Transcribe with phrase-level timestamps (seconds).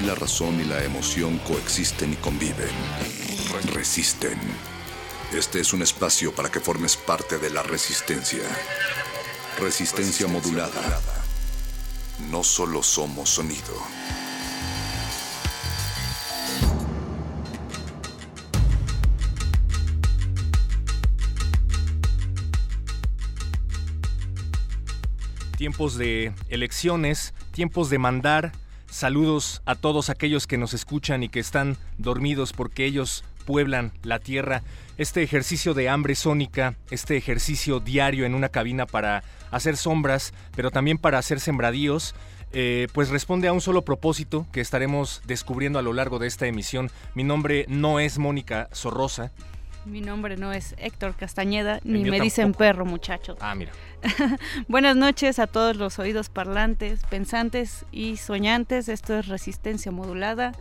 [0.00, 2.70] La razón y la emoción coexisten y conviven.
[3.72, 4.38] Resisten.
[5.32, 8.42] Este es un espacio para que formes parte de la resistencia.
[9.60, 11.00] Resistencia modulada.
[12.30, 13.74] No solo somos sonido.
[25.58, 28.61] Tiempos de elecciones, tiempos de mandar.
[28.92, 34.18] Saludos a todos aquellos que nos escuchan y que están dormidos porque ellos pueblan la
[34.18, 34.62] tierra.
[34.98, 40.70] Este ejercicio de hambre sónica, este ejercicio diario en una cabina para hacer sombras, pero
[40.70, 42.14] también para hacer sembradíos,
[42.52, 46.46] eh, pues responde a un solo propósito que estaremos descubriendo a lo largo de esta
[46.46, 46.90] emisión.
[47.14, 49.32] Mi nombre no es Mónica Sorrosa.
[49.84, 53.36] Mi nombre no es Héctor Castañeda, ni me dicen perro, muchachos.
[53.40, 53.72] Ah, mira.
[54.68, 58.88] Buenas noches a todos los oídos parlantes, pensantes y soñantes.
[58.88, 60.52] Esto es Resistencia Modulada.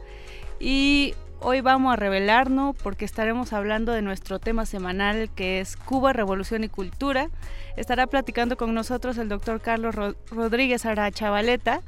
[0.60, 6.14] Y hoy vamos a revelarnos porque estaremos hablando de nuestro tema semanal que es Cuba,
[6.14, 7.30] Revolución y Cultura.
[7.78, 9.96] Estará platicando con nosotros el doctor Carlos
[10.32, 11.82] Rodríguez Arachavaleta.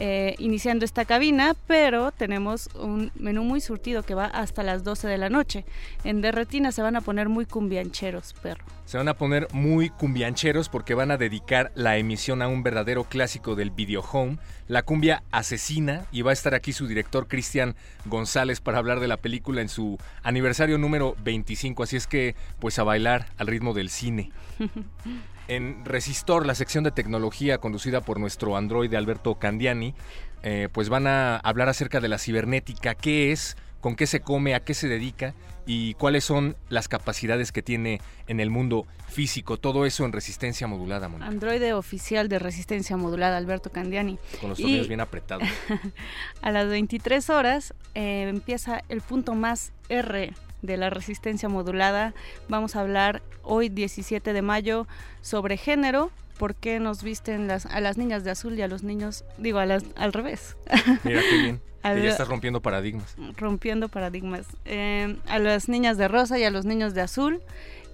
[0.00, 5.08] Eh, iniciando esta cabina, pero tenemos un menú muy surtido que va hasta las 12
[5.08, 5.64] de la noche.
[6.04, 8.64] En Derretina se van a poner muy cumbiancheros, perro.
[8.84, 13.04] Se van a poner muy cumbiancheros porque van a dedicar la emisión a un verdadero
[13.04, 17.74] clásico del video home, la cumbia asesina, y va a estar aquí su director Cristian
[18.04, 22.78] González para hablar de la película en su aniversario número 25, así es que pues
[22.78, 24.30] a bailar al ritmo del cine.
[25.48, 29.94] En Resistor, la sección de tecnología conducida por nuestro androide Alberto Candiani,
[30.42, 34.54] eh, pues van a hablar acerca de la cibernética, qué es, con qué se come,
[34.54, 39.56] a qué se dedica y cuáles son las capacidades que tiene en el mundo físico.
[39.56, 44.18] Todo eso en resistencia modulada, Androide oficial de resistencia modulada, Alberto Candiani.
[44.40, 45.48] Con los tornillos bien apretados.
[46.42, 52.14] a las 23 horas eh, empieza el punto más R de la resistencia modulada.
[52.48, 54.86] Vamos a hablar hoy 17 de mayo
[55.20, 58.82] sobre género, por qué nos visten las, a las niñas de azul y a los
[58.82, 60.56] niños, digo, a las, al revés.
[61.04, 61.60] Mira qué bien.
[61.82, 63.16] que ya estás rompiendo paradigmas.
[63.36, 64.46] Rompiendo paradigmas.
[64.64, 67.40] Eh, a las niñas de rosa y a los niños de azul.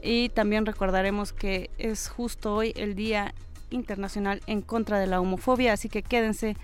[0.03, 3.35] Y también recordaremos que es justo hoy el Día
[3.71, 6.57] Internacional en contra de la homofobia, así que quédense,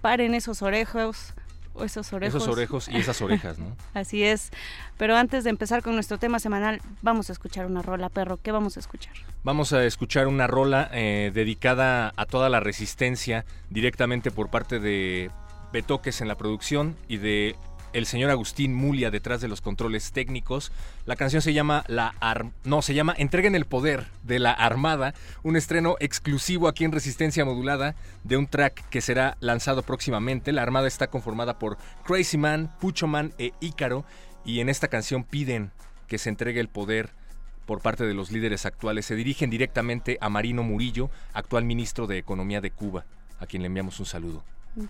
[0.00, 1.34] paren esos orejos,
[1.84, 2.42] esos orejos.
[2.42, 3.76] Esos orejos y esas orejas, ¿no?
[3.94, 4.50] Así es.
[4.96, 8.38] Pero antes de empezar con nuestro tema semanal, vamos a escuchar una rola, perro.
[8.42, 9.12] ¿Qué vamos a escuchar?
[9.44, 15.30] Vamos a escuchar una rola eh, dedicada a toda la resistencia, directamente por parte de
[15.72, 17.56] Betoques en la producción y de
[17.92, 20.72] el señor Agustín Mulia detrás de los controles técnicos.
[21.06, 22.14] La canción se llama La
[22.64, 27.44] no, se llama Entreguen el poder de la Armada, un estreno exclusivo aquí en Resistencia
[27.44, 27.94] Modulada
[28.24, 30.52] de un track que será lanzado próximamente.
[30.52, 34.04] La Armada está conformada por Crazy Man, Pucho Man e Ícaro
[34.44, 35.70] y en esta canción piden
[36.06, 37.10] que se entregue el poder
[37.66, 39.06] por parte de los líderes actuales.
[39.06, 43.04] Se dirigen directamente a Marino Murillo, actual ministro de Economía de Cuba,
[43.38, 44.42] a quien le enviamos un saludo.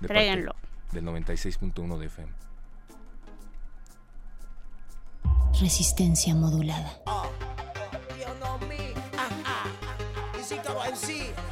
[0.07, 0.55] Tráiganlo.
[0.93, 2.48] Del 96.1 de FM.
[5.61, 7.00] Resistencia modulada.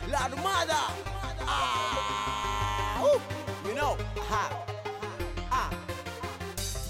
[0.09, 0.79] La armada.
[3.67, 3.97] You know,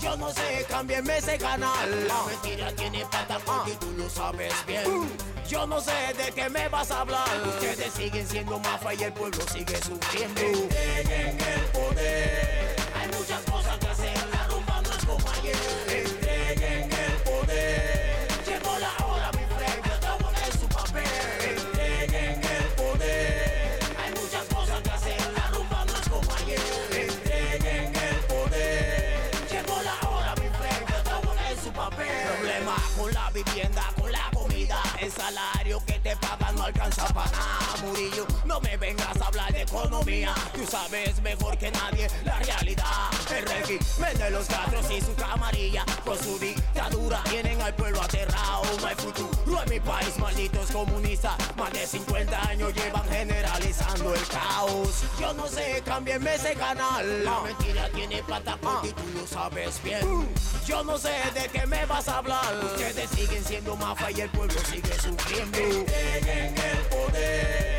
[0.01, 2.07] Yo no sé, cámbienme ese canal.
[2.07, 5.09] La mentira tiene patas y tú lo sabes bien.
[5.49, 7.29] Yo no sé de qué me vas a hablar.
[7.49, 10.41] Ustedes siguen siendo mafia y el pueblo sigue sufriendo.
[10.41, 12.77] Entreguen el poder.
[13.01, 14.29] Hay muchas cosas que hacer.
[14.33, 15.86] La rumba no es como ayer.
[36.67, 38.36] Alcanza para nada, Murillo.
[38.47, 40.33] No me vengas a hablar de economía.
[40.55, 43.11] Tú sabes mejor que nadie la realidad.
[43.37, 45.85] El régimen de los cuatro y su camarilla.
[46.05, 48.63] Con su dictadura tienen al pueblo aterrado.
[48.81, 51.35] No hay futuro No es mi país, malditos comunistas.
[51.57, 55.03] Más de 50 años llevan generalizando el caos.
[55.19, 57.25] Yo no sé, cámbienme ese canal.
[57.25, 60.29] La mentira tiene plata y tú lo sabes bien.
[60.67, 62.65] Yo no sé de qué me vas a hablar.
[62.65, 65.59] Ustedes siguen siendo mafa y el pueblo sigue sufriendo.
[65.59, 67.76] En el poder.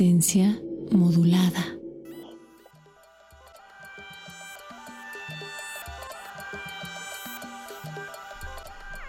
[0.00, 0.58] Resistencia
[0.92, 1.62] modulada.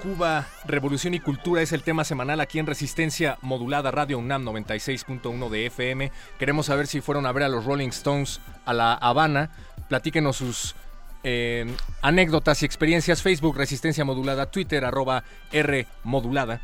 [0.04, 5.50] Cuba, Revolución y Cultura es el tema semanal aquí en Resistencia Modulada Radio UNAM 96.1
[5.50, 6.12] de FM.
[6.38, 9.52] Queremos saber si fueron a ver a los Rolling Stones a La Habana.
[9.88, 10.76] Platíquenos sus
[11.24, 13.22] eh, anécdotas y experiencias.
[13.22, 15.24] Facebook Resistencia Modulada, Twitter arroba
[15.54, 16.60] R Modulada.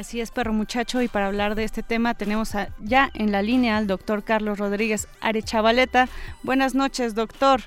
[0.00, 3.42] Así es, perro muchacho, y para hablar de este tema tenemos a- ya en la
[3.42, 6.08] línea al doctor Carlos Rodríguez Arechavaleta.
[6.42, 7.60] Buenas noches, doctor.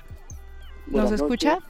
[0.86, 1.52] ¿Nos Buenas escucha?
[1.54, 1.68] noches.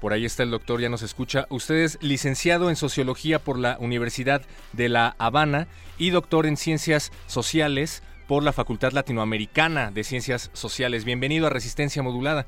[0.00, 1.46] Por ahí está el doctor, ya nos escucha.
[1.50, 4.42] Usted es licenciado en Sociología por la Universidad
[4.74, 5.66] de La Habana
[5.98, 11.04] y doctor en Ciencias Sociales por la Facultad Latinoamericana de Ciencias Sociales.
[11.04, 12.46] Bienvenido a Resistencia Modulada.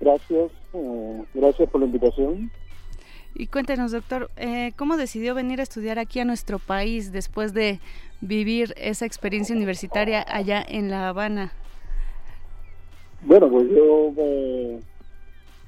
[0.00, 2.52] Gracias, eh, gracias por la invitación.
[3.34, 7.80] Y cuéntenos, doctor, eh, ¿cómo decidió venir a estudiar aquí a nuestro país después de
[8.20, 11.52] vivir esa experiencia universitaria allá en La Habana?
[13.22, 14.80] Bueno, pues yo eh,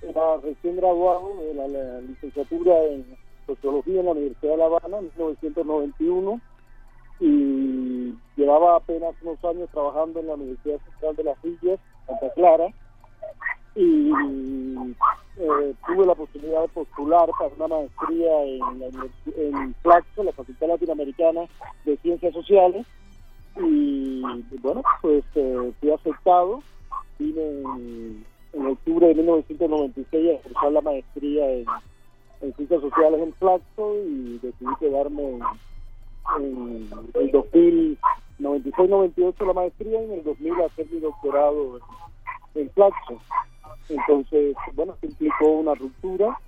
[0.02, 3.06] era recién graduado de la, la licenciatura en
[3.46, 6.40] Sociología en la Universidad de La Habana en 1991
[7.20, 12.74] y llevaba apenas unos años trabajando en la Universidad Central de las Villas, Santa Clara,
[13.76, 14.10] y
[15.36, 20.68] eh, tuve la posibilidad de postular para una maestría en, universi- en Flaxo, la Facultad
[20.68, 21.42] Latinoamericana
[21.84, 22.86] de Ciencias Sociales,
[23.56, 24.22] y
[24.62, 26.62] bueno, pues eh, fui aceptado,
[27.18, 31.66] vine en, en octubre de 1996 a cursar la maestría en,
[32.40, 35.42] en Ciencias Sociales en Flaxo y decidí quedarme en,
[36.38, 37.32] en el
[38.40, 41.78] 2096-98 la maestría y en el 2000 hacer mi doctorado
[42.54, 43.20] en, en Flaxo.
[43.88, 46.38] Entonces, bueno, se implicó una ruptura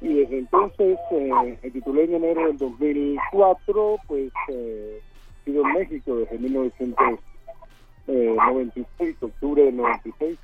[0.00, 5.02] y desde entonces eh, me titulé en enero del 2004, pues eh, he
[5.44, 10.38] sido en México desde 1996, octubre del 96.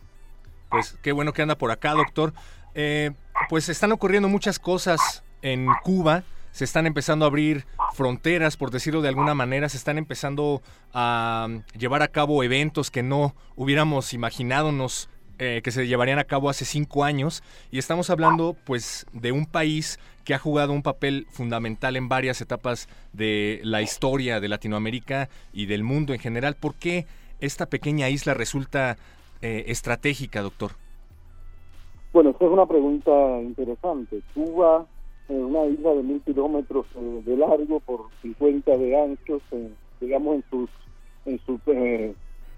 [0.71, 2.33] Pues qué bueno que anda por acá, doctor.
[2.75, 3.13] Eh,
[3.49, 6.25] pues están ocurriendo muchas cosas en Cuba.
[6.51, 9.69] Se están empezando a abrir fronteras, por decirlo de alguna manera.
[9.69, 10.63] Se están empezando
[10.95, 15.11] a mm, llevar a cabo eventos que no hubiéramos imaginado nos,
[15.45, 17.43] eh, que se llevarían a cabo hace cinco años.
[17.73, 22.41] Y estamos hablando, pues, de un país que ha jugado un papel fundamental en varias
[22.41, 26.55] etapas de la historia de Latinoamérica y del mundo en general.
[26.55, 27.07] ¿Por qué
[27.41, 28.99] esta pequeña isla resulta
[29.41, 30.71] eh, estratégica, doctor?
[32.13, 33.11] Bueno, esta es una pregunta
[33.43, 34.21] interesante.
[34.35, 34.87] Cuba
[35.29, 39.41] es una isla de mil kilómetros eh, de largo por 50 de ancho,
[40.01, 40.71] digamos en sus
[41.27, 42.15] en sus eh,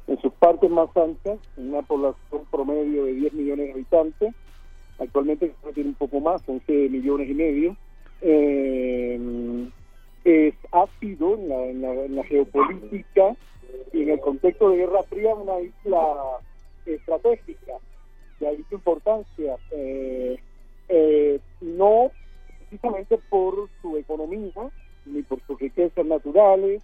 [0.06, 4.34] en sus partes más anchas, una población promedio de 10 millones de habitantes,
[4.98, 7.76] actualmente tiene un poco más, 11 millones y medio.
[8.20, 9.68] Eh,
[10.24, 13.36] es, ha sido en la, geopolítica
[13.92, 16.14] y en el contexto de Guerra Fría una isla
[16.86, 17.74] estratégica.
[18.40, 19.56] De su importancia.
[19.70, 20.38] Eh,
[20.88, 22.10] eh, no
[22.58, 24.70] precisamente por su economía
[25.06, 26.82] ni por sus riquezas naturales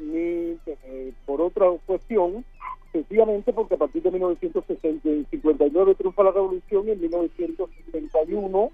[0.00, 2.44] ni eh, por otra cuestión
[2.92, 8.70] sencillamente porque a partir de 1959 triunfa la revolución y en 1961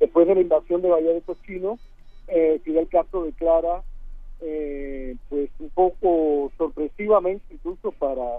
[0.00, 1.78] después de la invasión de Bahía de Cochino
[2.28, 3.82] eh, Fidel Castro declara,
[4.40, 8.38] eh, pues un poco sorpresivamente, incluso para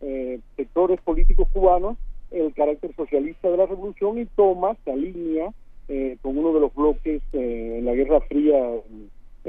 [0.00, 1.96] eh, sectores políticos cubanos,
[2.30, 5.52] el carácter socialista de la revolución y toma, se alinea
[5.88, 8.56] eh, con uno de los bloques en la Guerra Fría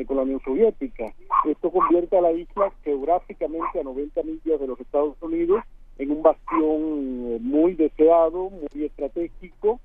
[0.08, 1.14] con la Unión Soviética.
[1.46, 5.64] Esto convierte a la isla geográficamente a 90 millas de los Estados Unidos
[5.98, 9.80] en un bastión muy deseado, muy estratégico.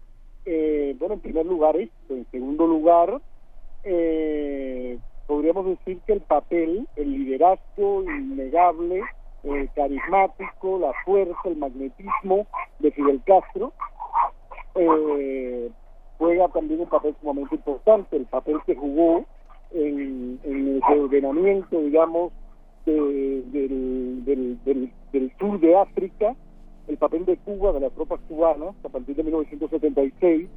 [0.44, 2.14] bueno, en primer lugar esto.
[2.14, 3.20] En segundo lugar,
[3.88, 4.98] eh,
[5.28, 9.02] podríamos decir que el papel, el liderazgo innegable,
[9.44, 12.46] eh, carismático, la fuerza, el magnetismo
[12.80, 13.72] de Fidel Castro,
[14.74, 15.70] eh,
[16.18, 19.24] juega también un papel sumamente importante, el papel que jugó
[19.76, 22.32] en, el reordenamiento, digamos,
[22.84, 26.34] del, del, sur de África,
[26.88, 30.48] el papel de Cuba, de las tropas cubanas, a partir de 1976,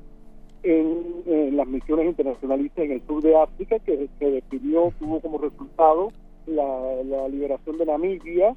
[0.63, 6.11] en, las misiones internacionalistas en el sur de África, que se definió, tuvo como resultado
[6.45, 8.55] la, liberación de Namibia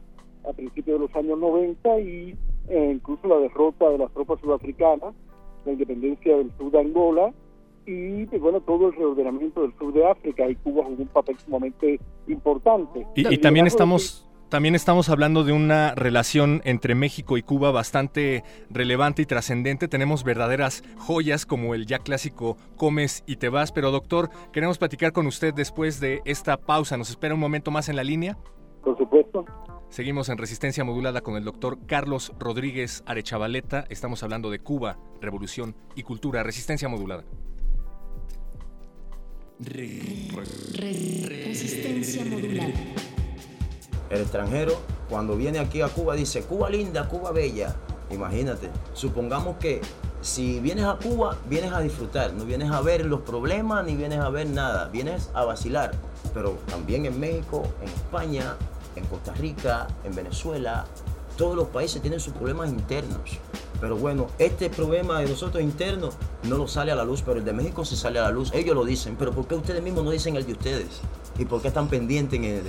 [0.49, 2.35] a principios de los años 90 y
[2.69, 5.15] eh, incluso la derrota de las tropas sudafricanas,
[5.65, 7.33] la independencia del sur de Angola
[7.87, 11.39] y pues, bueno todo el reordenamiento del sur de África y Cuba jugó un papel
[11.39, 13.07] sumamente importante.
[13.15, 19.23] Y, también estamos también estamos hablando de una relación entre México y Cuba bastante relevante
[19.23, 19.89] y trascendente.
[19.89, 23.73] Tenemos verdaderas joyas como el ya clásico Comes y te vas.
[23.73, 26.99] Pero doctor, queremos platicar con usted después de esta pausa.
[26.99, 28.37] ¿Nos espera un momento más en la línea?
[28.85, 29.47] Por supuesto.
[29.89, 33.87] Seguimos en Resistencia Modulada con el doctor Carlos Rodríguez Arechavaleta.
[33.89, 36.43] Estamos hablando de Cuba, revolución y cultura.
[36.43, 37.25] Resistencia Modulada.
[40.75, 42.73] Resistencia Modulada.
[44.11, 47.77] El extranjero, cuando viene aquí a Cuba, dice, Cuba linda, Cuba bella.
[48.11, 49.81] Imagínate, supongamos que
[50.21, 54.19] si vienes a Cuba, vienes a disfrutar, no vienes a ver los problemas ni vienes
[54.19, 55.93] a ver nada, vienes a vacilar.
[56.35, 58.57] Pero también en México, en España,
[58.97, 60.85] en Costa Rica, en Venezuela,
[61.43, 63.41] todos los países tienen sus problemas internos.
[63.81, 67.45] Pero bueno, este problema de nosotros internos no lo sale a la luz, pero el
[67.45, 68.53] de México sí sale a la luz.
[68.55, 71.01] Ellos lo dicen, pero ¿por qué ustedes mismos no dicen el de ustedes?
[71.41, 72.63] ¿Y por qué están pendientes en el,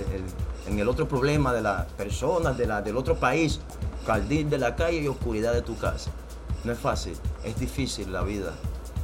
[0.66, 3.60] en el otro problema de las personas de la, del otro país,
[4.04, 6.10] caldín de la calle y oscuridad de tu casa.
[6.64, 8.54] No es fácil, es difícil la vida.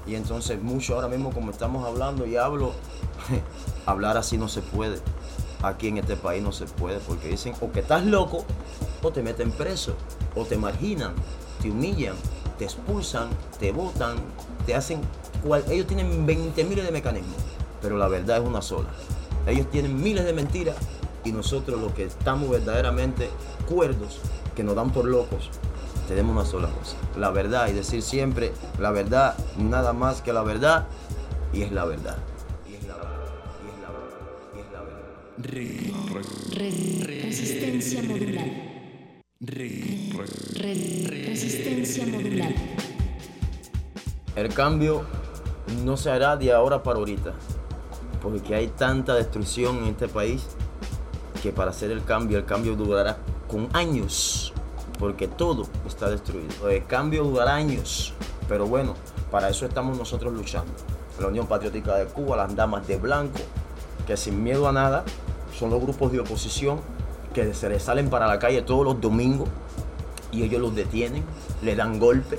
[0.05, 2.73] Y entonces mucho ahora mismo como estamos hablando y hablo,
[3.87, 4.99] hablar así no se puede.
[5.63, 8.45] Aquí en este país no se puede porque dicen o que estás loco
[9.03, 9.95] o te meten preso
[10.35, 11.13] o te marginan,
[11.61, 12.17] te humillan,
[12.59, 14.17] te expulsan, te votan,
[14.67, 15.01] te hacen...
[15.45, 17.37] Cual, ellos tienen 20 miles de mecanismos,
[17.81, 18.89] pero la verdad es una sola.
[19.47, 20.77] Ellos tienen miles de mentiras
[21.25, 23.31] y nosotros los que estamos verdaderamente
[23.69, 24.21] cuerdos,
[24.55, 25.51] que nos dan por locos,
[26.09, 30.43] tenemos una sola cosa, la verdad y decir siempre la verdad, nada más que la
[30.43, 30.87] verdad
[31.53, 32.17] y es la verdad.
[35.43, 38.51] Resistencia modular.
[40.59, 42.53] Resistencia modular.
[44.37, 45.07] El cambio
[45.85, 47.33] no se hará de ahora para ahorita,
[48.21, 50.47] porque hay tanta destrucción en este país
[51.43, 53.17] que para hacer el cambio, el cambio durará
[53.49, 54.53] con años,
[54.99, 56.69] porque todo está destruido.
[56.69, 58.13] El cambio durará años,
[58.47, 58.95] pero bueno,
[59.31, 60.73] para eso estamos nosotros luchando.
[61.19, 63.41] La Unión Patriótica de Cuba, las damas de blanco,
[64.07, 65.03] que sin miedo a nada
[65.61, 66.81] son los grupos de oposición
[67.35, 69.47] que se les salen para la calle todos los domingos
[70.33, 71.23] y ellos los detienen,
[71.61, 72.39] le dan golpe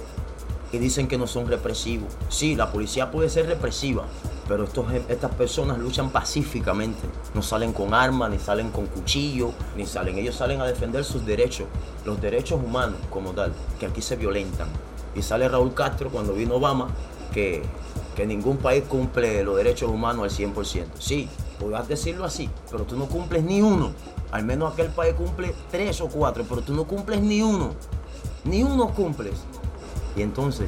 [0.72, 2.12] y dicen que no son represivos.
[2.30, 4.06] Sí, la policía puede ser represiva,
[4.48, 7.01] pero estos, estas personas luchan pacíficamente.
[7.36, 10.18] No salen con armas, ni salen con cuchillo, ni salen.
[10.18, 11.68] Ellos salen a defender sus derechos,
[12.06, 14.68] los derechos humanos como tal, que aquí se violentan.
[15.13, 16.88] Y sale Raúl Castro cuando vino Obama,
[17.32, 17.62] que,
[18.16, 20.86] que ningún país cumple los derechos humanos al 100%.
[20.98, 21.30] Sí,
[21.62, 23.91] podrás decirlo así, pero tú no cumples ni uno.
[24.32, 27.74] Al menos aquel país cumple tres o cuatro, pero tú no cumples ni uno.
[28.44, 29.36] Ni uno cumples.
[30.15, 30.68] Y entonces,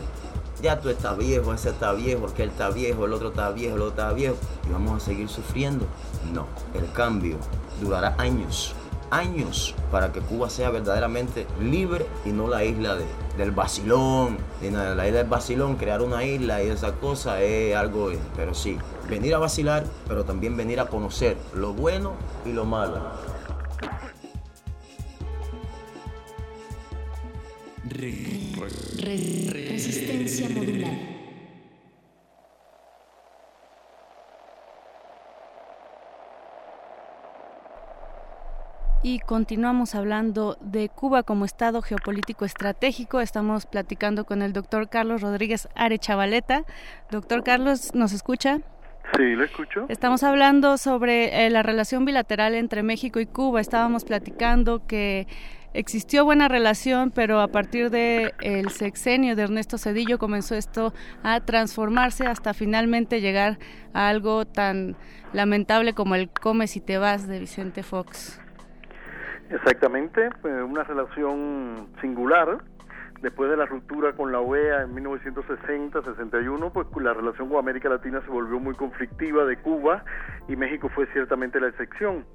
[0.62, 3.82] ya tú estás viejo, ese está viejo, aquel está viejo, el otro está viejo, el
[3.82, 4.36] otro está viejo,
[4.68, 5.86] y vamos a seguir sufriendo.
[6.32, 7.38] No, el cambio
[7.82, 8.76] durará años,
[9.14, 13.06] años para que Cuba sea verdaderamente libre y no la isla de,
[13.38, 18.54] del vacilón, la isla del vacilón, crear una isla y esa cosa es algo, pero
[18.54, 18.78] sí,
[19.10, 22.14] venir a vacilar, pero también venir a conocer lo bueno
[22.46, 23.02] y lo malo.
[29.70, 30.50] resistencia.
[39.06, 43.20] Y continuamos hablando de Cuba como Estado geopolítico estratégico.
[43.20, 46.64] Estamos platicando con el doctor Carlos Rodríguez Arechavaleta.
[47.12, 48.62] Doctor Carlos, ¿nos escucha?
[49.18, 49.88] Sí, lo escucho.
[49.90, 53.60] Estamos hablando sobre eh, la relación bilateral entre México y Cuba.
[53.60, 55.28] Estábamos platicando que
[55.74, 60.94] existió buena relación, pero a partir del el sexenio de Ernesto Cedillo comenzó esto
[61.24, 63.60] a transformarse hasta finalmente llegar
[63.94, 64.96] a algo tan
[65.34, 68.40] lamentable como el Come si te vas de Vicente Fox.
[69.50, 72.58] Exactamente, una relación singular.
[73.22, 78.22] Después de la ruptura con la OEA en 1960-61, pues la relación con América Latina
[78.22, 80.04] se volvió muy conflictiva de Cuba
[80.50, 82.26] y México fue ciertamente la excepción.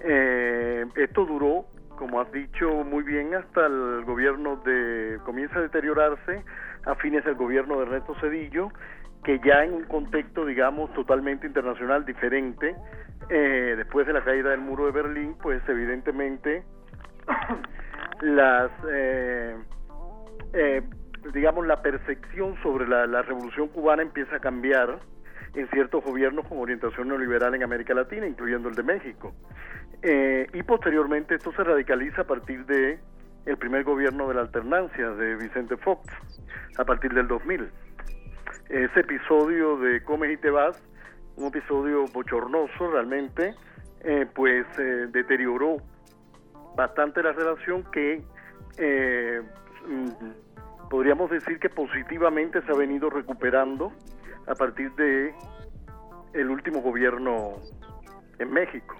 [0.00, 1.64] Eh, esto duró
[2.00, 6.42] como has dicho muy bien, hasta el gobierno de comienza a deteriorarse
[6.86, 8.70] a fines del gobierno de Ernesto Cedillo,
[9.24, 12.74] que ya en un contexto, digamos, totalmente internacional diferente,
[13.28, 16.64] eh, después de la caída del muro de Berlín, pues evidentemente
[18.22, 19.56] las, eh,
[20.52, 20.82] eh,
[21.32, 24.98] digamos, la percepción sobre la, revolución cubana empieza a cambiar
[25.54, 29.34] en ciertos gobiernos con orientación neoliberal en América Latina, incluyendo el de México.
[30.02, 32.98] Eh, y posteriormente esto se radicaliza a partir de
[33.46, 36.06] el primer gobierno de la alternancia de Vicente Fox,
[36.78, 37.68] a partir del 2000.
[38.70, 40.80] Ese episodio de Comes y te vas,
[41.34, 43.52] un episodio bochornoso realmente,
[44.04, 45.78] eh, pues eh, deterioró
[46.76, 48.22] bastante la relación que
[49.88, 53.90] mm, podríamos decir que positivamente se ha venido recuperando
[54.46, 55.34] a partir de
[56.32, 57.56] el último gobierno
[58.38, 58.94] en México.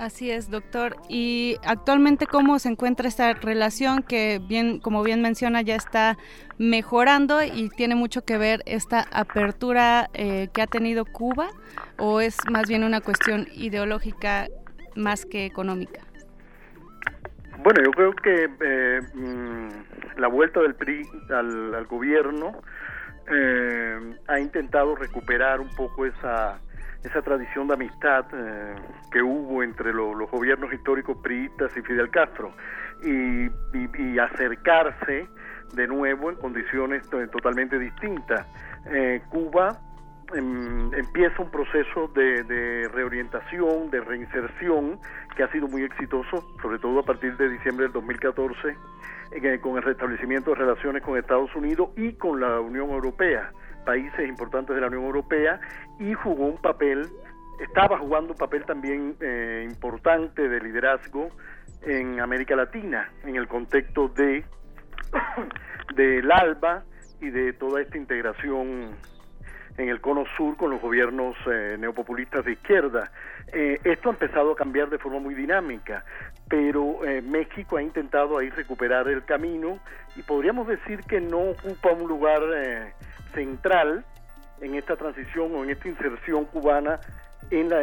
[0.00, 0.96] Así es, doctor.
[1.10, 6.16] Y actualmente cómo se encuentra esta relación que bien, como bien menciona, ya está
[6.56, 11.48] mejorando y tiene mucho que ver esta apertura eh, que ha tenido Cuba,
[11.98, 14.48] o es más bien una cuestión ideológica
[14.96, 16.00] más que económica.
[17.62, 22.52] Bueno, yo creo que eh, mm, la vuelta del PRI al gobierno
[23.30, 26.58] eh, ha intentado recuperar un poco esa,
[27.04, 28.74] esa tradición de amistad eh,
[29.10, 32.52] que hubo entre los gobiernos históricos priistas y Fidel Castro
[33.02, 33.48] y,
[34.18, 35.26] acercarse
[35.72, 38.46] de nuevo en condiciones totalmente distintas.
[38.86, 39.78] Eh, Cuba
[40.34, 44.98] em, empieza un proceso de, de, reorientación, de reinserción,
[45.34, 48.76] que ha sido muy exitoso, sobre todo a partir de diciembre del 2014
[49.60, 54.74] con el restablecimiento de relaciones con Estados Unidos y con la Unión Europea, países importantes
[54.74, 55.60] de la Unión Europea,
[55.98, 57.06] y jugó un papel,
[57.60, 61.30] estaba jugando un papel también eh, importante de liderazgo
[61.82, 64.44] en América Latina, en el contexto de
[65.94, 66.84] del ALBA
[67.20, 68.96] y de toda esta integración
[69.76, 73.10] en el cono sur con los gobiernos eh, neopopulistas de izquierda.
[73.52, 76.04] Eh, esto ha empezado a cambiar de forma muy dinámica,
[76.48, 79.78] pero eh, México ha intentado ahí recuperar el camino
[80.16, 82.42] y podríamos decir que no ocupa un lugar
[83.34, 84.04] central
[84.60, 87.00] en esta transición o en esta inserción cubana
[87.50, 87.80] en la,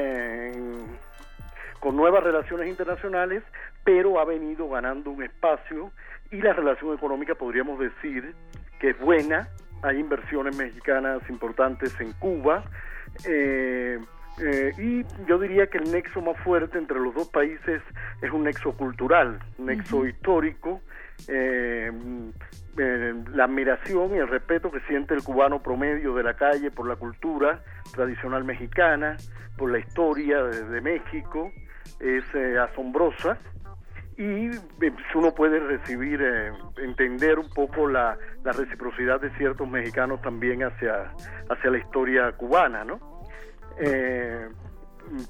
[1.79, 3.43] con nuevas relaciones internacionales,
[3.83, 5.91] pero ha venido ganando un espacio
[6.31, 8.33] y la relación económica podríamos decir
[8.79, 9.47] que es buena,
[9.81, 12.63] hay inversiones mexicanas importantes en Cuba.
[13.25, 13.99] Eh,
[14.39, 17.81] eh, y yo diría que el nexo más fuerte entre los dos países
[18.21, 20.81] es un nexo cultural, un nexo histórico,
[21.27, 21.91] eh,
[23.33, 26.95] la admiración y el respeto que siente el cubano promedio de la calle por la
[26.95, 29.17] cultura tradicional mexicana,
[29.57, 31.51] por la historia de México,
[31.99, 32.23] es
[32.59, 33.39] asombrosa
[34.17, 40.63] y eh, uno puede recibir, eh, entender un poco la, reciprocidad de ciertos mexicanos también
[40.63, 41.11] hacia,
[41.49, 42.99] hacia la historia cubana, ¿no?
[43.77, 44.47] Eh,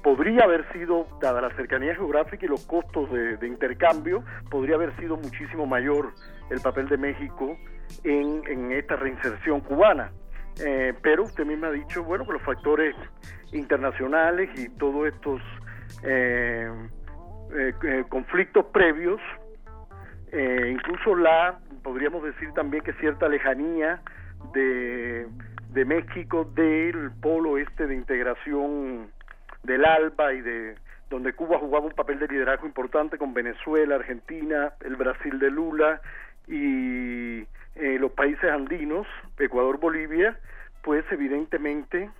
[0.02, 5.16] podría haber sido, dada la cercanía geográfica y los costos de, intercambio, podría haber sido
[5.16, 6.12] muchísimo mayor
[6.50, 7.56] el papel de México
[8.04, 10.10] en, esta reinserción cubana.
[11.02, 12.94] pero usted misma ha dicho, bueno, que los factores
[13.52, 15.40] internacionales y todos estos
[16.02, 16.70] eh,
[17.82, 19.20] eh, conflictos previos,
[20.32, 24.02] eh, incluso la, podríamos decir también que cierta lejanía
[24.52, 25.26] de,
[25.70, 29.10] de México del polo este de integración
[29.62, 30.74] del ALBA y de
[31.10, 36.00] donde Cuba jugaba un papel de liderazgo importante con Venezuela, Argentina, el Brasil de Lula
[36.46, 37.40] y
[37.76, 39.06] eh, los países andinos,
[39.38, 40.38] Ecuador, Bolivia,
[40.82, 42.10] pues evidentemente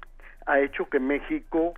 [0.46, 1.74] ha hecho que México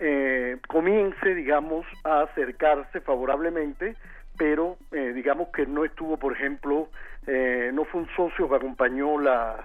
[0.00, 3.96] eh, comience, digamos, a acercarse favorablemente,
[4.36, 6.88] pero eh, digamos que no estuvo, por ejemplo,
[7.26, 9.64] eh, no fue un socio que acompañó la,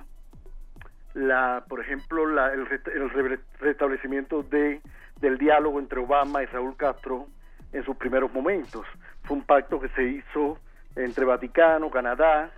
[1.14, 4.82] la por ejemplo, la, el, el restablecimiento de
[5.20, 7.28] del diálogo entre Obama y Raúl Castro
[7.72, 8.86] en sus primeros momentos.
[9.24, 10.60] Fue un pacto que se hizo
[10.96, 12.52] entre Vaticano, Canadá,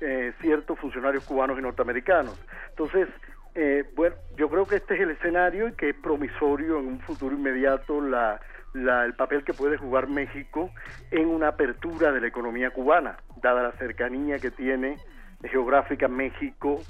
[0.00, 2.38] eh, ciertos funcionarios cubanos y norteamericanos.
[2.70, 3.08] Entonces,
[3.54, 7.00] eh, bueno, yo creo que este es el escenario y que es promisorio en un
[7.00, 8.40] futuro inmediato la,
[8.74, 10.70] la, el papel que puede jugar México
[11.10, 14.96] en una apertura de la economía cubana, dada la cercanía que tiene
[15.42, 16.82] geográfica México,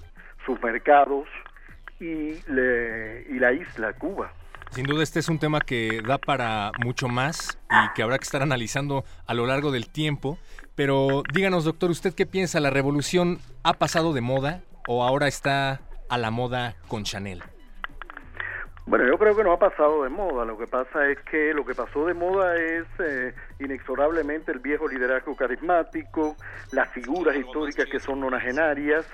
[0.45, 1.29] sus mercados
[2.01, 4.33] y, le, y la isla Cuba.
[4.77, 8.25] Sin duda este es un tema que da para mucho más y que habrá que
[8.25, 10.37] estar analizando a lo largo del tiempo.
[10.75, 12.61] Pero díganos, doctor, ¿usted qué piensa?
[12.61, 17.43] ¿La revolución ha pasado de moda o ahora está a la moda con Chanel?
[18.85, 20.45] Bueno, yo creo que no ha pasado de moda.
[20.45, 24.87] Lo que pasa es que lo que pasó de moda es eh, inexorablemente el viejo
[24.89, 26.37] liderazgo carismático,
[26.73, 29.07] las figuras históricas que son nonagenarias,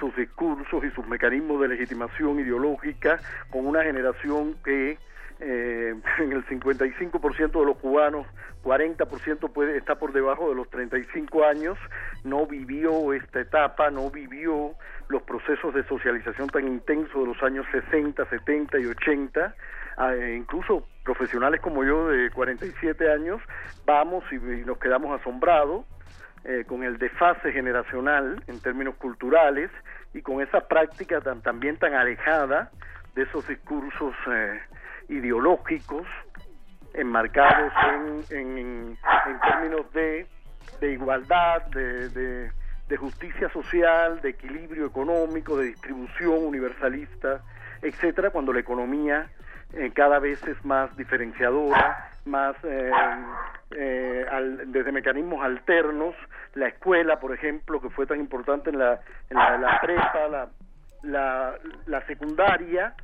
[0.00, 4.98] sus discursos y sus mecanismos de legitimación ideológica con una generación que
[5.40, 8.26] eh, en el 55% de los cubanos,
[8.64, 11.78] 40% puede, está por debajo de los 35 años,
[12.24, 14.74] no vivió esta etapa, no vivió
[15.08, 19.54] los procesos de socialización tan intensos de los años 60, 70 y 80,
[19.96, 23.40] ah, e incluso profesionales como yo de 47 años,
[23.86, 25.84] vamos y, nos quedamos asombrados
[26.44, 29.70] eh, con el desfase generacional en términos culturales
[30.14, 32.70] y con esa práctica tan, también tan alejada
[33.14, 34.60] de esos discursos eh,
[35.08, 36.06] ideológicos
[36.94, 37.72] enmarcados
[38.30, 38.98] en, en,
[39.42, 40.26] términos de,
[40.82, 42.08] igualdad, de,
[42.88, 47.42] de, justicia social, de equilibrio económico, de distribución universalista,
[47.82, 49.30] etcétera, cuando la economía
[49.72, 52.90] eh, cada vez es más diferenciadora, más eh,
[53.72, 54.26] eh,
[54.66, 56.14] desde mecanismos alternos,
[56.54, 60.48] la escuela, por ejemplo, que fue tan importante en la, en la, la prepa, la,
[61.02, 61.54] la,
[61.86, 62.94] la secundaria,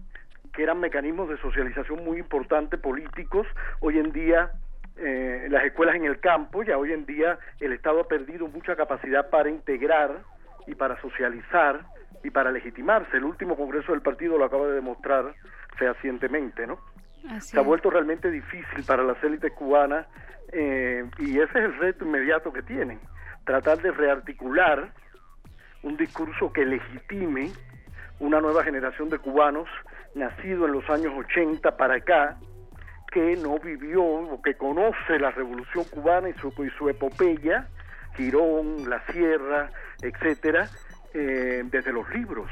[0.53, 3.47] que eran mecanismos de socialización muy importantes políticos,
[3.81, 4.51] hoy en día
[4.97, 8.77] eh, las escuelas en el campo, ya hoy en día el Estado ha perdido mucha
[8.77, 10.23] capacidad para integrar
[10.67, 11.81] y para socializar
[12.25, 13.19] y para legitimarse.
[13.19, 15.35] El último Congreso del Partido lo acaba de demostrar
[15.77, 16.79] fehacientemente, ¿no?
[17.41, 20.07] Se ha vuelto realmente difícil para las élites cubanas
[20.53, 23.01] eh, y ese es el reto inmediato que tienen,
[23.45, 24.93] tratar de rearticular
[25.83, 27.51] un discurso que legitime
[28.21, 29.69] una nueva generación de cubanos
[30.15, 32.39] nacido en los años 80 para acá,
[33.13, 37.69] que no vivió o que conoce la revolución cubana y su, y su epopeya,
[38.17, 40.69] Girón, La Sierra, etcétera,
[41.13, 42.51] eh, desde los libros.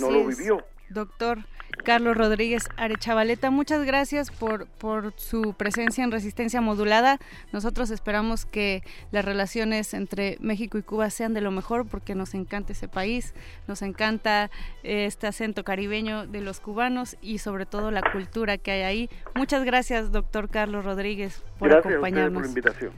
[0.00, 0.64] no lo vivió.
[0.90, 1.38] Doctor
[1.84, 7.18] Carlos Rodríguez Arechavaleta, muchas gracias por, por su presencia en Resistencia Modulada.
[7.52, 12.34] Nosotros esperamos que las relaciones entre México y Cuba sean de lo mejor porque nos
[12.34, 13.34] encanta ese país,
[13.66, 14.50] nos encanta
[14.82, 19.10] este acento caribeño de los cubanos y sobre todo la cultura que hay ahí.
[19.34, 22.34] Muchas gracias, doctor Carlos Rodríguez, por acompañarnos.
[22.34, 22.92] por la invitación.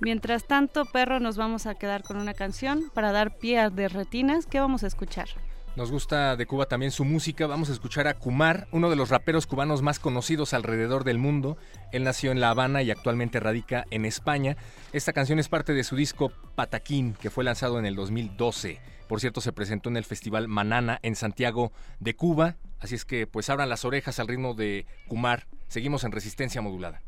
[0.00, 3.88] Mientras tanto, perro, nos vamos a quedar con una canción para dar pie a de
[3.88, 4.46] retinas.
[4.46, 5.28] ¿Qué vamos a escuchar?
[5.74, 7.46] Nos gusta de Cuba también su música.
[7.46, 11.56] Vamos a escuchar a Kumar, uno de los raperos cubanos más conocidos alrededor del mundo.
[11.92, 14.58] Él nació en La Habana y actualmente radica en España.
[14.92, 18.80] Esta canción es parte de su disco Pataquín, que fue lanzado en el 2012.
[19.08, 22.56] Por cierto, se presentó en el Festival Manana en Santiago de Cuba.
[22.78, 25.46] Así es que pues abran las orejas al ritmo de Kumar.
[25.68, 27.00] Seguimos en resistencia modulada.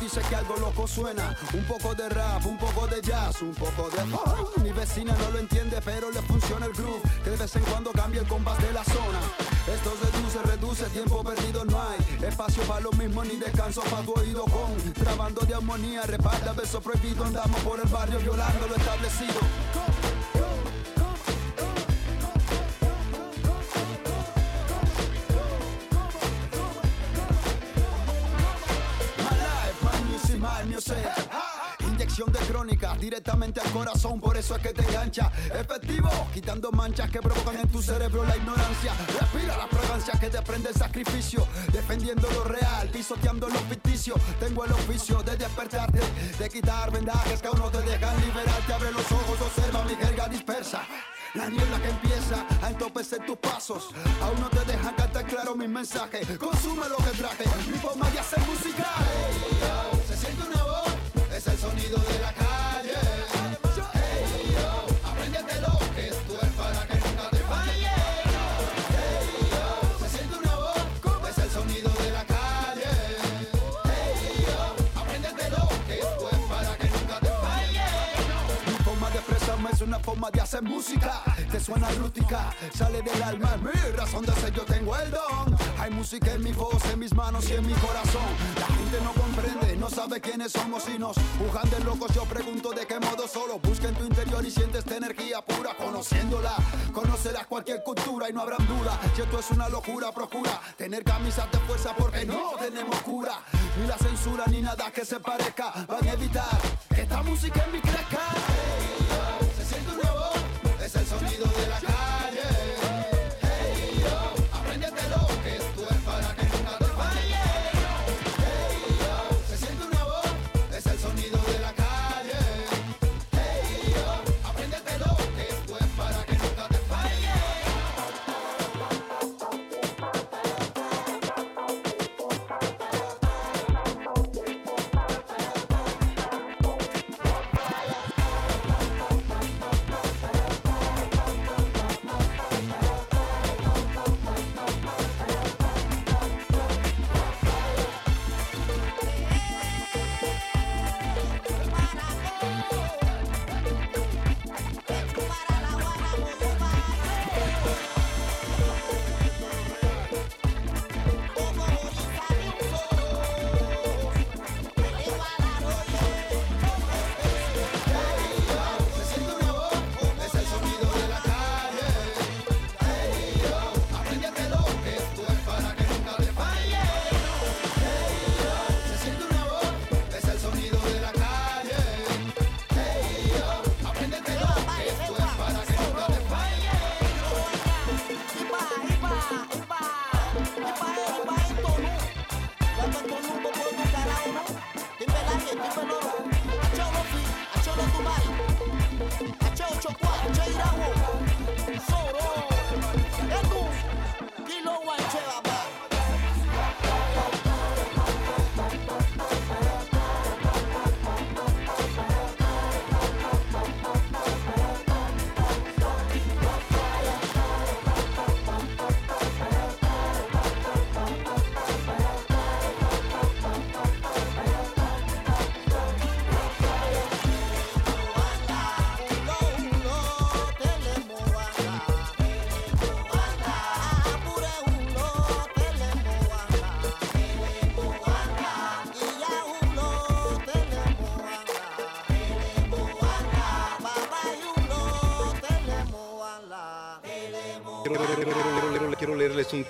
[0.00, 1.36] Dice que algo loco suena.
[1.52, 4.58] Un poco de rap, un poco de jazz, un poco de funk.
[4.62, 7.02] Mi vecina no lo entiende, pero le funciona el groove.
[7.22, 9.20] Que de vez en cuando cambia el compás de la zona.
[9.66, 12.26] Esto reduce, reduce, tiempo perdido no hay.
[12.26, 14.92] Espacio para lo mismo ni descanso para tu oído con.
[14.92, 17.26] Trabando de armonía, reparta besos prohibidos.
[17.26, 19.40] Andamos por el barrio violando lo establecido.
[31.80, 35.30] Inyección de crónica, directamente al corazón, por eso es que te engancha.
[35.52, 38.94] Efectivo, quitando manchas que provocan en tu cerebro la ignorancia.
[39.20, 44.14] Respira la fragancia que te prende el sacrificio, defendiendo lo real, pisoteando lo ficticio.
[44.40, 46.00] Tengo el oficio de despertarte,
[46.38, 48.72] de quitar vendajes que aún no te dejan liberarte.
[48.72, 50.82] Abre los ojos, observa mi jerga dispersa.
[51.34, 53.88] La niebla que empieza a entorpecer tus pasos
[54.22, 58.20] Aún no te deja cantar claro mis mensajes Consume lo que traje, mi forma de
[58.20, 58.86] hacer música
[60.06, 60.53] se siente una
[61.84, 62.43] sonido de la
[80.04, 81.22] forma de hacer música.
[81.50, 83.56] Te suena rústica, sale del alma.
[83.56, 85.56] Mi razón de ser yo tengo el don.
[85.78, 88.28] Hay música en mi voz, en mis manos y en mi corazón.
[88.60, 92.14] La gente no comprende, no sabe quiénes somos y nos juzgan de locos.
[92.14, 95.74] Yo pregunto de qué modo solo Busca en tu interior y siente esta energía pura.
[95.74, 96.54] Conociéndola,
[96.92, 100.60] conocerás cualquier cultura y no habrá duda Si esto es una locura, procura.
[100.76, 103.40] Tener camisas de fuerza porque no tenemos cura.
[103.80, 105.72] Ni la censura ni nada que se parezca.
[105.88, 106.58] Van a evitar
[106.90, 109.03] esta música en mi crezca
[111.52, 111.93] de la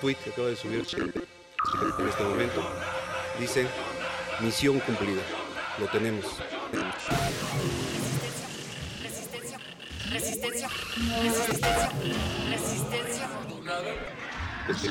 [0.04, 2.62] tweet que acaba de subir en este momento.
[3.40, 3.66] Dice,
[4.40, 5.22] misión cumplida.
[5.78, 6.26] Lo tenemos.
[9.00, 9.58] Resistencia,
[10.12, 10.68] resistencia,
[11.30, 11.90] resistencia,
[12.50, 13.94] resistencia modulada.
[14.68, 14.90] Dice,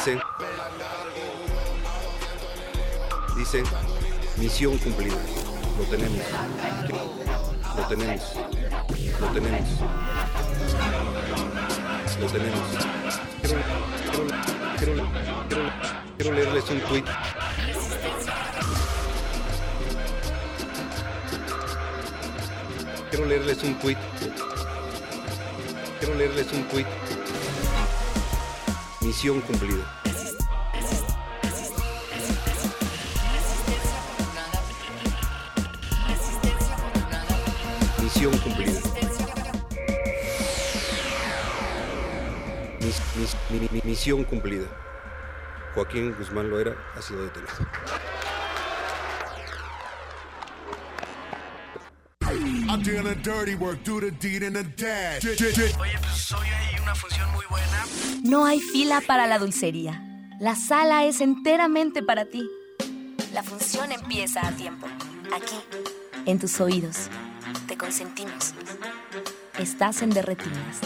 [0.00, 0.18] dice,
[3.36, 3.70] dice, dice,
[4.38, 5.16] misión cumplida.
[5.76, 6.20] Lo tenemos.
[7.76, 8.34] Lo tenemos.
[9.20, 9.68] Lo tenemos.
[12.18, 12.60] Lo tenemos.
[16.16, 17.04] Quiero leerles un tweet.
[23.10, 23.98] Quiero leerles un tweet.
[25.98, 27.19] Quiero leerles un tweet.
[29.22, 29.84] Misión cumplida.
[38.02, 38.80] Misión cumplida.
[42.80, 44.66] Mis- mis- mi- mi- misión cumplida.
[45.74, 47.52] Joaquín Guzmán Loera ha sido detenido.
[52.82, 55.24] doing the dirty work, do the deed and the dash.
[55.26, 55.36] Oye,
[58.30, 60.04] No hay fila para la dulcería.
[60.38, 62.48] La sala es enteramente para ti.
[63.32, 64.86] La función empieza a tiempo.
[65.34, 65.56] Aquí,
[66.26, 67.08] en tus oídos.
[67.66, 68.54] Te consentimos.
[69.58, 70.78] Estás en Derretinas.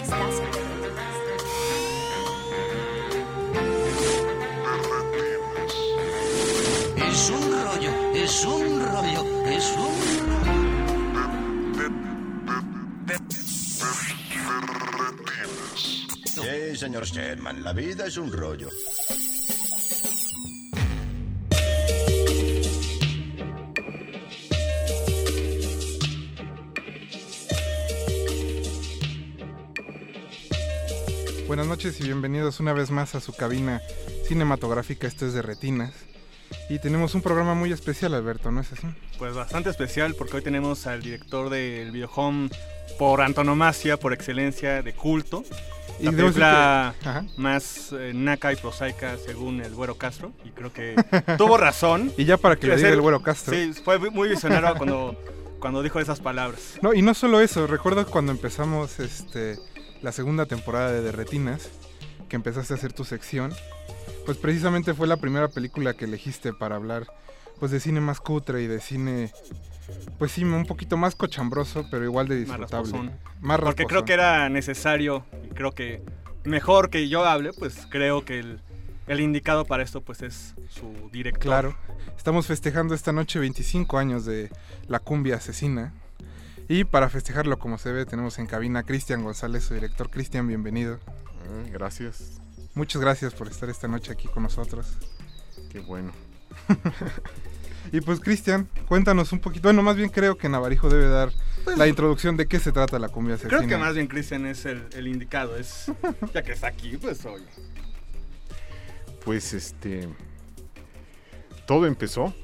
[0.00, 0.92] Estás en Derretinas.
[7.08, 10.01] Es un rollo, es un rollo, es un
[16.82, 18.68] señor Sherman, la vida es un rollo.
[31.46, 33.80] Buenas noches y bienvenidos una vez más a su cabina
[34.26, 35.06] cinematográfica.
[35.06, 35.94] Esto es de Retinas.
[36.68, 38.88] Y tenemos un programa muy especial, Alberto, ¿no es así?
[39.18, 42.50] Pues bastante especial porque hoy tenemos al director del videohome
[42.98, 45.44] por antonomasia, por excelencia, de culto.
[46.00, 50.32] Y La decir película que- más eh, naca y prosaica según el Güero Castro.
[50.44, 50.96] Y creo que
[51.38, 52.12] tuvo razón.
[52.16, 53.54] Y ya para que lo diga el Güero Castro.
[53.54, 55.16] Sí, fue muy visionario cuando,
[55.60, 56.74] cuando dijo esas palabras.
[56.82, 59.58] No, y no solo eso, recuerdo cuando empezamos este
[60.02, 61.68] la segunda temporada de Derretinas,
[62.28, 63.52] que empezaste a hacer tu sección,
[64.26, 67.06] pues precisamente fue la primera película que elegiste para hablar
[67.60, 69.30] pues de cine más cutre y de cine
[70.18, 72.92] pues sí, un poquito más cochambroso, pero igual de Más disfrutable.
[72.92, 73.12] rasposón.
[73.40, 76.02] Más Porque creo que era necesario y creo que
[76.44, 78.60] mejor que yo hable, pues creo que el,
[79.06, 81.42] el indicado para esto pues es su director.
[81.42, 81.76] Claro.
[82.16, 84.50] Estamos festejando esta noche 25 años de
[84.86, 85.92] La Cumbia Asesina.
[86.68, 90.08] Y para festejarlo como se ve, tenemos en cabina a Cristian González, su director.
[90.08, 91.00] Cristian, bienvenido.
[91.72, 92.40] gracias.
[92.74, 94.96] Muchas gracias por estar esta noche aquí con nosotros.
[95.70, 96.12] Qué bueno.
[97.90, 99.64] Y pues Cristian, cuéntanos un poquito.
[99.68, 101.32] Bueno, más bien creo que Navarijo debe dar
[101.64, 103.58] Pues, la introducción de qué se trata la cumbia asesina.
[103.58, 105.86] Creo que más bien Cristian es el, el indicado, es
[106.32, 107.44] ya que está aquí, pues oye.
[109.24, 110.08] Pues este.
[111.66, 112.34] Todo empezó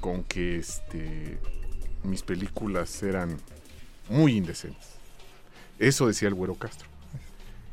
[0.00, 1.38] con que este.
[2.02, 3.36] Mis películas eran
[4.08, 4.88] muy indecentes.
[5.78, 6.88] Eso decía el Güero Castro.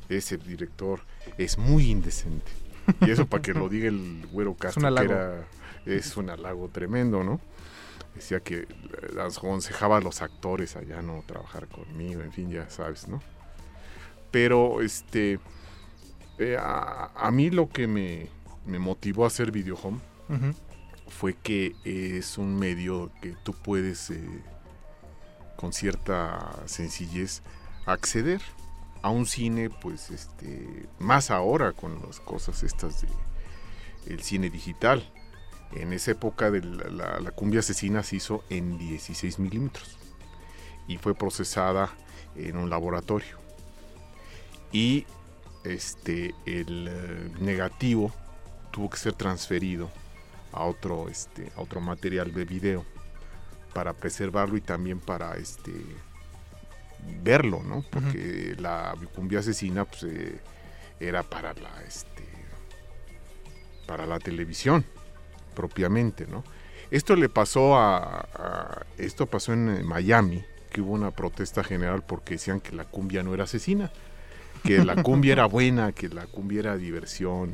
[0.10, 1.02] Ese director
[1.38, 2.52] es muy indecente.
[3.02, 5.46] Y eso para que lo diga el Güero Castro, que era-
[5.96, 7.40] es un halago tremendo, ¿no?
[8.16, 8.68] Decía que eh,
[9.20, 13.22] aconsejaba a los actores allá no trabajar conmigo, en fin, ya sabes, ¿no?
[14.32, 15.40] Pero este
[16.40, 18.28] eh, a, a mí lo que me,
[18.66, 20.54] me motivó a hacer Videohome Ujú.
[21.08, 24.44] fue que es un medio que tú puedes eh,
[25.56, 27.42] con cierta sencillez
[27.86, 28.42] acceder
[29.02, 33.08] a un cine pues este más ahora con las cosas estas de
[34.08, 35.04] el cine digital
[35.74, 39.98] en esa época de la, la- la cumbia asesina se hizo en 16 milímetros
[40.88, 41.90] y fue procesada
[42.36, 43.38] en un laboratorio.
[44.72, 45.06] Y
[45.64, 48.12] este el eh, negativo
[48.72, 49.90] tuvo que ser transferido
[50.54, 52.86] a otro este a otro material de video
[53.74, 55.72] para preservarlo y también para este
[57.24, 60.40] verlo no porque la cumbia asesina pues eh,
[61.00, 62.24] era para la este
[63.86, 64.86] para la televisión
[65.62, 66.44] propiamente no
[66.92, 72.60] esto le pasó a, esto pasó en Miami que hubo una protesta general porque decían
[72.62, 73.92] que la cumbia no era asesina
[74.64, 77.52] que la cumbia era buena que la cumbia era diversión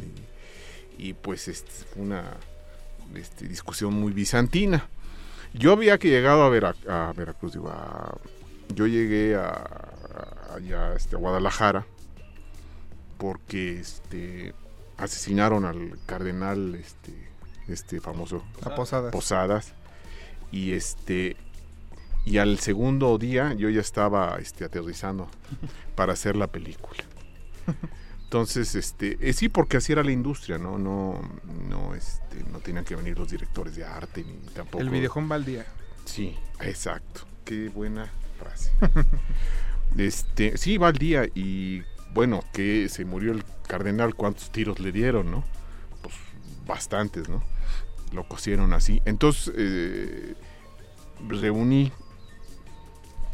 [0.98, 2.24] y, pues este, una
[3.16, 4.88] este, discusión muy bizantina.
[5.54, 8.18] Yo había que llegado a, Vera- a Veracruz digo, a-
[8.76, 11.86] yo llegué a, a- allá este, a Guadalajara
[13.18, 14.54] porque este
[14.98, 17.12] asesinaron al cardenal este
[17.68, 19.12] este famoso A Posadas.
[19.12, 19.74] Posadas
[20.52, 21.38] y este
[22.26, 25.28] y al segundo día yo ya estaba este aterrizando
[25.96, 27.04] para hacer la película
[28.24, 31.20] entonces este eh, sí porque así era la industria no no
[31.70, 35.36] no este no tenían que venir los directores de arte ni tampoco El videojón va
[35.36, 35.66] al día.
[36.06, 37.22] Sí, exacto.
[37.46, 38.72] Qué buena frase.
[39.98, 44.92] este, sí, va al día y bueno, que se murió el cardenal, ¿cuántos tiros le
[44.92, 45.44] dieron, no?
[46.02, 46.16] Pues
[46.66, 47.44] bastantes, ¿no?
[48.14, 49.02] Lo cosieron así.
[49.06, 50.36] Entonces, eh,
[51.28, 51.92] reuní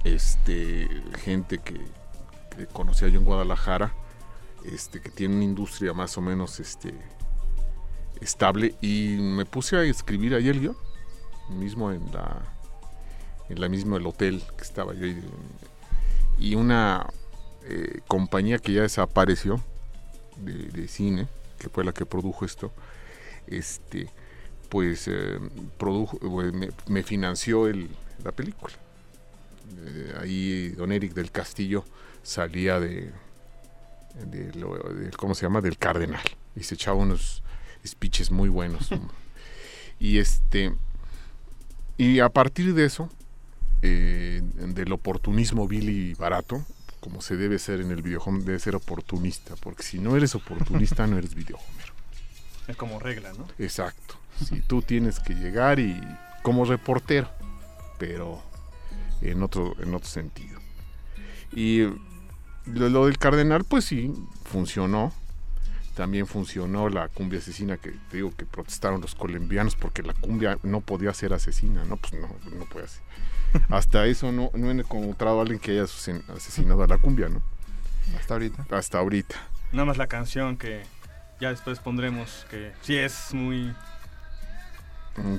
[0.03, 0.87] este
[1.19, 1.79] gente que,
[2.73, 3.93] conocía yo en Guadalajara,
[4.65, 6.93] este, que tiene una industria más o menos este
[8.21, 10.77] estable, y me puse a escribir el guion
[11.49, 12.41] mismo en la
[13.49, 15.07] en la misma el hotel que estaba yo
[16.37, 17.07] y una
[17.63, 19.59] eh, compañía que ya desapareció
[20.37, 21.27] de, de cine
[21.57, 22.71] que fue la que produjo esto
[23.47, 24.07] este
[24.69, 25.39] pues eh,
[25.77, 27.89] produjo eh, me, me financió el,
[28.23, 28.73] la película
[29.85, 31.83] eh, ahí don Eric del Castillo
[32.23, 33.11] salía de,
[34.25, 35.61] de lo- de- ¿cómo se llama?
[35.61, 36.21] Del Cardenal
[36.55, 37.41] y se echaba unos
[37.85, 38.89] speeches muy buenos.
[39.99, 40.73] y este
[41.97, 43.09] y a partir de eso
[43.81, 46.63] eh, del oportunismo vil y barato,
[46.99, 51.07] como se debe ser en el videojuego, debe ser oportunista, porque si no eres oportunista
[51.07, 51.73] no eres videojuego.
[52.67, 53.47] Es como regla, ¿no?
[53.57, 54.18] Exacto.
[54.45, 55.99] Si tú tienes que llegar y
[56.43, 57.29] como reportero,
[57.97, 58.41] pero
[59.21, 60.59] en otro en otro sentido.
[61.51, 61.81] Y
[62.65, 64.13] lo, lo del Cardenal, pues sí,
[64.45, 65.13] funcionó.
[65.95, 70.57] También funcionó la cumbia asesina que te digo que protestaron los colombianos porque la cumbia
[70.63, 73.01] no podía ser asesina, no, pues no, no puede ser.
[73.69, 77.27] Hasta eso no, no he encontrado a alguien que haya asesin- asesinado a la cumbia,
[77.27, 77.41] ¿no?
[78.17, 78.65] Hasta ahorita.
[78.71, 79.35] Hasta ahorita.
[79.73, 80.83] Nada más la canción que
[81.41, 83.73] ya después pondremos que sí es muy...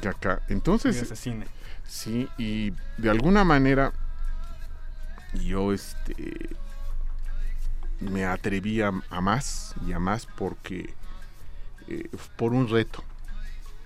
[0.01, 0.43] Que acá.
[0.49, 1.13] Entonces,
[1.87, 3.93] sí, y de alguna manera
[5.35, 6.51] yo este
[8.01, 10.95] me atreví a, a más y a más porque
[11.89, 13.05] eh, por un reto,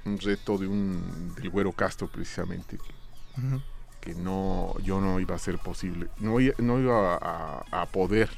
[0.04, 2.78] un reto de un del güero Castro precisamente
[4.00, 8.30] que, no yo no iba a ser posible, no, no iba a, a poder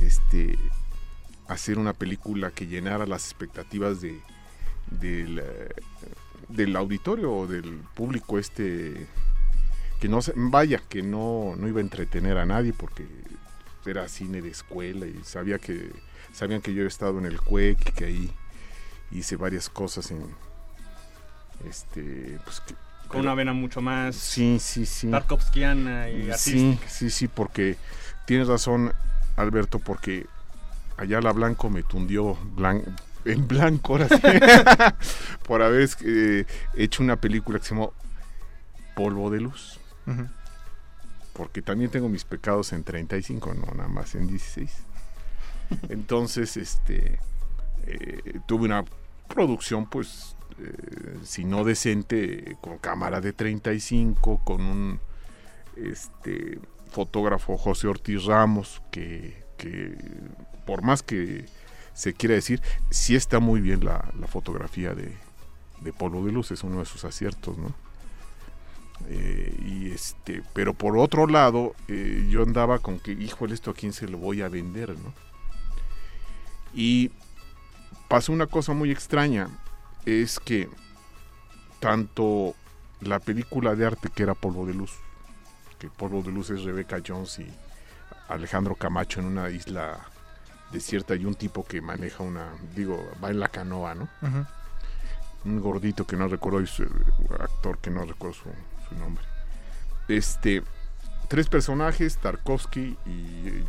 [0.00, 0.58] este
[1.48, 4.20] hacer una película que llenara las expectativas de
[4.90, 5.42] del,
[6.48, 9.06] del auditorio o del público este
[10.00, 13.06] que no se, vaya que no, no iba a entretener a nadie porque
[13.86, 15.90] era cine de escuela y sabía que
[16.32, 18.30] sabían que yo he estado en el CUEC y que ahí
[19.10, 20.22] hice varias cosas en
[21.68, 25.10] este pues que- Con pero- una vena mucho más Sí, sí, sí.
[25.10, 26.88] Tarkovskiana y Sí, artística.
[26.88, 27.76] sí, sí, porque
[28.26, 28.92] tienes razón,
[29.36, 30.26] Alberto, porque
[30.96, 32.82] allá la Blanco me tundió blan-
[33.26, 34.16] en blanco, ahora sí,
[35.46, 37.92] por haber eh, hecho una película que se llamó
[38.94, 39.80] Polvo de Luz.
[41.32, 44.70] Porque también tengo mis pecados en 35, no nada más en 16.
[45.88, 47.18] Entonces, este,
[47.86, 48.84] eh, tuve una
[49.28, 55.00] producción, pues, eh, si no decente, con cámara de 35, con un
[55.76, 56.60] este,
[56.90, 59.98] fotógrafo José Ortiz Ramos, que, que
[60.64, 61.46] por más que
[61.96, 65.16] se quiera decir, sí está muy bien la, la fotografía de,
[65.80, 67.72] de Polvo de Luz, es uno de sus aciertos, ¿no?
[69.08, 73.74] Eh, y este, pero por otro lado, eh, yo andaba con que, híjole, esto a
[73.74, 75.14] quién se lo voy a vender, ¿no?
[76.74, 77.10] Y
[78.08, 79.48] pasó una cosa muy extraña,
[80.04, 80.68] es que
[81.80, 82.54] tanto
[83.00, 84.92] la película de arte que era Polvo de Luz,
[85.78, 87.46] que Polvo de Luz es Rebecca Jones y
[88.28, 90.10] Alejandro Camacho en una isla
[90.72, 94.08] desierta y un tipo que maneja una, digo, va en la canoa, ¿no?
[95.44, 96.88] Un gordito que no recuerdo, y su-
[97.38, 98.50] actor que no recuerdo su,
[98.88, 99.24] su nombre.
[100.08, 100.62] Este,
[101.28, 103.64] tres personajes, Tarkovsky y, y-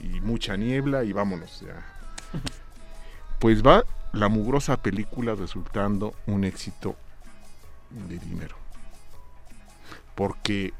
[0.00, 1.74] y mucha niebla y vámonos ya.
[3.38, 6.96] Pues va la mugrosa película resultando un éxito
[8.08, 8.56] de dinero.
[10.16, 10.72] Porque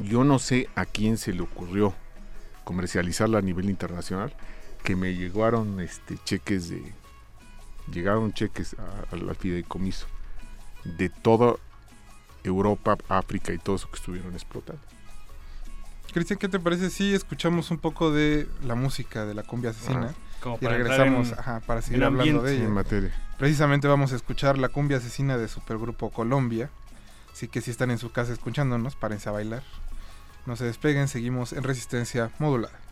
[0.00, 1.94] yo no sé a quién se le ocurrió
[2.64, 4.34] comercializarla a nivel internacional,
[4.82, 6.92] que me llegaron este cheques de
[7.92, 10.06] llegaron cheques a- al fideicomiso
[10.84, 11.54] de toda
[12.42, 14.80] Europa, África y todo eso que estuvieron explotando.
[16.12, 20.14] Cristian, ¿qué te parece si escuchamos un poco de la música de la cumbia asesina?
[20.40, 22.48] Como y regresamos en- ajá, para seguir en hablando ambiente.
[22.50, 22.64] de ella.
[22.64, 23.14] En materia.
[23.38, 26.70] Precisamente vamos a escuchar la cumbia asesina de Supergrupo Colombia.
[27.32, 29.62] Así que si están en su casa escuchándonos, párense a bailar.
[30.46, 32.83] No se despeguen, seguimos en resistencia modulada.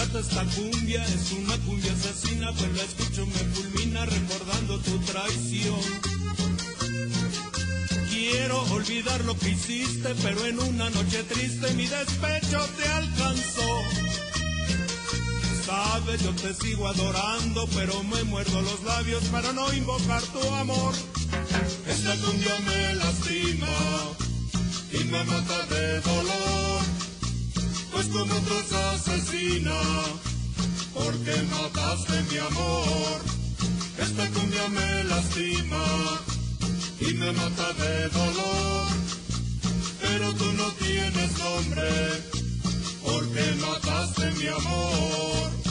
[0.00, 5.80] Esta cumbia, es una cumbia asesina, pues la escucho me fulmina recordando tu traición.
[8.08, 13.68] Quiero olvidar lo que hiciste, pero en una noche triste mi despecho te alcanzó.
[15.66, 20.94] Sabes, yo te sigo adorando, pero me muerdo los labios para no invocar tu amor.
[21.86, 23.68] Esta cumbia me lastima
[24.92, 26.69] y me mata de dolor
[28.00, 29.78] pues como otros asesina,
[30.94, 33.20] porque mataste mi amor.
[33.98, 35.84] Esta cumbia me lastima
[37.00, 38.86] y me mata de dolor,
[40.00, 41.90] pero tú no tienes nombre,
[43.04, 45.69] porque mataste mi amor.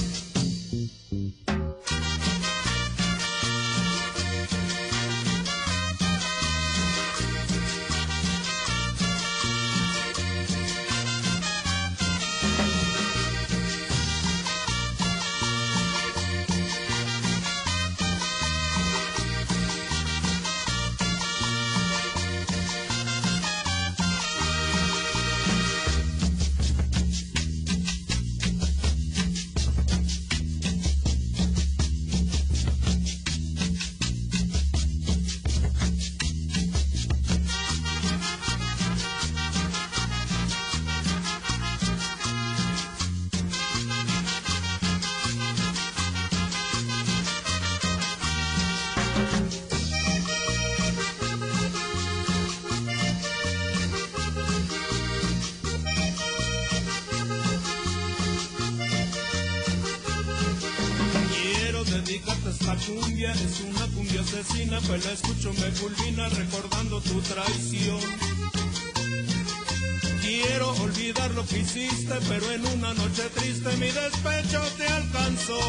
[72.28, 75.60] Pero en una noche triste mi despecho te alcanzó.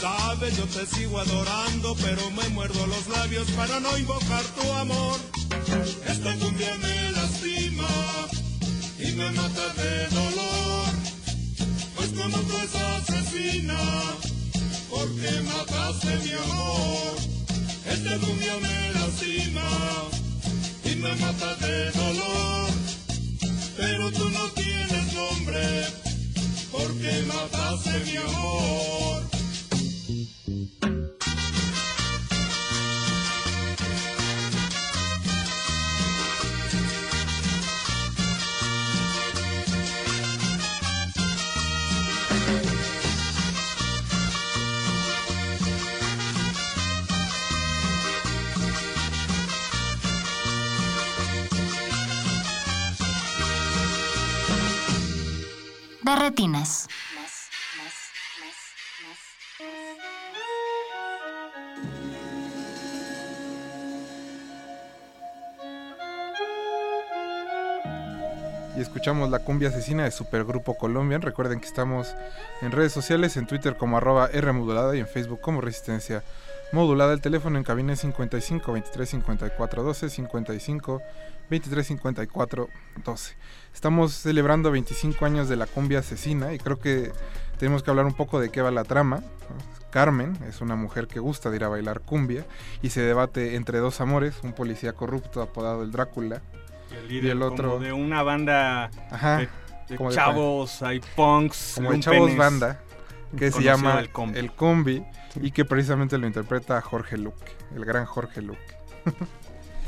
[0.00, 5.18] Sabes, yo te sigo adorando, pero me muerdo los labios para no invocar tu amor.
[6.06, 7.88] Esta cumbia me lastima
[8.98, 10.86] y me mata de dolor.
[11.96, 13.78] Pues como tú es asesina,
[14.90, 17.16] porque mataste mi amor.
[17.86, 19.68] Esta cumbia me lastima
[20.84, 22.68] y me mata de dolor.
[23.78, 25.86] Pero tú no tienes nombre,
[26.72, 29.27] porque mataste mi amor.
[68.76, 71.22] Y escuchamos la cumbia asesina de Supergrupo Colombian.
[71.22, 72.14] Recuerden que estamos
[72.62, 76.22] en redes sociales, en Twitter como arroba R modulada y en Facebook como Resistencia
[76.70, 77.12] Modulada.
[77.14, 81.02] El teléfono en cabina es 55 23 54 12 55
[81.50, 82.68] 23 54
[83.04, 83.36] 12.
[83.74, 87.12] Estamos celebrando 25 años de la cumbia asesina y creo que
[87.58, 89.22] tenemos que hablar un poco de qué va la trama.
[89.90, 92.44] Carmen es una mujer que gusta de ir a bailar cumbia
[92.82, 96.42] y se debate entre dos amores, un policía corrupto apodado el Drácula
[96.90, 99.48] El líder como de una banda Ajá, de,
[99.88, 102.80] de como de chavos, hay punks, como de lumpenes, chavos banda
[103.36, 104.38] que se llama el combi.
[104.38, 105.04] El Combi
[105.40, 108.76] y que precisamente lo interpreta Jorge Luque, el gran Jorge Luque.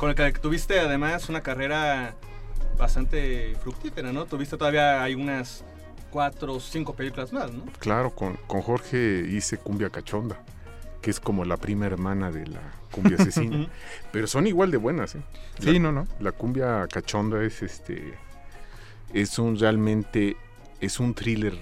[0.01, 2.15] Con el que tuviste además una carrera
[2.75, 4.25] bastante fructífera, ¿no?
[4.25, 5.63] Tuviste todavía hay unas
[6.09, 7.65] cuatro o cinco películas más, ¿no?
[7.77, 10.41] Claro, con, con Jorge hice Cumbia Cachonda,
[11.03, 13.69] que es como la prima hermana de la cumbia asesina.
[14.11, 15.21] pero son igual de buenas, ¿eh?
[15.59, 16.07] Sí, no, no.
[16.19, 18.15] La cumbia cachonda es este.
[19.13, 20.35] Es un realmente.
[20.79, 21.55] Es un thriller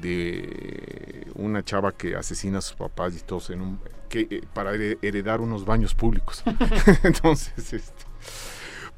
[0.00, 3.80] de una chava que asesina a sus papás y todos en un.
[4.08, 6.42] Que, eh, para here- heredar unos baños públicos.
[7.02, 8.04] Entonces, este.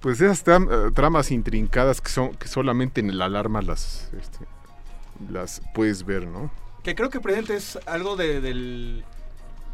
[0.01, 4.39] Pues esas eh, tramas intrincadas que son que solamente en el alarma las este,
[5.31, 6.51] las puedes ver, ¿no?
[6.85, 9.05] Que creo que presente es algo de- del,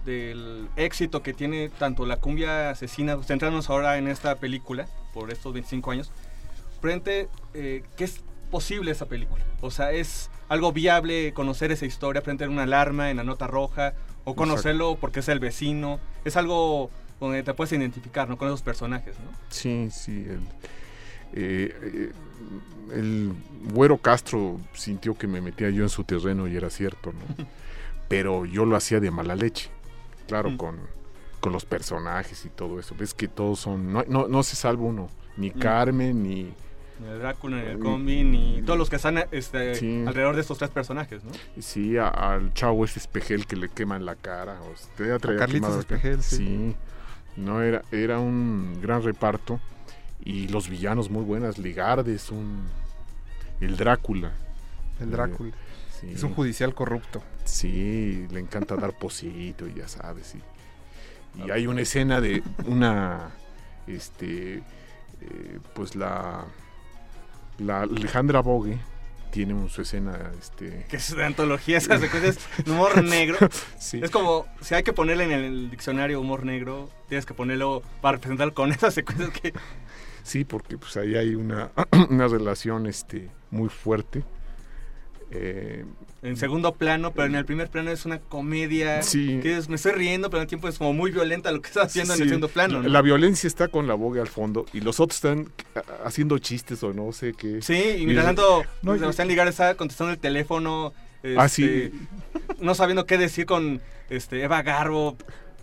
[0.06, 5.52] del éxito que tiene tanto la cumbia asesina, centrándonos ahora en esta película, por estos
[5.52, 6.10] 25 años,
[6.80, 8.22] presente eh, que es
[8.52, 9.44] posible esa película.
[9.60, 13.48] O sea, es algo viable conocer esa historia, frente a una alarma en la nota
[13.48, 13.94] roja,
[14.24, 15.98] o conocerlo porque es el vecino.
[16.24, 18.38] Es algo donde te puedes identificar, ¿no?
[18.38, 19.30] Con esos personajes, ¿no?
[19.48, 20.26] Sí, sí.
[20.28, 20.40] El,
[21.34, 22.12] eh, eh,
[22.94, 23.32] el
[23.72, 27.44] güero Castro sintió que me metía yo en su terreno y era cierto, ¿no?
[28.08, 29.70] Pero yo lo hacía de mala leche.
[30.28, 30.56] Claro, Mm.
[30.56, 30.78] con,
[31.40, 32.94] con los personajes y todo eso.
[32.98, 33.92] Ves que todos son.
[33.92, 35.08] No, no, no se salva uno.
[35.36, 35.58] Ni Mm.
[35.58, 36.22] Carmen.
[36.22, 36.52] Ni
[37.04, 40.04] el Drácula, ni el Combi, ni todos los que están este, Sí.
[40.06, 41.30] alrededor de estos tres personajes, ¿no?
[41.60, 44.60] Sí, a- al chavo ese espejel que le queman la cara.
[44.62, 45.76] O sea, ya traía Carlitos.
[45.78, 46.36] Espejel, sí.
[46.36, 46.76] sí.
[47.36, 49.60] No, era, era un gran reparto.
[50.24, 51.58] Y los villanos muy buenas.
[51.58, 52.64] Ligardes, un.
[53.60, 54.32] El Drácula.
[55.00, 55.52] El Drácula.
[56.00, 56.12] Sí.
[56.12, 57.22] Es un judicial corrupto.
[57.44, 60.34] Sí, le encanta dar posito y ya sabes.
[60.34, 63.30] Y, y hay una escena de una,
[63.86, 66.44] este, eh, pues la,
[67.62, 68.78] La Alejandra Bogue
[69.30, 70.84] tiene un- su escena, este...
[70.90, 73.38] Que es de antología, esas secuencias de humor negro.
[73.78, 74.00] Sí.
[74.02, 78.16] Es como, si hay que ponerle en el diccionario humor negro, tienes que ponerlo para
[78.16, 79.54] representar con esas secuencias que...
[80.22, 81.70] Sí, porque pues ahí hay una,
[82.10, 84.22] una relación este, muy fuerte.
[85.34, 85.84] Eh,
[86.22, 89.02] En segundo plano, pero en el primer plano es una comedia.
[89.02, 89.40] Sí.
[89.42, 91.82] Que es, me estoy riendo, pero al tiempo es como muy violenta lo que está
[91.82, 92.80] haciendo en el segundo plano.
[92.82, 92.88] ¿no?
[92.88, 96.82] La violencia está con la boga al fondo y los otros están a- haciendo chistes
[96.84, 97.60] o no sé qué.
[97.62, 100.92] Sí, y mientras tanto, No, y- Sebastián Ligar está contestando el teléfono.
[101.36, 102.00] Ah, este, sí.
[102.60, 103.80] No sabiendo qué decir con
[104.10, 105.16] este, Eva Garbo.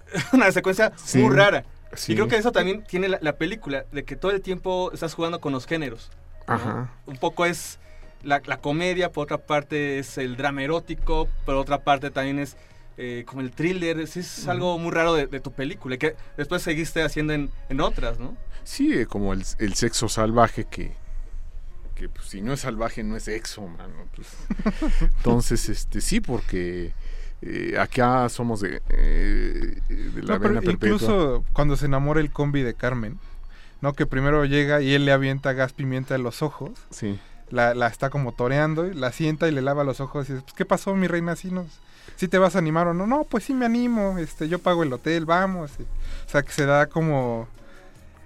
[0.33, 1.63] Una secuencia Sí, muy rara.
[1.93, 2.11] sí.
[2.11, 5.13] Y creo que eso también tiene la, la película, de que todo el tiempo estás
[5.13, 6.09] jugando con los géneros.
[6.47, 6.53] ¿no?
[6.55, 6.93] Ajá.
[7.05, 7.77] Un poco es
[8.23, 12.57] la, la comedia, por otra parte es el drama erótico, por otra parte también es
[12.97, 13.99] eh, como el thriller.
[13.99, 17.81] Es, es algo muy raro de, de tu película, que después seguiste haciendo en, en
[17.81, 18.35] otras, ¿no?
[18.63, 20.91] Sí, eh, como el, el sexo salvaje que,
[21.95, 23.93] que pues, si no es salvaje no es sexo, mano.
[24.15, 24.27] pues.
[25.17, 26.93] Entonces, este sí, porque
[27.41, 30.71] eh, acá somos de, eh, de la No, vena perpetua.
[30.89, 33.17] incluso cuando se enamora el combi de Carmen,
[33.81, 33.93] ¿no?
[33.93, 36.71] Que primero llega y él le avienta gas pimienta en los ojos.
[36.91, 37.17] Sí.
[37.51, 40.43] La, la está como toreando y la sienta y le lava los ojos y dice,
[40.43, 41.35] pues, ¿qué pasó, mi reina?
[41.35, 41.65] ¿Sí, nos,
[42.15, 43.07] ¿Sí te vas a animar o no?
[43.07, 45.71] No, pues sí me animo, este, yo pago el hotel, vamos.
[45.79, 47.47] Y- o sea, que se da como...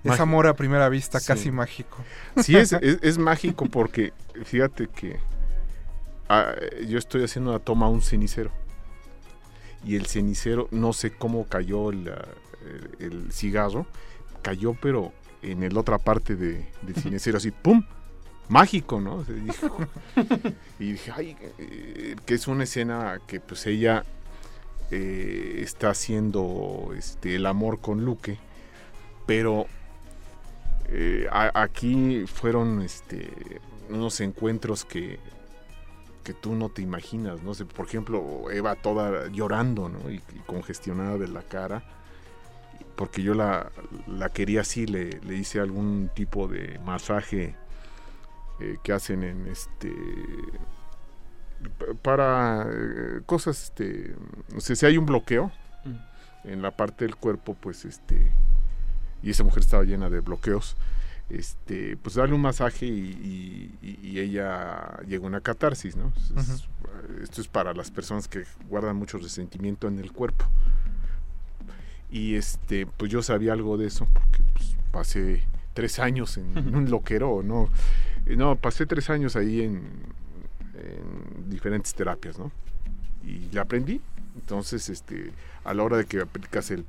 [0.03, 0.23] Es Mágico.
[0.23, 1.27] amor a primera vista, Sí.
[1.27, 1.97] casi mágico.
[2.43, 4.11] Sí, es, es, es mágico porque
[4.43, 5.17] fíjate que
[6.27, 6.53] ah,
[6.85, 8.51] yo estoy haciendo una toma a un cenicero.
[9.85, 12.11] Y el cenicero, no sé cómo cayó el
[13.31, 13.85] cigarro,
[14.41, 17.83] cayó pero en la otra parte de, del cenicero, así, ¡pum!
[18.49, 19.25] Mágico, ¿no?
[20.79, 24.03] Y dije, ay, eh, que es una escena que pues ella
[24.91, 28.37] eh, está haciendo este, el amor con Luque,
[29.25, 29.65] pero
[30.89, 33.29] eh, a- aquí fueron este,
[33.89, 35.19] unos encuentros que,
[36.23, 40.09] que tú no te imaginas, no sé, por ejemplo, Eva toda llorando, ¿no?
[40.11, 41.83] Y, y congestionada de la cara,
[42.95, 43.71] porque yo la,
[44.07, 47.55] la quería así, le, le hice algún tipo de masaje
[48.59, 49.91] eh, que hacen en este
[51.77, 54.15] pa- para eh, cosas este
[54.53, 55.51] no sé si hay un bloqueo
[56.43, 58.31] en la parte del cuerpo pues este
[59.21, 60.75] y esa mujer estaba llena de bloqueos
[61.29, 66.31] este pues darle un masaje y, y- y ella llegó a una catarsis no Es-
[66.37, 66.67] es-
[67.23, 70.45] esto es para las personas que guardan mucho resentimiento en el cuerpo.
[72.11, 75.43] Y este pues yo sabía algo de eso porque pues, pasé
[75.73, 77.69] tres años en, en un loquero no
[78.25, 79.81] no pasé tres años ahí en,
[80.75, 82.51] en diferentes terapias no
[83.25, 84.01] y la aprendí
[84.35, 85.31] entonces este
[85.63, 86.85] a la hora de que aplicas el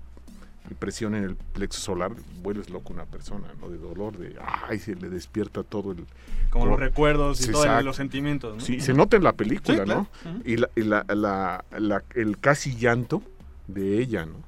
[0.78, 2.12] presión en el plexo solar
[2.42, 4.34] vuelves loco una persona no de dolor de
[4.68, 6.06] ay se le despierta todo el
[6.50, 8.60] Como los recuerdos y todos los sentimientos, ¿no?
[8.60, 10.08] sí se nota en la película Sí, claro.
[10.24, 10.42] no Ujú.
[10.46, 13.22] y, la, y la- la- la- el casi llanto
[13.68, 14.42] de ella no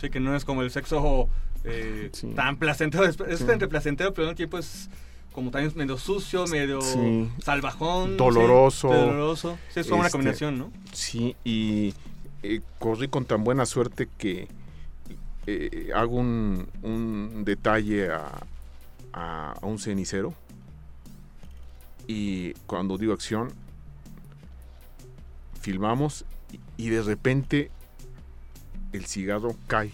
[0.00, 1.28] Sí, que no es como el sexo
[1.64, 3.04] eh, tan placentero.
[3.04, 3.44] Es, Sí.
[3.48, 4.90] entre placentero, pero al tiempo es
[5.32, 7.28] como también medio sucio, medio Sí.
[7.42, 8.16] salvajón.
[8.16, 8.88] doloroso.
[8.88, 9.58] Sí, doloroso.
[9.72, 10.70] Sí, es una Este, combinación, ¿no?
[10.92, 11.94] Sí, y
[12.42, 14.48] eh, corrí con tan buena suerte que
[15.46, 18.32] eh, hago un, un detalle a,
[19.12, 20.34] a- a un cenicero
[22.06, 23.52] y cuando digo acción,
[25.60, 26.24] filmamos
[26.76, 27.70] y, y de repente
[28.92, 29.90] el cigarro cae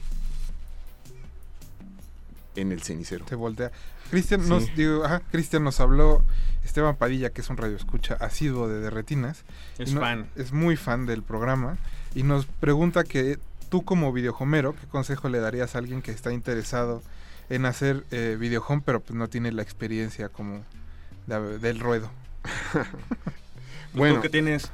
[2.56, 3.24] en el cenicero.
[3.28, 3.70] Se voltea.
[4.10, 4.48] Cristian Sí.
[4.48, 6.24] nos, digo, ajá, Cristian nos habló,
[6.64, 9.44] Esteban Padilla, que es un radioescucha asiduo de Derretinas.
[9.78, 10.28] Es no- fan.
[10.36, 11.76] Es muy fan del programa.
[12.14, 13.38] Y nos pregunta que
[13.68, 17.02] tú como videojomero, ¿qué consejo le darías a alguien que está interesado
[17.50, 20.62] en hacer eh, videohome, pero pues no tiene la experiencia como
[21.26, 22.10] de- del ruedo?
[23.94, 24.16] Bueno.
[24.16, 24.70] Tú que tienes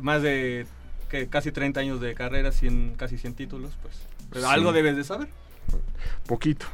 [0.00, 0.66] más de
[1.08, 3.94] que casi 30 años de carrera, 100, casi 100 títulos, pues,
[4.30, 4.50] pues Sí.
[4.50, 5.28] algo debes de saber.
[6.26, 6.66] Poquito.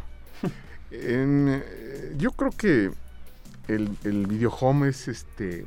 [0.90, 2.90] En, eh, yo creo que
[3.68, 5.66] el, el video home es este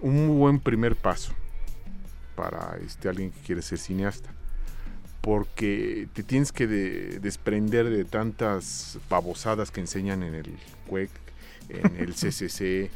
[0.00, 1.32] un muy buen primer paso
[2.36, 4.30] para este alguien que quiere ser cineasta.
[5.22, 10.52] Porque te tienes que de- desprender de tantas babosadas que enseñan en el
[10.86, 11.10] CUEC,
[11.70, 12.60] en el CCC.
[12.62, 12.90] eh,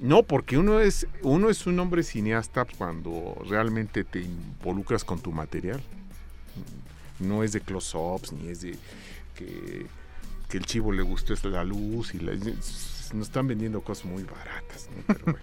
[0.00, 5.30] no, porque uno es, uno es un hombre cineasta cuando realmente te involucras con tu
[5.30, 5.80] material.
[7.20, 8.76] No es de close-ups, ni es de
[9.36, 9.86] que,
[10.50, 14.24] que el chivo le gustó es la luz y la, nos están vendiendo cosas muy
[14.24, 15.14] baratas, ¿no?
[15.14, 15.40] Pero bueno.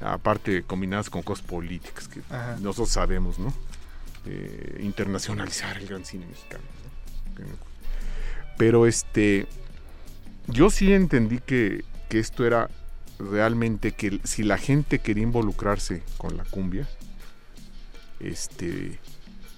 [0.00, 2.56] aparte combinadas con cosas políticas que Ajá.
[2.60, 3.54] nosotros sabemos, ¿no?
[4.26, 6.64] Eh, internacionalizar el gran cine mexicano.
[7.38, 7.46] ¿no?
[8.56, 9.46] Pero este,
[10.48, 12.70] yo sí entendí que, que esto era
[13.18, 16.88] realmente que si la gente quería involucrarse con la cumbia,
[18.18, 18.98] este,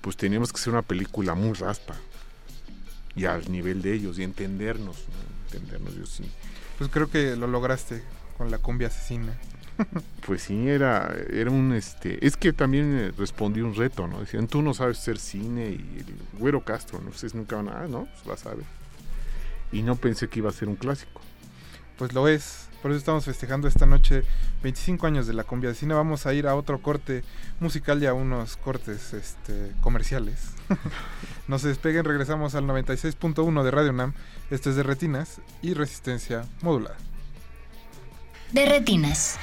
[0.00, 1.94] pues teníamos que hacer una película muy raspa
[3.16, 5.54] y al nivel de ellos y entendernos, ¿no?
[5.56, 6.24] entendernos yo sí.
[6.78, 8.02] Pues creo que lo lograste
[8.36, 9.36] con la cumbia asesina.
[10.26, 12.26] Pues sí, era, era un este.
[12.26, 14.18] Es que también eh, respondí un reto, ¿no?
[14.18, 17.10] Decían, tú no sabes hacer cine y el güero Castro, ¿no?
[17.10, 18.64] Ustedes nunca van a, ah, no, pues vas a ver.
[19.70, 21.20] Y no pensé que iba a ser un clásico.
[21.96, 22.68] Pues lo es.
[22.86, 24.22] Por eso estamos festejando esta noche
[24.62, 25.96] 25 años de la cumbia asesina.
[25.96, 27.24] Vamos a ir a otro corte
[27.58, 30.50] musical y a unos cortes este, comerciales.
[31.48, 34.12] no se despeguen, regresamos al 96.1 de Radio Nam.
[34.52, 36.96] Esto es de Retinas y Resistencia Modulada.
[38.52, 39.36] De retinas.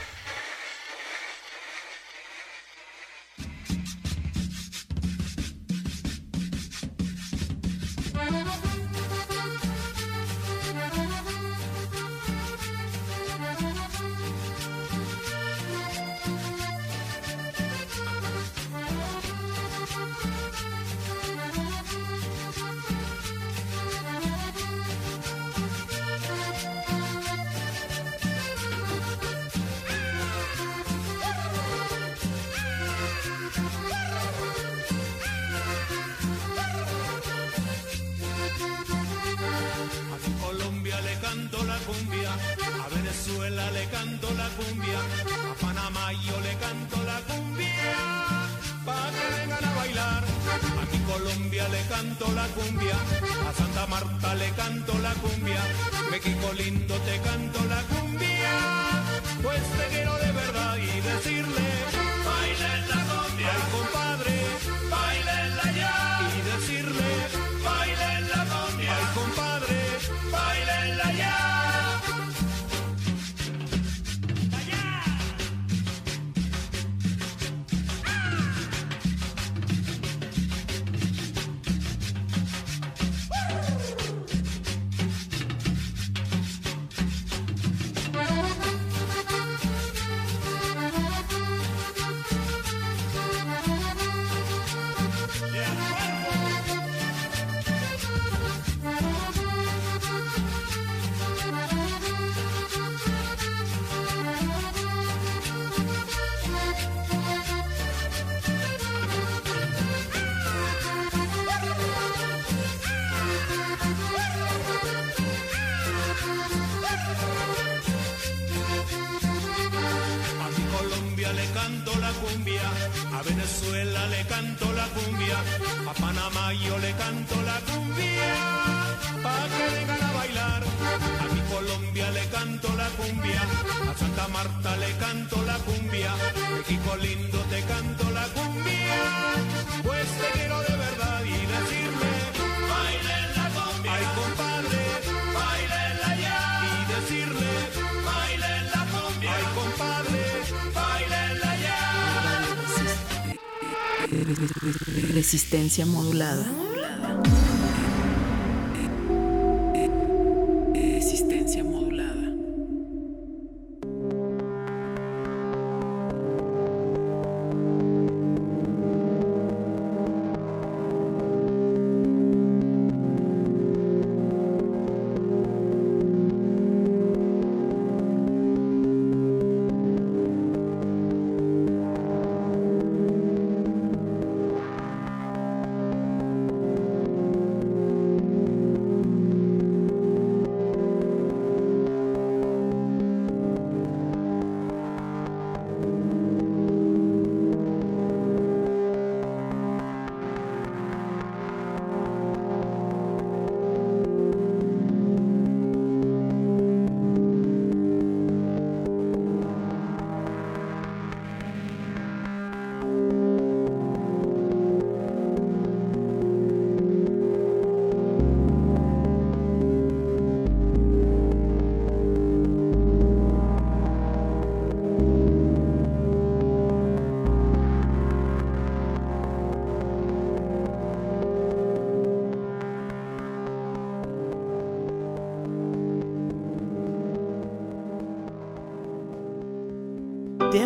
[155.33, 156.62] Resistencia modulada.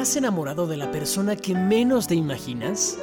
[0.07, 2.97] Has enamorado de la persona que menos te imaginas?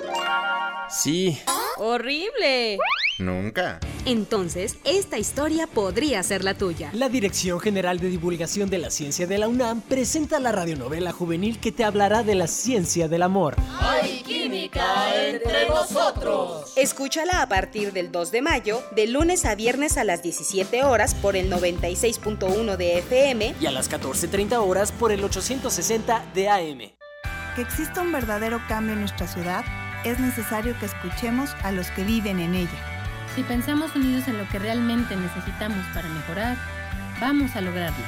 [0.88, 1.38] Sí,
[1.76, 2.78] ¡Horrible!
[3.18, 3.78] Nunca.
[4.06, 6.90] Entonces, esta historia podría ser la tuya.
[6.94, 11.58] La Dirección General de Divulgación de la Ciencia de la UNAM presenta la radionovela juvenil
[11.58, 13.56] que te hablará de la ciencia del amor.
[13.80, 14.22] Hay
[14.74, 16.72] química entre nosotros.
[16.76, 21.14] Escúchala a partir del 2 de mayo, de lunes a viernes a las 17 horas
[21.14, 26.78] por el 96.1 de FM y a las 14.30 horas por el 860 de AM.
[27.54, 29.64] Que exista un verdadero cambio en nuestra ciudad,
[30.04, 32.94] es necesario que escuchemos a los que viven en ella.
[33.34, 36.56] Si pensamos unidos en lo que realmente necesitamos para mejorar,
[37.20, 38.04] vamos a lograrlo.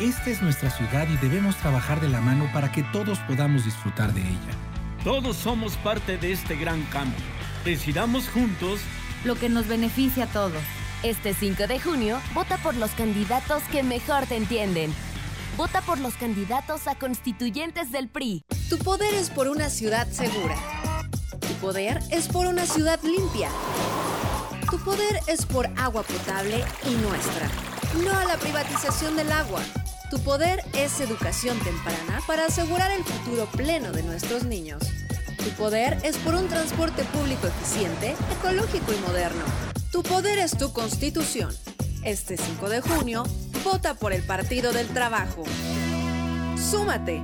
[0.00, 4.12] Esta es nuestra ciudad y debemos trabajar de la mano para que todos podamos disfrutar
[4.12, 4.65] de ella.
[5.06, 7.24] Todos somos parte de este gran cambio.
[7.64, 8.80] Decidamos juntos
[9.22, 10.60] lo que nos beneficia a todos.
[11.04, 14.92] Este 5 de junio, vota por los candidatos que mejor te entienden.
[15.56, 18.44] Vota por los candidatos a constituyentes del PRI.
[18.68, 20.56] Tu poder es por una ciudad segura.
[21.38, 23.48] Tu poder es por una ciudad limpia.
[24.68, 27.48] Tu poder es por agua potable y nuestra.
[28.02, 29.62] No a la privatización del agua.
[30.08, 34.80] Tu poder es educación temprana para asegurar el futuro pleno de nuestros niños.
[35.36, 39.42] Tu poder es por un transporte público eficiente, ecológico y moderno.
[39.90, 41.52] Tu poder es tu constitución.
[42.04, 43.24] Este 5 de junio,
[43.64, 45.42] vota por el Partido del Trabajo.
[46.56, 47.20] ¡Súmate!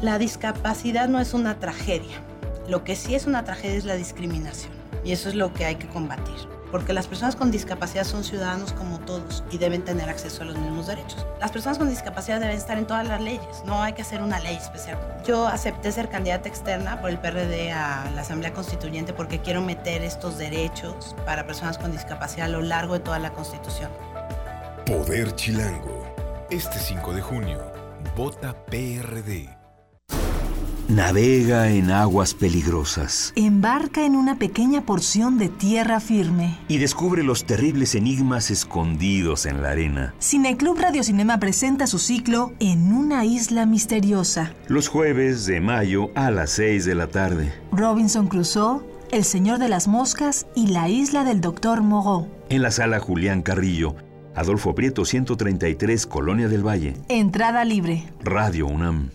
[0.00, 2.22] La discapacidad no es una tragedia.
[2.66, 4.72] Lo que sí es una tragedia es la discriminación.
[5.04, 6.55] Y eso es lo que hay que combatir.
[6.76, 10.58] Porque las personas con discapacidad son ciudadanos como todos y deben tener acceso a los
[10.58, 11.26] mismos derechos.
[11.40, 14.38] Las personas con discapacidad deben estar en todas las leyes, no hay que hacer una
[14.40, 14.98] ley especial.
[15.26, 20.02] Yo acepté ser candidata externa por el PRD a la Asamblea Constituyente porque quiero meter
[20.02, 23.90] estos derechos para personas con discapacidad a lo largo de toda la Constitución.
[24.84, 26.04] Poder Chilango.
[26.50, 27.72] Este 5 de junio,
[28.14, 29.55] vota PRD.
[30.88, 33.32] Navega en aguas peligrosas.
[33.34, 36.58] Embarca en una pequeña porción de tierra firme.
[36.68, 40.14] Y descubre los terribles enigmas escondidos en la arena.
[40.20, 44.54] Cineclub Radiocinema presenta su ciclo En una isla misteriosa.
[44.68, 47.52] Los jueves de mayo a las 6 de la tarde.
[47.72, 52.28] Robinson Crusoe, El Señor de las Moscas y la isla del Doctor Moreau.
[52.48, 53.96] En la sala Julián Carrillo.
[54.36, 56.94] Adolfo Prieto 133, Colonia del Valle.
[57.08, 58.04] Entrada libre.
[58.22, 59.10] Radio UNAM.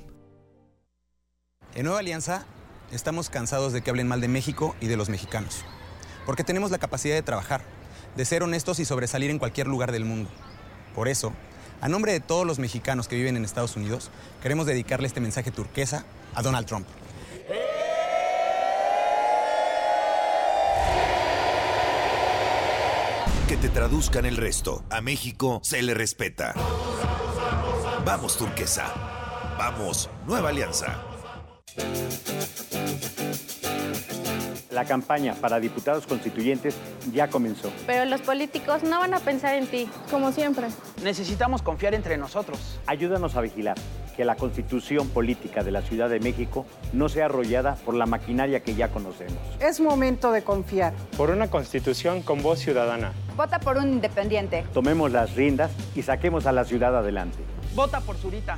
[1.73, 2.43] En Nueva Alianza
[2.91, 5.63] estamos cansados de que hablen mal de México y de los mexicanos,
[6.25, 7.61] porque tenemos la capacidad de trabajar,
[8.17, 10.29] de ser honestos y sobresalir en cualquier lugar del mundo.
[10.93, 11.31] Por eso,
[11.79, 14.11] a nombre de todos los mexicanos que viven en Estados Unidos,
[14.41, 16.03] queremos dedicarle este mensaje turquesa
[16.35, 16.85] a Donald Trump.
[23.47, 24.83] Que te traduzcan el resto.
[24.89, 26.53] A México se le respeta.
[28.05, 28.93] Vamos, turquesa.
[29.57, 31.10] Vamos, Nueva Alianza.
[34.71, 36.75] La campaña para diputados constituyentes
[37.13, 37.69] ya comenzó.
[37.85, 40.67] Pero los políticos no van a pensar en ti, como siempre.
[41.03, 42.79] Necesitamos confiar entre nosotros.
[42.87, 43.75] Ayúdanos a vigilar
[44.15, 48.61] que la constitución política de la Ciudad de México no sea arrollada por la maquinaria
[48.61, 49.37] que ya conocemos.
[49.59, 50.93] Es momento de confiar.
[51.17, 53.11] Por una constitución con voz ciudadana.
[53.35, 54.65] Vota por un independiente.
[54.73, 57.39] Tomemos las riendas y saquemos a la ciudad adelante.
[57.75, 58.57] Vota por Zurita.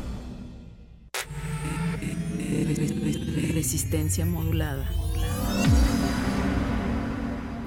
[3.61, 4.89] Resistencia modulada.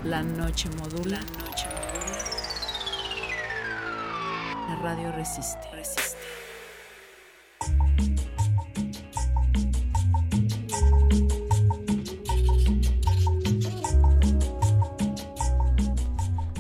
[0.03, 1.21] La noche modula.
[1.21, 2.19] La noche modula.
[4.71, 5.71] La radio resiste.
[5.73, 6.19] Resiste.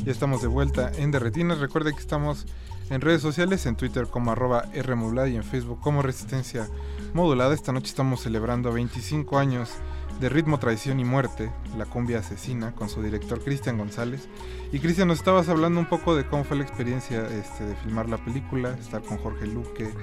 [0.04, 1.58] Ya estamos de vuelta en Derretinas.
[1.58, 2.46] Recuerde que estamos
[2.88, 6.68] en redes sociales, en Twitter como arroba Rmodulada y en Facebook como Resistencia
[7.14, 7.54] Modulada.
[7.54, 9.70] Esta noche estamos celebrando 25 años
[10.18, 14.28] de Ritmo, Traición y Muerte, la cumbia asesina, con su director Cristian González.
[14.72, 18.08] Y Cristian, nos estabas hablando un poco de cómo fue la experiencia este, de filmar
[18.08, 19.94] la película, estar con Jorge Luque,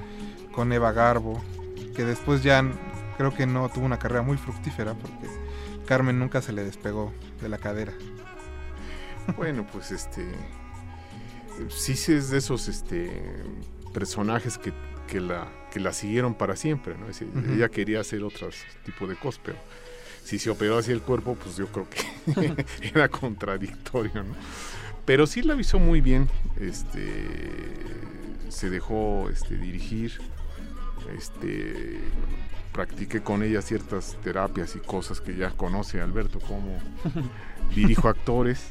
[0.53, 1.41] con Eva Garbo,
[1.97, 2.63] que después ya
[3.17, 5.27] creo que no tuvo una carrera muy fructífera porque
[5.85, 7.91] Carmen nunca se le despegó de la cadera.
[9.35, 10.25] Bueno, pues este.
[11.67, 13.21] Sí, es de esos este,
[13.93, 14.71] personajes que,
[15.11, 17.07] que la, que la siguieron para siempre, ¿no?
[17.07, 17.53] Decir, Ujú.
[17.53, 18.49] Ella quería hacer otro
[18.85, 19.57] tipo de cosas, pero
[20.23, 24.35] si se operó así el cuerpo, pues yo creo que era contradictorio, ¿no?
[25.03, 26.29] Pero sí la avisó muy bien,
[26.61, 27.09] este,
[28.47, 30.13] se dejó este, dirigir,
[31.17, 31.99] este,
[32.71, 36.79] practiqué con ella ciertas terapias y cosas que ya conoce Alberto, como
[37.75, 38.69] dirijo actores.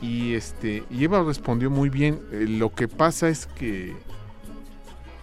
[0.00, 2.20] Y este, y Eva respondió muy bien.
[2.30, 3.94] Eh, lo que pasa es que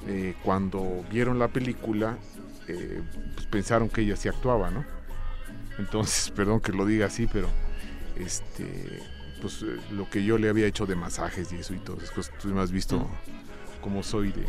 [0.08, 2.18] eh, cuando vieron la película,
[2.68, 3.02] eh,
[3.36, 4.86] pues pensaron que ella sí actuaba, ¿no?
[5.80, 7.48] Entonces, perdón que lo diga así, pero
[8.16, 9.02] este,
[9.42, 11.98] pues lo que yo le había hecho de masajes y eso y todo
[12.42, 13.10] tú me has visto
[13.82, 14.46] cómo soy de,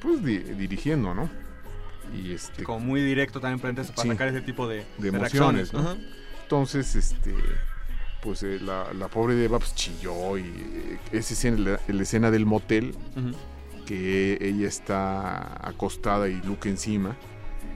[0.00, 1.28] pues dirigiendo, ¿no?
[2.14, 5.96] Y este, como muy directo también para, para sacar ese tipo de, de emociones, ¿no?
[6.42, 7.34] Entonces, este,
[8.22, 12.02] pues eh, la, la, pobre de Eva pues, chilló y eh, esa escena, la, la,
[12.02, 12.94] escena del motel,
[13.92, 17.14] que ella está acostada y Luke encima,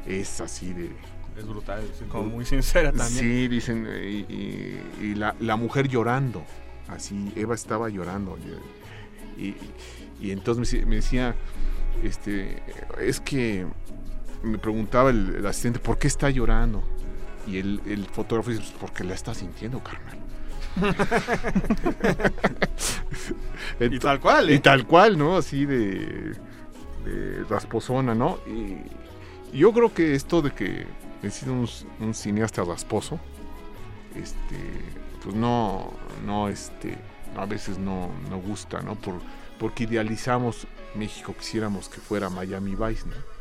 [0.07, 0.91] es así de...
[1.37, 3.21] Es brutal, como muy sincera también.
[3.21, 6.43] Sí, dicen, y, la, la, mujer llorando,
[6.89, 8.39] así, Eva estaba llorando.
[9.37, 9.55] Y,
[10.19, 11.37] y entonces me, decía,
[12.03, 12.63] este,
[12.99, 13.67] es que
[14.43, 16.83] me preguntaba el, asistente, ¿por qué está llorando?
[17.47, 20.19] Y el, el fotógrafo dice, pues porque la está sintiendo, carnal.
[23.81, 24.55] y tal cual, ¿eh?
[24.55, 25.37] Y tal cual, ¿no?
[25.37, 26.35] Así de,
[27.05, 28.39] de rasposona, ¿no?
[28.47, 28.77] Y,
[29.57, 30.87] yo creo que esto de que
[31.23, 33.19] he sido un, cineasta rasposo,
[34.15, 34.59] este,
[35.23, 35.95] pues no,
[36.27, 36.99] no, este,
[37.37, 38.97] a veces no, no gusta, ¿no?
[38.97, 39.15] Por,
[39.59, 43.36] porque idealizamos México, quisiéramos que fuera Miami Vice, ¿no?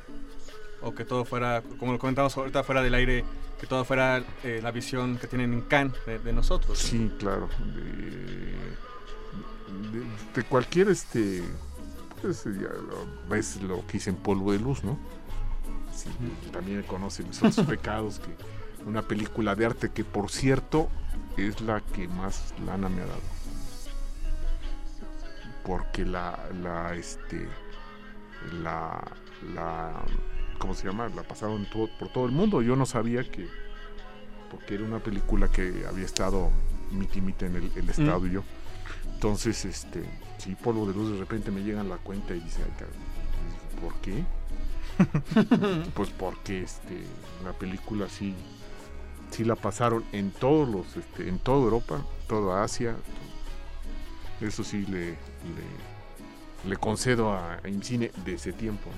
[0.85, 3.25] O que todo fuera, como lo comentamos ahorita, fuera del aire
[3.59, 6.77] que todo fuera eh, la visión que tienen en Cannes de, nosotros.
[6.77, 7.49] Sí, claro.
[10.33, 11.43] De, cualquier este
[12.21, 12.69] pues ya
[13.29, 14.97] ves lo que hice en polvo de luz, ¿no?
[15.93, 16.09] Sí,
[16.51, 18.35] también conocen esos pecados que
[18.85, 20.89] una película de arte que por cierto
[21.37, 23.21] es la que más lana me ha dado.
[25.65, 27.47] Porque la, la este
[28.61, 29.03] la
[29.53, 29.91] la
[30.57, 31.09] ¿cómo se llama?
[31.09, 32.61] La pasaron por todo el mundo.
[32.61, 33.47] Yo no sabía que,
[34.51, 36.51] porque era una película que había estado
[36.91, 38.43] mitimita en el, el estado y yo.
[39.13, 40.03] Entonces, este,
[40.37, 42.61] sí, polvo de luz, de repente me llegan la cuenta y dice,
[43.81, 44.23] ¿por qué?
[45.93, 47.03] pues porque este,
[47.43, 48.33] la película sí,
[49.31, 52.95] sí la pasaron en todos los, este, en toda Europa, toda Asia.
[54.41, 58.89] Eso sí le, le, le concedo a, a Incine de ese tiempo.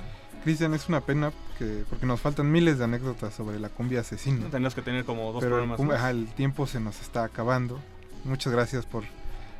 [0.48, 4.50] Cristian, es una pena que, porque nos faltan miles de anécdotas sobre la cumbia asesina.
[4.50, 6.06] Tenemos que tener como dos Pero programas.
[6.06, 7.82] El, el tiempo se nos está acabando.
[8.24, 9.04] Muchas gracias por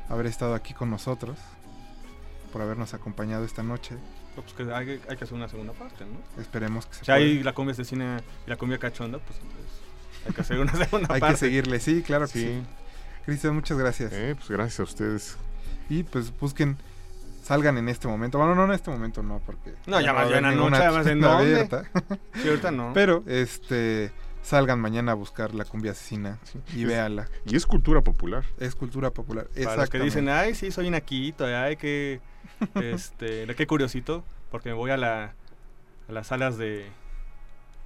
[0.08, 1.36] haber estado aquí con nosotros,
[2.54, 3.96] por habernos acompañado esta noche.
[4.34, 6.40] Pues que hay, hay, que hacer una segunda parte, ¿no?
[6.40, 9.70] Esperemos que se Si hay la cumbia asesina y la cumbia cachonda, pues entonces
[10.26, 11.22] hay que hacer una segunda parte.
[11.26, 12.62] hay que seguirle, sí, claro que sí.
[13.26, 14.10] Cristian, muchas gracias.
[14.14, 15.36] Eh, pues gracias a ustedes.
[15.90, 16.78] Y pues busquen
[17.48, 18.38] salgan en este momento.
[18.38, 19.74] Bueno, no en este momento, no, porque.
[19.86, 21.84] No, ya mañana no, más en abierta.
[22.34, 22.92] sí, ahorita no.
[22.94, 24.12] Pero, este.
[24.40, 26.38] Salgan mañana a buscar la cumbia asesina
[26.74, 27.28] y véanla.
[27.44, 28.44] Y es cultura popular.
[28.58, 29.46] Es cultura popular.
[29.62, 32.20] Para los que dicen, ay, sí, soy naquito, ay, qué,
[32.76, 35.34] este, qué curiosito, porque me voy a, la,
[36.08, 36.86] a las salas de,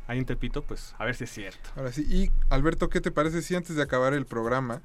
[0.07, 1.71] ahí en Tepito, pues a ver si es cierto.
[1.75, 4.83] Ahora sí, y Alberto, ¿qué te parece si antes de acabar el programa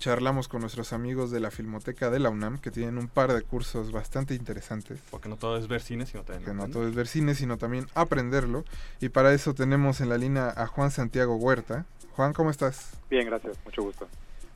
[0.00, 3.42] charlamos con nuestros amigos de la Filmoteca de la UNAM, que tienen un par de
[3.42, 4.98] cursos bastante interesantes.
[5.10, 6.44] Porque no todo es ver cine, sino también...
[6.44, 8.64] Que no todo es ver cine, sino también aprenderlo.
[9.00, 11.84] Y para eso tenemos en la línea a Juan Santiago Huerta.
[12.16, 12.94] Juan, ¿cómo estás?
[13.08, 14.08] Bien, gracias, mucho gusto.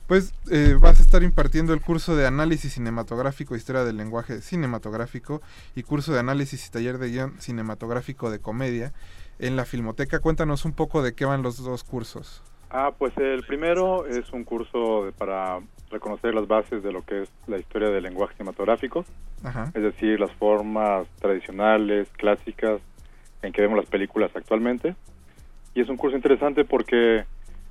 [0.07, 5.41] Pues eh, vas a estar impartiendo el curso de análisis cinematográfico, historia del lenguaje cinematográfico
[5.75, 8.93] y curso de análisis y taller de guion cinematográfico de comedia
[9.39, 10.19] en la Filmoteca.
[10.19, 12.43] Cuéntanos un poco de qué van los dos cursos.
[12.77, 17.31] Ah, pues el primero es un curso para reconocer las bases de lo que es
[17.47, 19.05] la historia del lenguaje cinematográfico,
[19.73, 22.81] es decir, las formas tradicionales, clásicas
[23.43, 24.93] en que vemos las películas actualmente.
[25.73, 27.23] Y es un curso interesante porque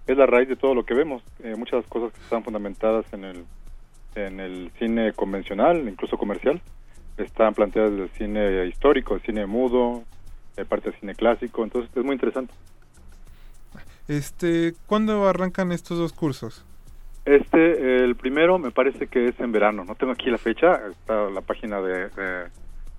[0.07, 1.23] es la raíz de todo lo que vemos.
[1.41, 3.45] Eh, muchas cosas que están fundamentadas en el,
[4.15, 6.63] en el cine convencional, incluso comercial,
[7.19, 10.03] están planteadas desde el cine histórico, el cine mudo,
[10.57, 11.63] de parte del cine clásico.
[11.63, 12.55] Entonces es muy interesante.
[14.09, 16.65] Este, ¿cuándo arrancan estos dos cursos?
[17.25, 19.85] Este, el primero me parece que es en verano.
[19.85, 20.81] No tengo aquí la fecha.
[20.91, 22.51] Está la página de, de,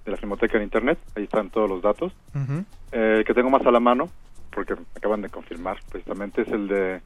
[0.06, 0.98] la Filmoteca en internet.
[1.16, 2.14] Ahí están todos los datos.
[2.92, 4.10] el que tengo más a la mano,
[4.52, 7.02] porque me acaban de confirmar precisamente, es el de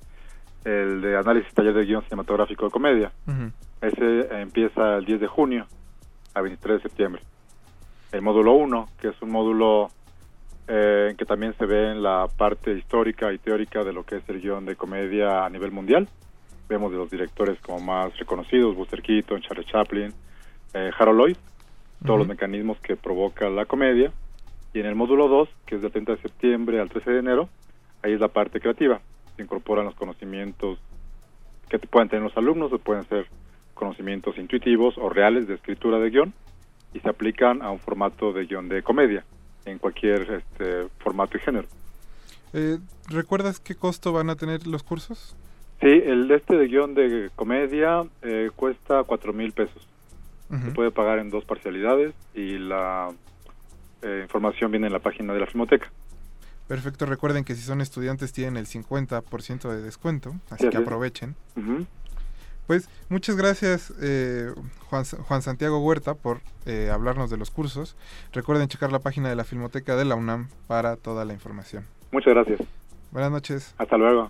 [0.65, 3.11] el de análisis taller de guion cinematográfico de comedia.
[3.81, 5.67] Ese empieza el 10 de junio
[6.33, 7.21] a 23 de septiembre.
[8.11, 9.89] El módulo 1, que es un módulo
[10.71, 14.17] eh, en que también se ve en la parte histórica y teórica de lo que
[14.17, 16.07] es el guion de comedia a nivel mundial.
[16.69, 20.13] Vemos de los directores como más reconocidos, Buster Keaton, Charlie Chaplin,
[20.75, 21.37] eh, Harold Lloyd,
[22.05, 24.11] todos los mecanismos que provoca la comedia.
[24.71, 27.49] Y en el módulo 2, que es del 30 de septiembre al 13 de enero,
[28.03, 29.01] ahí es la parte creativa.
[29.37, 30.77] Se incorporan los conocimientos
[31.67, 33.25] que pueden tener los alumnos, o pueden ser
[33.73, 36.33] conocimientos intuitivos o reales de escritura de guion,
[36.93, 39.25] y se aplican a un formato de guion de comedia,
[39.69, 41.67] en cualquier este, formato y género.
[42.53, 45.35] Eh, ¿Recuerdas qué costo van a tener los cursos?
[45.81, 49.87] Sí, el este de guion de comedia eh, cuesta cuatro mil pesos.
[50.49, 53.09] Se puede pagar en dos parcialidades y la
[54.01, 55.91] eh, información viene en la página de la Filmoteca.
[56.67, 61.35] Perfecto, recuerden que si son estudiantes tienen el 50% de descuento, así que aprovechen.
[62.69, 64.53] Pues muchas gracias eh,
[64.91, 67.97] Juan, Juan, Santiago Huerta por eh, hablarnos de los cursos.
[68.31, 71.87] Recuerden checar la página de la Filmoteca de la UNAM para toda la información.
[72.11, 72.59] Muchas gracias.
[73.09, 73.73] Buenas noches.
[73.79, 74.29] Hasta luego.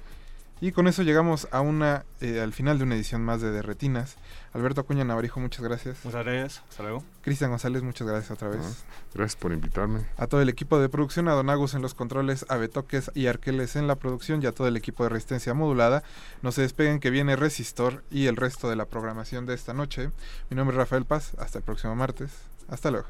[0.62, 4.18] Y con eso llegamos a una, eh, al final de una edición más de Derretinas.
[4.52, 6.04] Alberto Acuña Navarijo, muchas gracias.
[6.04, 7.04] Muchas gracias, hasta luego.
[7.22, 8.84] Cristian González, muchas gracias otra vez.
[9.14, 10.02] gracias por invitarme.
[10.18, 13.28] A todo el equipo de producción, a Don Agus en los controles, a Betoques y
[13.28, 16.04] Arqueles en la producción y a todo el equipo de Resistencia Modulada.
[16.42, 20.12] No se despeguen que viene Resistor y el resto de la programación de esta noche.
[20.50, 22.32] Mi nombre es Rafael Paz, hasta el próximo martes.
[22.68, 23.08] Hasta luego.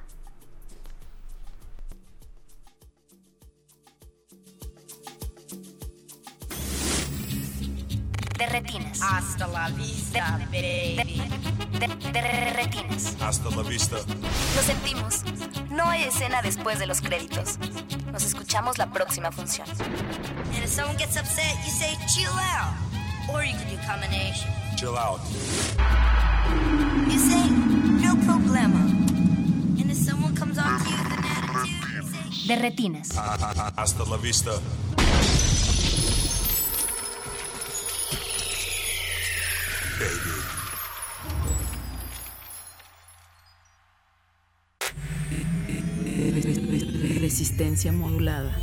[8.50, 9.00] Retinas.
[9.02, 11.22] Hasta la vista, baby.
[11.80, 13.16] De, retinas.
[13.22, 13.98] Hasta la vista.
[13.98, 15.24] Lo sentimos.
[15.70, 17.58] No hay escena después de los créditos.
[18.12, 19.68] Nos escuchamos la próxima función.
[19.70, 22.74] And if someone gets upset, you say chill out.
[23.34, 24.52] Or you can do combination.
[24.76, 25.22] Chill out.
[27.08, 27.50] You say
[28.02, 28.80] no problema.
[29.80, 32.48] And if someone comes on to you with an attitude, you say...
[32.48, 33.16] De retinas.
[33.78, 34.52] Hasta la vista.
[47.20, 48.58] Resistencia modulada.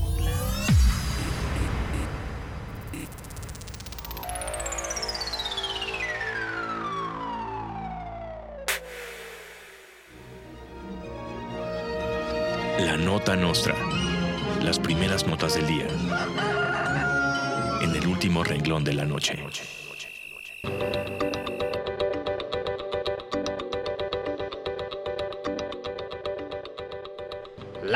[12.78, 13.74] La nota nostra.
[14.62, 15.86] Las primeras notas del día.
[17.82, 19.36] En el último renglón de la noche.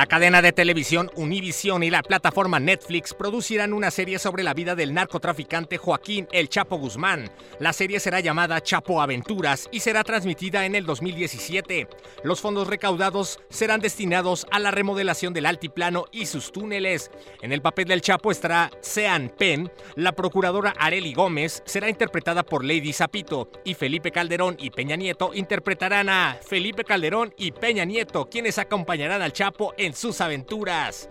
[0.00, 4.74] La cadena de televisión Univision y la plataforma Netflix producirán una serie sobre la vida
[4.74, 7.30] del narcotraficante Joaquín El Chapo Guzmán.
[7.58, 11.86] La serie será llamada Chapo Aventuras y será transmitida en el 2017.
[12.24, 17.10] Los fondos recaudados serán destinados a la remodelación del altiplano y sus túneles.
[17.42, 22.64] En el papel del Chapo estará Sean Penn, la procuradora Areli Gómez será interpretada por
[22.64, 28.30] Lady Zapito y Felipe Calderón y Peña Nieto interpretarán a Felipe Calderón y Peña Nieto,
[28.30, 31.10] quienes acompañarán al Chapo en sus aventuras.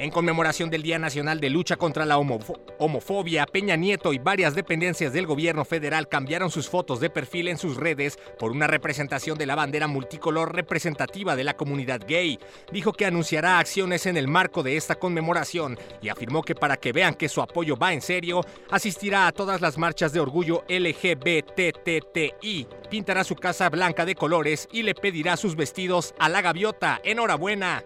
[0.00, 5.12] En conmemoración del Día Nacional de Lucha contra la Homofobia, Peña Nieto y varias dependencias
[5.12, 9.46] del gobierno federal cambiaron sus fotos de perfil en sus redes por una representación de
[9.46, 12.38] la bandera multicolor representativa de la comunidad gay.
[12.70, 16.92] Dijo que anunciará acciones en el marco de esta conmemoración y afirmó que para que
[16.92, 21.08] vean que su apoyo va en serio, asistirá a todas las marchas de orgullo LGBTTI,
[22.88, 27.00] pintará su casa blanca de colores y le pedirá sus vestidos a la gaviota.
[27.02, 27.82] Enhorabuena.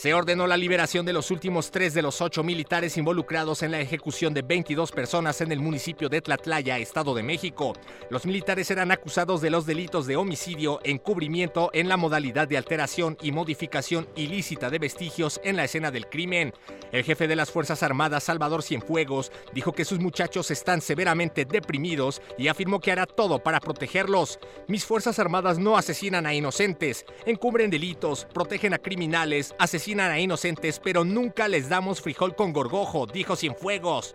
[0.00, 3.80] Se ordenó la liberación de los últimos tres de los ocho militares involucrados en la
[3.80, 7.74] ejecución de 22 personas en el municipio de Tlatlaya, Estado de México.
[8.08, 13.18] Los militares eran acusados de los delitos de homicidio, encubrimiento en la modalidad de alteración
[13.20, 16.54] y modificación ilícita de vestigios en la escena del crimen.
[16.92, 22.22] El jefe de las Fuerzas Armadas, Salvador Cienfuegos, dijo que sus muchachos están severamente deprimidos
[22.38, 24.38] y afirmó que hará todo para protegerlos.
[24.66, 30.78] Mis Fuerzas Armadas no asesinan a inocentes, encubren delitos, protegen a criminales, asesinan a inocentes,
[30.78, 34.14] pero nunca les damos frijol con gorgojo, dijo Cienfuegos.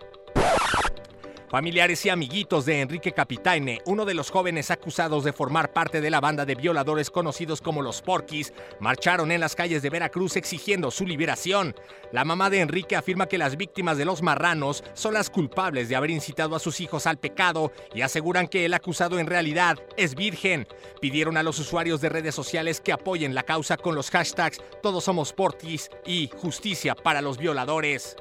[1.56, 6.10] Familiares y amiguitos de Enrique Capitaine, uno de los jóvenes acusados de formar parte de
[6.10, 8.52] la banda de violadores conocidos como los Porquis,
[8.82, 11.74] marcharon en las calles de Veracruz exigiendo su liberación.
[12.12, 15.96] La mamá de Enrique afirma que las víctimas de los marranos son las culpables de
[15.96, 20.14] haber incitado a sus hijos al pecado y aseguran que el acusado en realidad es
[20.14, 20.68] virgen.
[21.00, 25.06] Pidieron a los usuarios de redes sociales que apoyen la causa con los hashtags Todos
[25.06, 28.18] somos Porquis y Justicia para los violadores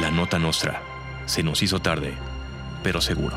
[0.00, 0.80] la nota nuestra
[1.26, 2.14] Se nos hizo tarde,
[2.82, 3.36] pero seguro.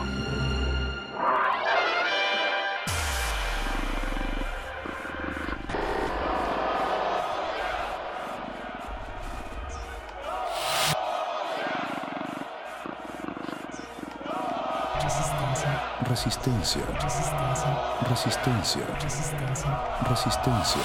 [16.07, 16.81] Resistencia.
[18.09, 18.81] Resistencia.
[18.99, 19.61] Resistencia.
[20.09, 20.81] Resistencia.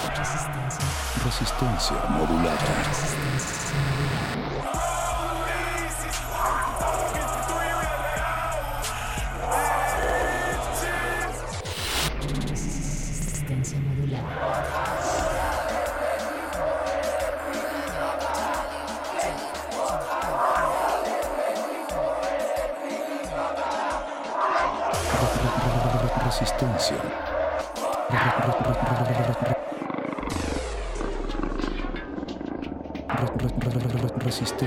[1.24, 2.56] Resistencia modulada.
[2.88, 3.95] Resistencia.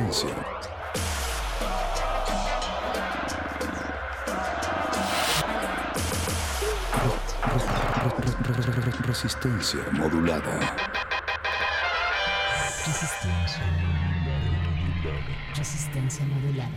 [0.09, 0.35] Resistencia.
[9.05, 10.75] Resistencia modulada.
[12.87, 13.63] Resistencia.
[15.55, 16.71] Resistencia modulada.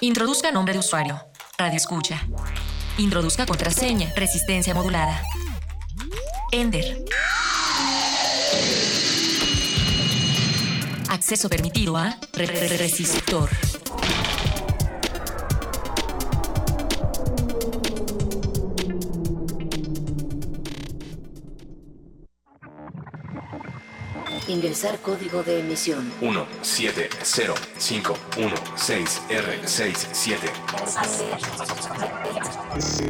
[0.00, 1.20] Introduzca nombre de usuario.
[1.56, 2.20] Radio escucha.
[2.98, 4.12] Introduzca contraseña.
[4.16, 5.22] Resistencia modulada.
[6.60, 7.04] Ender.
[11.10, 13.50] Acceso permitido a re- re- re- resistor.
[24.48, 26.12] Ingresar código de emisión.
[26.20, 30.50] 1 7 0 5 1 6 R 6 7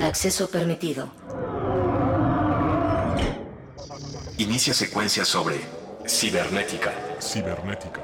[0.02, 1.10] Acceso permitido.
[4.38, 5.58] Inicia secuencia sobre
[6.06, 6.92] cibernética.
[7.22, 8.02] Cibernética.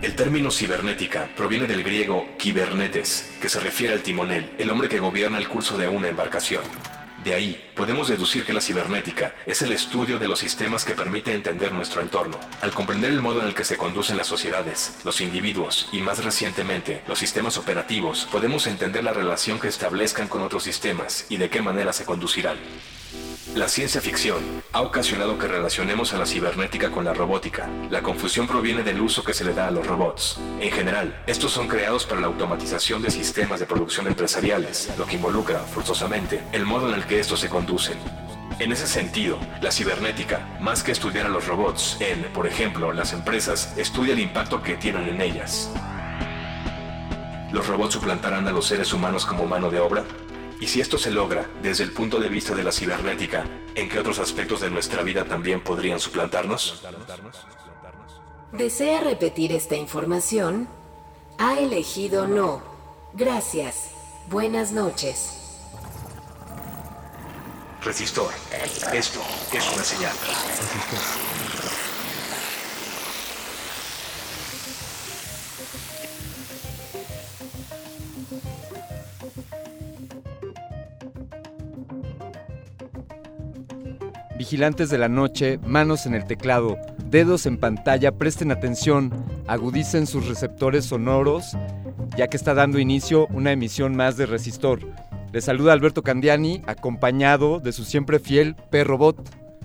[0.00, 5.00] El término cibernética proviene del griego kibernetes, que se refiere al timonel, el hombre que
[5.00, 6.62] gobierna el curso de una embarcación.
[7.24, 11.34] De ahí, podemos deducir que la cibernética es el estudio de los sistemas que permite
[11.34, 12.38] entender nuestro entorno.
[12.60, 16.22] Al comprender el modo en el que se conducen las sociedades, los individuos y más
[16.22, 21.50] recientemente los sistemas operativos, podemos entender la relación que establezcan con otros sistemas y de
[21.50, 22.58] qué manera se conducirán.
[23.54, 27.70] La ciencia ficción ha ocasionado que relacionemos a la cibernética con la robótica.
[27.88, 30.40] La confusión proviene del uso que se le da a los robots.
[30.58, 35.14] En general, estos son creados para la automatización de sistemas de producción empresariales, lo que
[35.14, 37.96] involucra, forzosamente, el modo en el que estos se conducen.
[38.58, 43.12] En ese sentido, la cibernética, más que estudiar a los robots en, por ejemplo, las
[43.12, 45.70] empresas, estudia el impacto que tienen en ellas.
[47.52, 50.02] ¿Los robots suplantarán a los seres humanos como mano de obra?
[50.60, 53.44] Y si esto se logra desde el punto de vista de la cibernética,
[53.74, 56.82] ¿en qué otros aspectos de nuestra vida también podrían suplantarnos?
[58.52, 60.68] ¿Desea repetir esta información?
[61.38, 62.62] Ha elegido no.
[63.12, 63.90] Gracias.
[64.28, 65.34] Buenas noches.
[67.82, 68.32] Resistor.
[68.92, 69.20] Esto
[69.52, 70.12] es una señal.
[84.36, 86.76] Vigilantes de la noche, manos en el teclado,
[87.08, 89.12] dedos en pantalla, presten atención,
[89.46, 91.56] agudicen sus receptores sonoros,
[92.16, 94.80] ya que está dando inicio una emisión más de Resistor.
[95.32, 99.16] Les saluda Alberto Candiani, acompañado de su siempre fiel perro bot.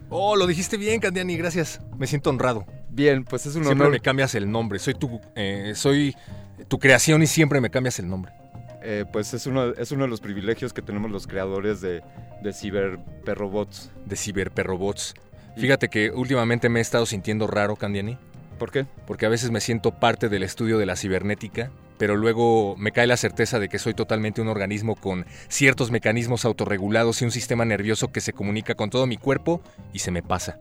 [0.10, 1.82] Oh, lo dijiste bien, Candiani, gracias.
[1.98, 2.66] Me siento honrado.
[2.90, 3.94] Bien, pues es un siempre honor.
[3.94, 4.80] me cambias el nombre.
[4.80, 6.16] Soy tu, eh, soy
[6.68, 8.34] tu creación y siempre me cambias el nombre.
[8.82, 12.02] Eh, pues es uno, es uno de los privilegios que tenemos los creadores de,
[12.42, 13.92] de ciberperrobots.
[14.06, 15.14] De ciberperrobots.
[15.58, 18.18] Fíjate que últimamente me he estado sintiendo raro, Candiani.
[18.58, 18.86] ¿Por qué?
[19.08, 23.08] Porque a veces me siento parte del estudio de la cibernética, pero luego me cae
[23.08, 27.66] la certeza de que soy totalmente un organismo con ciertos mecanismos autorregulados y un sistema
[27.66, 29.62] nervioso que se comunica con todo mi cuerpo
[29.94, 30.60] y se me pasa.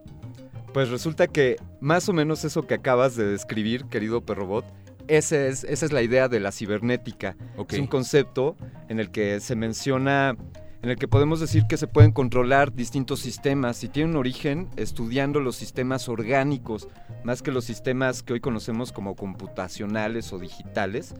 [0.73, 4.65] Pues resulta que más o menos eso que acabas de describir, querido perrobot,
[5.09, 7.35] ese es, esa es la idea de la cibernética.
[7.75, 8.55] Es un concepto
[8.87, 10.37] en el que se menciona,
[10.81, 14.69] en el que podemos decir que se pueden controlar distintos sistemas y tiene un origen
[14.77, 16.87] estudiando los sistemas orgánicos,
[17.23, 21.13] más que los sistemas que hoy conocemos como computacionales o digitales.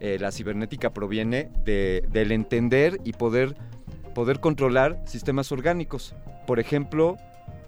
[0.00, 3.54] Eh, la cibernética proviene de- del entender y poder,
[4.14, 6.14] poder controlar sistemas orgánicos.
[6.46, 7.16] Por ejemplo,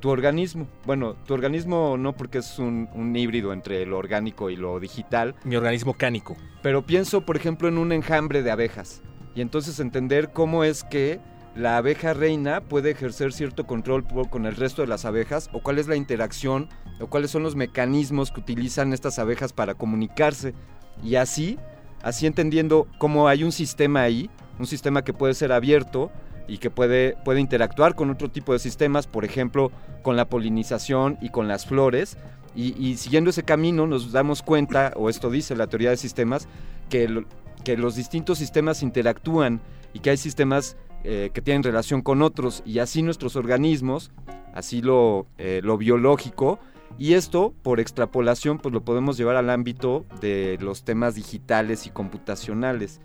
[0.00, 0.66] tu organismo.
[0.84, 5.34] Bueno, tu organismo no porque es un, un híbrido entre lo orgánico y lo digital.
[5.44, 6.36] Mi organismo cánico.
[6.62, 9.02] Pero pienso, por ejemplo, en un enjambre de abejas.
[9.34, 11.20] Y entonces entender cómo es que
[11.54, 15.60] la abeja reina puede ejercer cierto control por- con el resto de las abejas o
[15.60, 16.68] cuál es la interacción
[17.00, 20.54] o cuáles son los mecanismos que utilizan estas abejas para comunicarse.
[21.02, 21.58] Y así,
[22.02, 24.28] así entendiendo cómo hay un sistema ahí,
[24.58, 26.10] un sistema que puede ser abierto
[26.48, 29.70] y que puede, puede interactuar con otro tipo de sistemas, por ejemplo,
[30.02, 32.16] con la polinización y con las flores.
[32.54, 36.48] Y, siguiendo ese camino nos damos cuenta, o esto dice la teoría de sistemas,
[36.88, 37.24] que,
[37.64, 39.60] que los distintos sistemas interactúan
[39.92, 44.10] y que hay sistemas eh, que tienen relación con otros y así nuestros organismos,
[44.54, 46.58] así lo, eh, lo biológico,
[46.98, 51.90] y esto, por extrapolación, pues lo podemos llevar al ámbito de los temas digitales y
[51.90, 53.00] computacionales.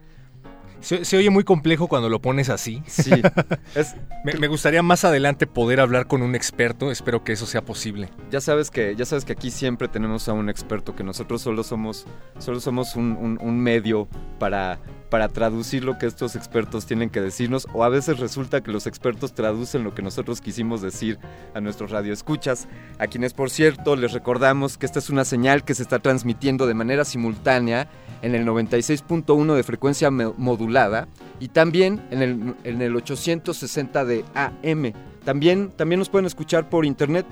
[0.82, 2.84] Se, oye muy complejo cuando lo pones así.
[2.88, 3.12] Sí.
[4.24, 6.92] me, gustaría más adelante poder hablar con un experto.
[6.92, 8.10] Espero que eso sea posible.
[8.30, 11.64] Ya sabes que, ya sabes que aquí siempre tenemos a un experto, que nosotros solo
[11.64, 12.06] somos,
[12.40, 14.08] solo somos un medio
[14.40, 14.80] para,
[15.12, 18.88] para traducir lo que estos expertos tienen que decirnos, o a veces resulta que los
[18.88, 21.20] expertos traducen lo que nosotros quisimos decir
[21.54, 25.76] a nuestros radioescuchas, a quienes por cierto les recordamos que esta es una señal que
[25.76, 27.90] se está transmitiendo de manera simultánea
[28.22, 31.10] en el 96.1 de frecuencia modulada
[31.42, 34.94] y también en el, en el 860 de AM.
[35.26, 37.26] También, también nos pueden escuchar por internet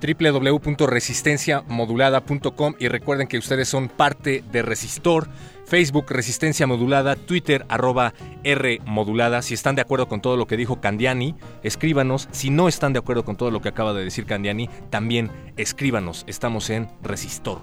[0.00, 5.28] www.resistenciamodulada.com y recuerden que ustedes son parte de Resistor,
[5.70, 9.40] Facebook Resistencia Modulada, Twitter arroba R Modulada.
[9.40, 12.28] Si están de acuerdo con todo lo que dijo Candiani, escríbanos.
[12.32, 16.24] Si no están de acuerdo con todo lo que acaba de decir Candiani, también escríbanos.
[16.26, 17.60] Estamos en Resistor.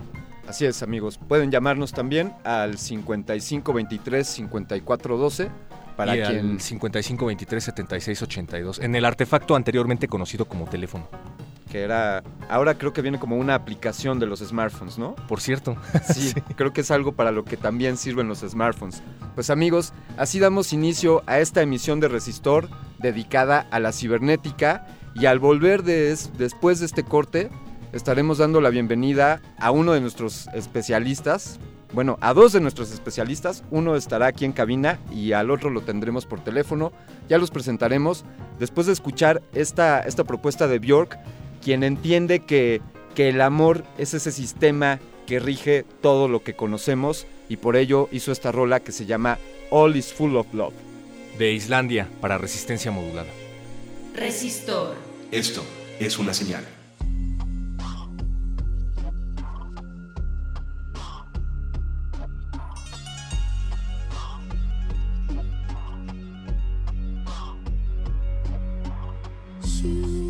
[0.47, 1.17] Así es, amigos.
[1.17, 5.49] Pueden llamarnos también al 5523 5412
[5.97, 6.51] para y quien...
[6.51, 11.09] al 5523 7682 en el artefacto anteriormente conocido como teléfono
[11.69, 15.15] que era, ahora creo que viene como una aplicación de los smartphones, ¿no?
[15.27, 15.75] Por cierto.
[16.13, 19.03] Sí, creo que es algo para lo que también sirven los smartphones.
[19.35, 25.25] Pues amigos, así damos inicio a esta emisión de Resistor dedicada a la cibernética y
[25.25, 27.49] al volver después de este corte
[27.91, 31.59] estaremos dando la bienvenida a uno de nuestros especialistas,
[31.93, 35.81] bueno, a dos de nuestros especialistas, uno estará aquí en cabina y al otro lo
[35.81, 36.91] tendremos por teléfono,
[37.29, 38.25] ya los presentaremos
[38.59, 41.17] después de escuchar esta, esta propuesta de Bjork
[41.57, 42.81] quien entiende que,
[43.15, 48.09] que el amor es ese sistema que rige todo lo que conocemos y por ello
[48.11, 49.37] hizo esta rola que se llama
[49.69, 50.73] All is Full of Love.
[51.37, 53.29] De Islandia para Resistencia Modulada.
[54.15, 54.95] Resistor.
[55.31, 55.63] Esto
[55.99, 56.65] es una señal.
[69.87, 70.26] You.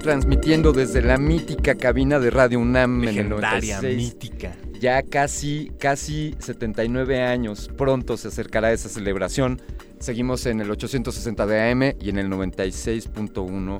[0.00, 3.96] Transmitiendo desde la mítica cabina de Radio UNAM Legendaria, en el 96.
[3.96, 4.56] mítica.
[4.80, 7.70] Ya casi, casi 79 años.
[7.76, 9.60] Pronto se acercará esa celebración.
[9.98, 13.78] Seguimos en el 860 de AM y en el 96.1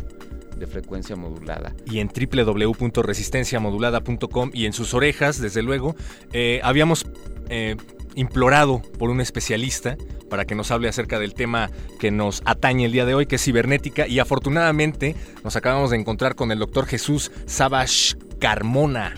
[0.58, 1.74] de frecuencia modulada.
[1.90, 5.96] y en www.resistenciamodulada.com y en sus orejas, desde luego,
[6.34, 7.06] eh, habíamos
[7.48, 7.76] eh,
[8.14, 9.96] implorado por un especialista
[10.30, 13.36] para que nos hable acerca del tema que nos atañe el día de hoy, que
[13.36, 19.14] es cibernética, y afortunadamente nos acabamos de encontrar con el doctor Jesús Sabash Carmona.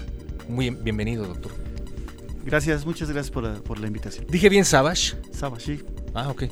[0.49, 1.53] Muy bien- bienvenido, doctor.
[2.45, 4.27] Gracias, muchas gracias por, la- por la invitación.
[4.29, 5.15] ¿Dije bien Sabash?
[5.31, 5.81] Sabash, sí.
[6.15, 6.45] Ah, ok.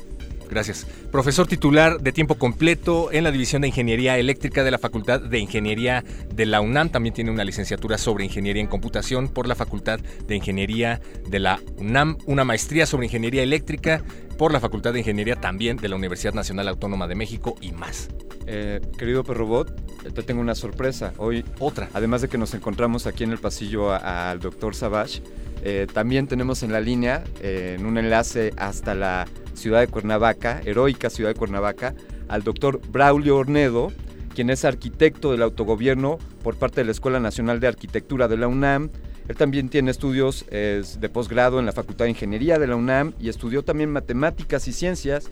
[0.51, 0.85] Gracias.
[1.13, 5.39] Profesor titular de tiempo completo en la División de Ingeniería Eléctrica de la Facultad de
[5.39, 6.03] Ingeniería
[6.35, 6.89] de la UNAM.
[6.89, 11.61] También tiene una licenciatura sobre Ingeniería en Computación por la Facultad de Ingeniería de la
[11.77, 12.17] UNAM.
[12.25, 14.03] Una maestría sobre Ingeniería Eléctrica
[14.37, 18.09] por la Facultad de Ingeniería también de la Universidad Nacional Autónoma de México y más.
[18.45, 19.73] Eh, querido Perrobot,
[20.13, 21.13] te tengo una sorpresa.
[21.15, 21.87] Hoy, otra.
[21.93, 25.21] Además de que nos encontramos aquí en el pasillo al doctor Savage,
[25.63, 30.61] eh, también tenemos en la línea, eh, en un enlace hasta la ciudad de Cuernavaca,
[30.65, 31.93] heroica ciudad de Cuernavaca,
[32.27, 33.91] al doctor Braulio Ornedo,
[34.33, 38.47] quien es arquitecto del autogobierno por parte de la Escuela Nacional de Arquitectura de la
[38.47, 38.89] UNAM.
[39.27, 43.29] Él también tiene estudios de posgrado en la Facultad de Ingeniería de la UNAM y
[43.29, 45.29] estudió también matemáticas y ciencias.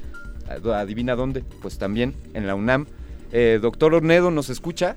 [0.47, 2.85] Ad- Adivina dónde, pues también en la UNAM.
[3.31, 4.95] Eh, doctor Ornedo, ¿nos escucha?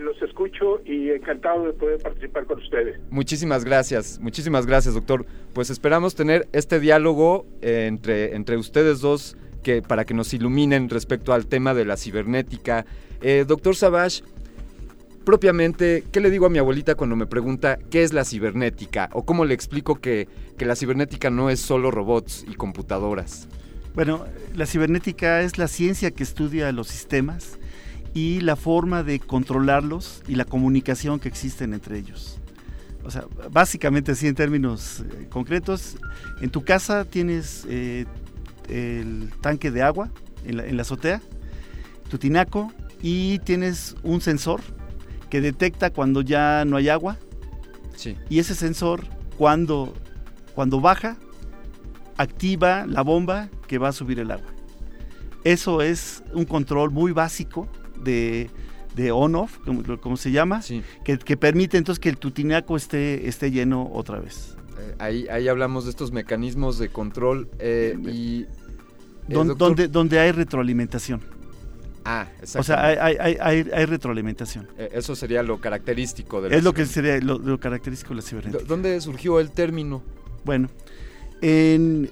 [0.00, 2.98] Los escucho y encantado de poder participar con ustedes.
[3.10, 5.26] Muchísimas gracias, muchísimas gracias, doctor.
[5.52, 10.88] Pues esperamos tener este diálogo eh, entre, entre ustedes dos que, para que nos iluminen
[10.88, 12.86] respecto al tema de la cibernética.
[13.20, 14.22] Eh, doctor Savage,
[15.26, 19.10] propiamente, ¿qué le digo a mi abuelita cuando me pregunta qué es la cibernética?
[19.12, 23.48] ¿O cómo le explico que, que la cibernética no es solo robots y computadoras?
[23.94, 24.24] Bueno,
[24.54, 27.59] la cibernética es la ciencia que estudia los sistemas
[28.14, 32.38] y la forma de controlarlos y la comunicación que existen entre ellos.
[33.04, 35.96] O sea, básicamente así en términos eh, concretos,
[36.40, 38.04] en tu casa tienes eh,
[38.68, 40.10] el tanque de agua
[40.44, 41.22] en la, en la azotea,
[42.08, 44.60] tu tinaco y tienes un sensor
[45.30, 47.16] que detecta cuando ya no hay agua.
[47.96, 48.16] Sí.
[48.28, 49.06] Y ese sensor
[49.38, 49.94] cuando,
[50.54, 51.16] cuando baja
[52.16, 54.50] activa la bomba que va a subir el agua.
[55.44, 57.66] Eso es un control muy básico
[58.02, 58.50] de,
[58.96, 60.62] de on-off, como, como se llama,
[61.04, 64.56] que, que permite entonces que el tutinaco esté, esté lleno otra vez.
[64.78, 68.42] Eh, ahí, ahí hablamos de estos mecanismos de control eh, y...
[68.42, 68.48] eh,
[69.28, 71.20] Don- donde, donde hay retroalimentación.
[72.02, 73.36] Ah, O sea, hay, hay,
[73.72, 74.66] hay, retroalimentación.
[74.78, 78.16] Eh, Eso sería lo característico de la Es lo que sería lo, lo característico de
[78.16, 78.62] la cibernética.
[78.62, 80.02] ¿Dó- ¿Dónde surgió el término?
[80.44, 80.68] Bueno,
[81.42, 82.10] en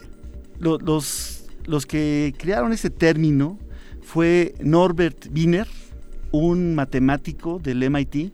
[0.59, 3.59] lo- los, los que crearon ese término
[4.09, 5.69] fue Norbert Wiener,
[6.33, 8.33] un matemático del MIT,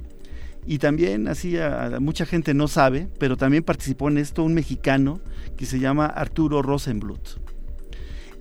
[0.69, 1.57] y también así
[1.99, 5.19] mucha gente no sabe, pero también participó en esto un mexicano
[5.57, 7.41] que se llama Arturo Rosenbluth.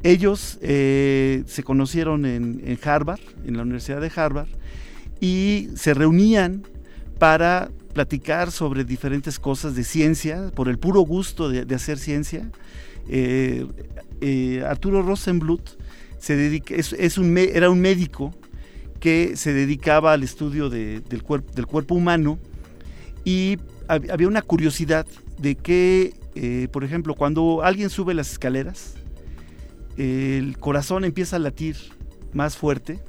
[0.04, 4.50] Ellos eh, se conocieron en, Harvard, en la Universidad de Harvard,
[5.20, 6.68] y se reunían
[7.18, 12.52] para platicar sobre diferentes cosas de ciencia, por el puro gusto de, de hacer ciencia.
[13.10, 13.66] Eh,
[14.22, 15.78] eh, Arturo Rosenbluth
[16.24, 16.74] se dedica,
[17.54, 18.34] era un médico
[19.02, 22.40] que se dedicaba al estudio de- del, cuerp- del cuerpo humano
[23.26, 23.58] y
[23.90, 25.06] hab- había una curiosidad
[25.38, 28.94] de que, eh, por ejemplo, cuando alguien sube las escaleras,
[29.98, 31.76] el corazón empieza a latir
[32.32, 33.02] más fuerte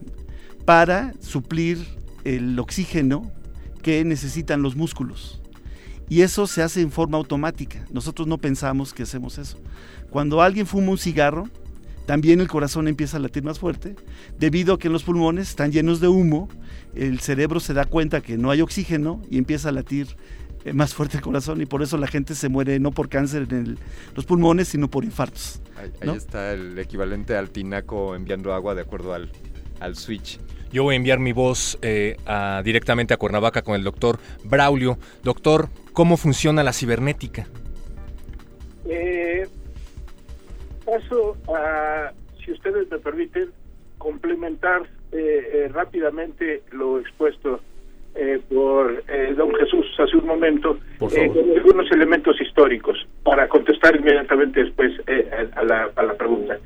[0.64, 1.86] para suplir
[2.24, 3.30] el oxígeno
[3.80, 5.40] que necesitan los músculos.
[6.08, 7.84] Y eso se hace en forma automática.
[7.92, 9.58] Nosotros no pensamos que hacemos eso.
[10.10, 11.48] Cuando alguien fuma un cigarro,
[12.06, 13.96] también el corazón empieza a latir más fuerte,
[14.38, 16.48] debido a que los pulmones están llenos de humo,
[16.94, 20.08] el cerebro se da cuenta que no hay oxígeno y empieza a latir
[20.64, 23.46] eh, más fuerte el corazón y por eso la gente se muere no por cáncer
[23.50, 23.78] en el-
[24.14, 25.60] los pulmones, sino por infartos.
[25.76, 29.30] Ahí, está el equivalente al tinaco enviando agua de acuerdo al,
[29.80, 30.38] al switch.
[30.72, 34.98] Yo voy a enviar mi voz eh, a- directamente a Cuernavaca con el doctor Braulio.
[35.22, 37.46] Doctor, ¿cómo funciona la cibernética?
[38.86, 39.46] Eh,
[40.84, 42.12] paso a,
[42.44, 43.50] si ustedes me permiten,
[43.98, 44.82] complementar
[45.12, 45.16] eh,
[45.52, 47.60] eh, rápidamente lo expuesto
[48.16, 53.96] eh, por eh, don Jesús hace un momento eh, con algunos elementos históricos para contestar
[53.96, 54.92] inmediatamente después
[55.56, 56.56] a, la, a la pregunta.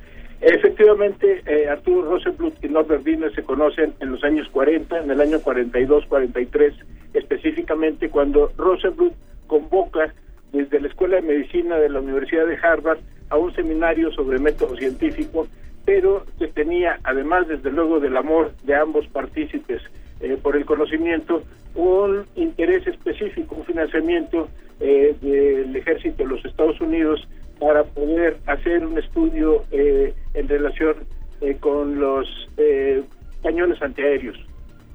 [0.41, 5.41] Efectivamente, Arturo Rosenbluth y Norbert Wiener se conocen en los años 40, en el año
[5.41, 6.73] 42, 43,
[7.15, 9.15] específicamente cuando Rosenbluth
[9.47, 10.13] convoca
[10.51, 12.99] desde la Escuela de Medicina de la Universidad de Harvard
[13.29, 15.47] a un seminario sobre método científico,
[15.85, 19.81] pero que tenía, además desde luego del amor de ambos partícipes
[20.19, 21.43] eh, por el conocimiento,
[21.75, 24.49] un interés específico, un financiamiento
[24.79, 27.27] eh, del ejército de los Estados Unidos
[27.59, 30.95] para poder hacer un estudio eh, en relación
[31.41, 32.27] eh, con los
[32.57, 33.03] eh,
[33.43, 34.37] cañones antiaéreos.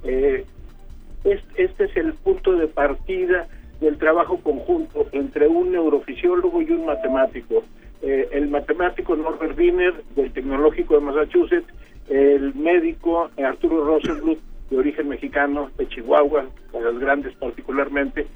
[0.04, 3.46] Este es el punto de partida
[3.80, 7.62] del trabajo conjunto entre un neurofisiólogo y un matemático.
[8.02, 11.72] Eh, el matemático Norbert Wiener del Tecnológico de Massachusetts,
[12.08, 14.40] el médico Arturo Rosenbluth
[14.70, 18.26] de origen mexicano de Chihuahua, de las grandes particularmente,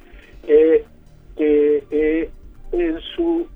[0.47, 0.85] eh,
[1.37, 2.31] eh,
[2.73, 3.47] en su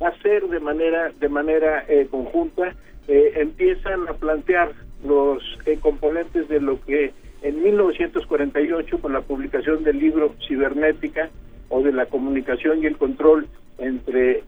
[0.00, 2.74] hacer de manera de manera conjunta
[3.06, 4.72] empiezan a plantear
[5.06, 5.42] los
[5.80, 7.12] componentes de lo que
[7.44, 11.28] en 1948 con la publicación del libro Cibernética
[11.68, 13.46] o de la comunicación y el control
[13.78, 14.42] entre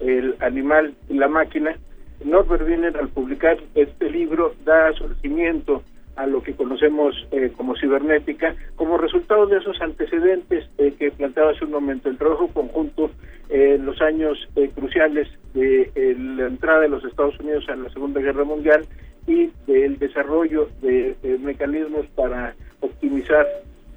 [0.00, 1.76] el animal y la máquina,
[2.24, 5.82] Norbert Wiener al publicar este libro da surgimiento
[6.16, 11.52] a lo que conocemos eh, como cibernética, como resultado de esos antecedentes eh, que planteaba
[11.52, 13.12] hace un momento, el trabajo conjunto
[13.48, 17.88] eh, en los años eh, cruciales de la entrada de los Estados Unidos a la
[17.90, 18.84] Segunda Guerra Mundial
[19.26, 23.46] y del desarrollo de, mecanismos para optimizar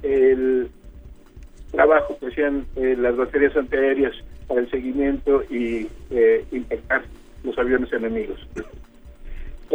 [0.01, 0.69] el
[1.71, 4.13] trabajo que hacían eh, las baterías antiaéreas
[4.47, 7.03] para el seguimiento y eh, impactar
[7.43, 8.39] los aviones enemigos.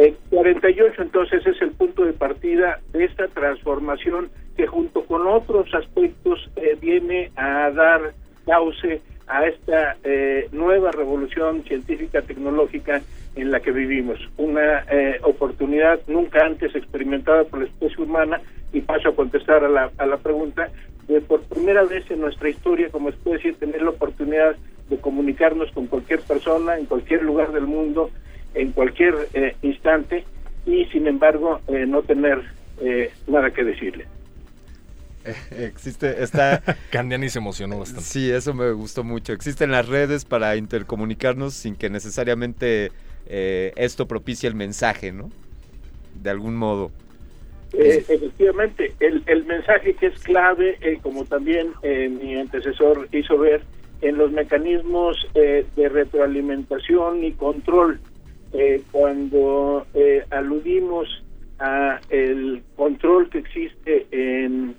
[0.01, 5.73] Eh, 48 entonces es el punto de partida de esta transformación que junto con otros
[5.73, 8.13] aspectos eh, viene a dar
[8.45, 13.01] cauce a esta eh, nueva revolución científica tecnológica
[13.41, 14.19] en la que vivimos.
[14.37, 18.41] Una eh, oportunidad nunca antes experimentada por la especie humana
[18.73, 20.69] y paso a contestar a la, a la pregunta
[21.07, 24.55] de por primera vez en nuestra historia como especie tener la oportunidad
[24.89, 28.11] de comunicarnos con cualquier persona en cualquier lugar del mundo
[28.53, 30.23] en cualquier eh, instante
[30.65, 32.41] y sin embargo eh, no tener
[32.81, 34.05] eh, nada que decirle.
[35.51, 36.63] Existe, está...
[36.91, 38.03] Candiani se emocionó bastante.
[38.03, 39.33] Sí, eso me gustó mucho.
[39.33, 42.91] Existen las redes para intercomunicarnos sin que necesariamente
[43.29, 45.29] eh, esto propicie el mensaje, ¿no?
[46.21, 46.91] De algún modo.
[47.73, 53.37] Eh, efectivamente, el, el mensaje que es clave, eh, como también eh, mi antecesor hizo
[53.37, 53.61] ver,
[54.01, 57.99] en los mecanismos eh, de retroalimentación y control,
[58.91, 59.85] cuando
[60.31, 61.07] aludimos
[61.59, 64.73] a el control que existe en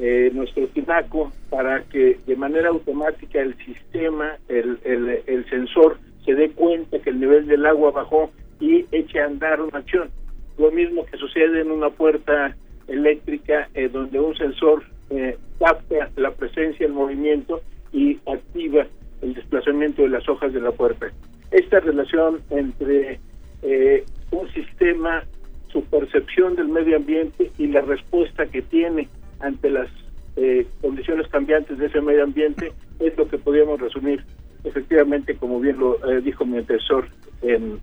[0.00, 6.50] eh, nuestro tinaco para que de manera automática el sistema, el, el sensor, se dé
[6.50, 8.30] cuenta que el nivel del agua bajó
[8.60, 10.10] y eche a andar una acción.
[10.58, 12.56] Lo mismo que sucede en una puerta
[12.86, 17.60] eléctrica eh, donde un sensor eh, capta la presencia, el movimiento
[17.92, 18.86] y activa
[19.22, 21.10] el desplazamiento de las hojas de la puerta.
[21.50, 23.20] Esta relación entre
[23.62, 25.24] eh, un sistema,
[25.68, 29.08] su percepción del medio ambiente y la respuesta que tiene
[29.40, 29.88] ante las
[30.36, 34.24] eh, condiciones cambiantes de ese medio ambiente es lo que podríamos resumir
[34.64, 37.08] efectivamente, como bien lo eh, dijo mi antecesor,
[37.42, 37.78] en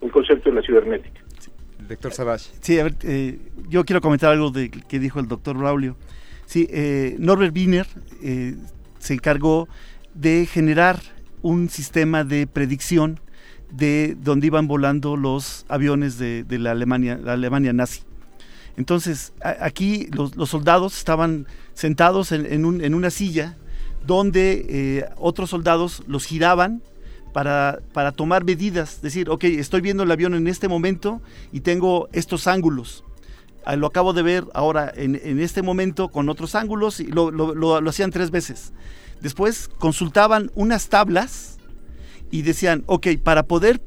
[0.00, 1.20] el concepto de la cibernética.
[1.88, 2.50] Doctor Savage.
[2.60, 3.38] Sí, a ver, eh,
[3.68, 5.96] yo quiero comentar algo de que dijo el doctor Braulio.
[6.44, 7.86] Sí, eh, Norbert Wiener
[8.22, 8.56] eh,
[8.98, 9.68] se encargó
[10.14, 11.00] de generar
[11.42, 13.20] un sistema de predicción
[13.70, 18.02] de dónde iban volando los aviones de, de la Alemania, la Alemania nazi.
[18.76, 23.56] Entonces, a- aquí los, los soldados estaban sentados en, en un- en una silla
[24.04, 26.82] donde eh, otros soldados los giraban
[27.32, 31.20] para, para tomar medidas, decir, ok, estoy viendo el avión en este momento
[31.52, 33.04] y tengo estos ángulos.
[33.64, 37.30] Ah, Lo acabo de ver ahora en, en este momento con otros ángulos y lo,
[37.30, 38.72] lo- lo- hacían tres veces.
[39.20, 41.58] Después consultaban unas tablas
[42.30, 43.80] y decían, ok, para poder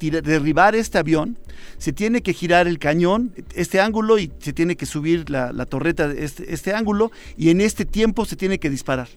[0.00, 1.38] derribar este avión,
[1.78, 5.64] se tiene que girar el cañón, este ángulo, y se tiene que subir la, la
[5.66, 9.08] torreta este, este ángulo, y en este tiempo se tiene que disparar.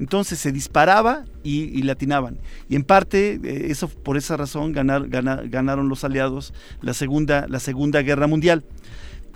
[0.00, 2.38] Entonces se disparaba y, y le atinaban.
[2.68, 6.52] Y en parte, eh, eso, por esa razón ganar- gana- ganaron los aliados
[6.82, 8.64] la segunda, la segunda Guerra Mundial.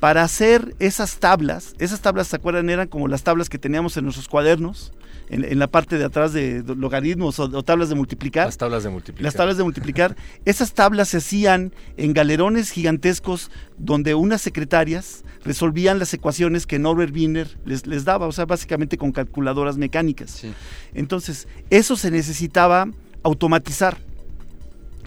[0.00, 2.70] Para hacer esas tablas, esas tablas, ¿se acuerdan?
[2.70, 4.92] Eran como las tablas que teníamos en nuestros cuadernos,
[5.30, 8.46] en, en la parte de atrás de logaritmos o, o tablas de multiplicar.
[8.46, 9.24] Las tablas de multiplicar.
[9.24, 10.16] Las tablas de multiplicar.
[10.44, 17.14] Esas tablas se hacían en galerones gigantescos donde unas secretarias resolvían las ecuaciones que Norbert
[17.14, 20.44] Wiener les, les daba, o sea, básicamente con calculadoras mecánicas.
[20.94, 22.88] Entonces, eso se necesitaba
[23.22, 23.98] automatizar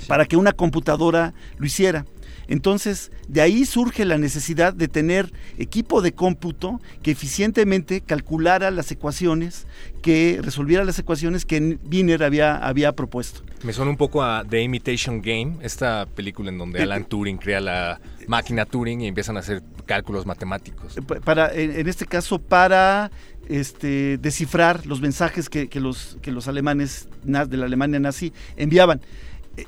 [0.08, 2.06] para que una computadora lo hiciera.
[2.52, 8.92] Entonces, de ahí surge la necesidad de tener equipo de cómputo que eficientemente calculara las
[8.92, 9.68] ecuaciones,
[10.02, 13.42] que resolviera las ecuaciones que Wiener había, había propuesto.
[13.64, 17.62] Me suena un poco a The Imitation Game, esta película en donde Alan Turing crea
[17.62, 20.98] la máquina Turing y empiezan a hacer cálculos matemáticos.
[21.24, 23.12] Para, en este caso, para
[23.48, 29.00] este, descifrar los mensajes que, los, que los alemanes de la Alemania nazi enviaban.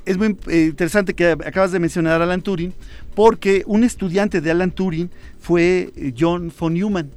[0.05, 2.73] Es muy eh, interesante que acabas de mencionar a Alan Turing,
[3.15, 7.11] porque un estudiante de Alan Turing fue eh, John von Neumann,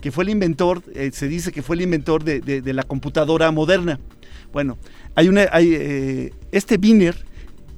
[0.00, 4.00] que fue el inventor, eh, se dice que fue el inventor de, la computadora moderna.
[4.52, 4.78] Bueno,
[5.14, 7.28] hay una, hay, este Wiener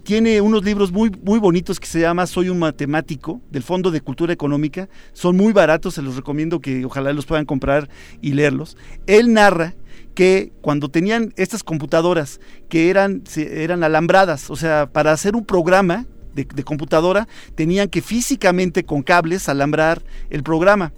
[0.03, 4.01] tiene unos libros muy, muy bonitos que se llama Soy un matemático, del Fondo de
[4.01, 4.89] Cultura Económica.
[5.13, 7.89] Son muy baratos, se los recomiendo que ojalá los puedan comprar
[8.21, 8.77] y leerlos.
[9.07, 9.75] Él narra
[10.21, 16.05] que cuando tenían estas computadoras que eran, eran alambradas, o sea, para hacer un programa
[16.35, 20.93] de, de computadora, tenían que físicamente con cables alambrar el programa.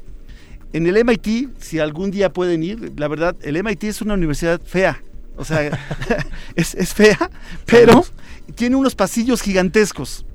[0.73, 4.61] En el MIT, si algún día pueden ir, la verdad, el MIT es una universidad
[4.61, 5.01] fea,
[5.37, 5.71] o sea,
[6.57, 7.31] es, es, fea,
[7.65, 8.05] pero
[8.57, 10.27] tiene unos pasillos gigantescos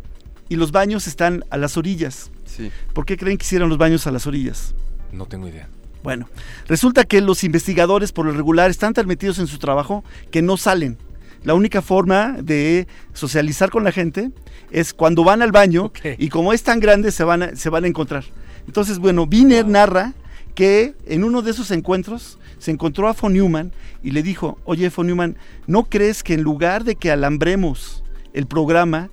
[0.48, 2.32] y los baños están a las orillas.
[2.46, 2.72] Sí.
[2.94, 4.76] ¿Por qué creen que hicieron los baños a las orillas?
[5.12, 5.68] No tengo idea.
[6.08, 6.30] Bueno,
[6.70, 10.56] resulta que los investigadores por lo regular están tan metidos en su trabajo que no
[10.56, 10.98] salen.
[11.44, 14.32] La única forma de socializar con la gente
[14.72, 17.84] es cuando van al baño y como es tan grande se van a, se van
[17.84, 18.24] a encontrar.
[18.68, 20.14] Entonces, bueno, Wiener narra
[20.56, 24.88] que en uno de esos encuentros se encontró a von Neumann y le dijo, oye
[24.88, 25.36] von Neumann,
[25.66, 28.02] ¿no crees que en lugar de que alambremos
[28.32, 29.10] el programa,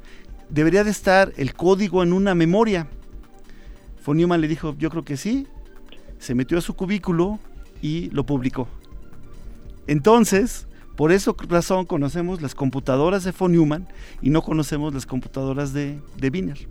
[0.48, 2.86] debería de estar el código en una memoria?
[4.06, 5.48] Von Neumann le dijo, yo creo que sí,
[6.24, 7.38] se metió a su cubículo
[7.82, 8.66] y lo publicó.
[9.86, 13.86] Entonces, por esa razón conocemos las computadoras de von Neumann
[14.22, 16.66] y no conocemos las computadoras de, de Wiener.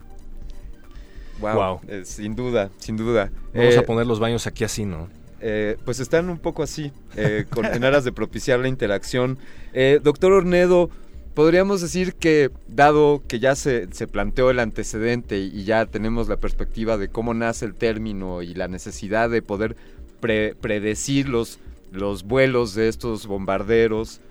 [1.40, 3.32] Wow, eh, sin duda, sin duda.
[3.54, 5.08] Vamos a eh, poner los baños aquí así, ¿no?
[5.46, 9.38] Eh, pues están un poco así, eh, con, en aras de propiciar la interacción.
[9.74, 10.90] Eh, doctor Ornedo,
[11.34, 16.98] podríamos decir que, dado que ya se, planteó el antecedente y ya tenemos la perspectiva
[16.98, 19.76] de cómo nace el término y la necesidad de poder
[20.20, 21.60] predecir los,
[21.92, 24.22] los vuelos de estos bombarderos,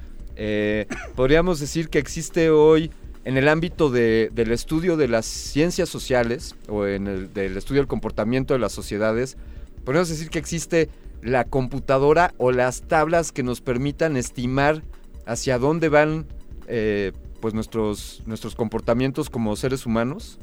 [1.14, 2.90] podríamos decir que existe hoy
[3.24, 7.88] en el ámbito del estudio de las ciencias sociales o en el del estudio del
[7.88, 9.36] comportamiento de las sociedades,
[9.84, 10.88] podríamos decir que existe
[11.22, 14.82] la computadora o las tablas que nos permitan estimar
[15.24, 16.26] hacia dónde van
[16.74, 17.12] eh,
[17.42, 20.38] pues nuestros nuestros comportamientos como seres humanos?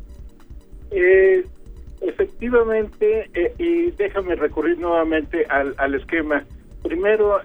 [0.91, 1.43] Eh,
[2.01, 6.45] efectivamente, eh, y déjame recurrir nuevamente al, al esquema.
[6.84, 7.39] Primero,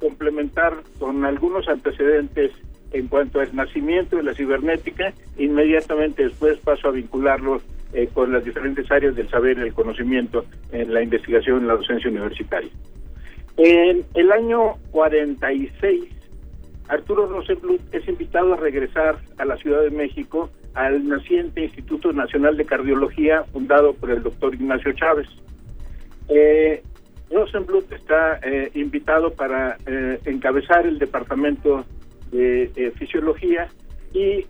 [0.00, 2.50] complementar con algunos antecedentes
[2.92, 7.60] en cuanto al nacimiento de la cibernética, inmediatamente después paso a vincularlo
[8.12, 12.10] con las diferentes áreas del saber y el conocimiento en la investigación en la docencia
[12.10, 12.70] universitaria.
[13.56, 16.21] En el año 46,
[16.92, 22.56] Arturo Rosenbluth es invitado a regresar a la Ciudad de México al naciente Instituto Nacional
[22.56, 25.26] de Cardiología fundado por el doctor Ignacio Chávez.
[26.28, 26.82] Eh,
[27.30, 31.84] Rosenbluth está eh, invitado para eh, encabezar el departamento
[32.30, 33.68] de fisiología
[34.14, 34.46] y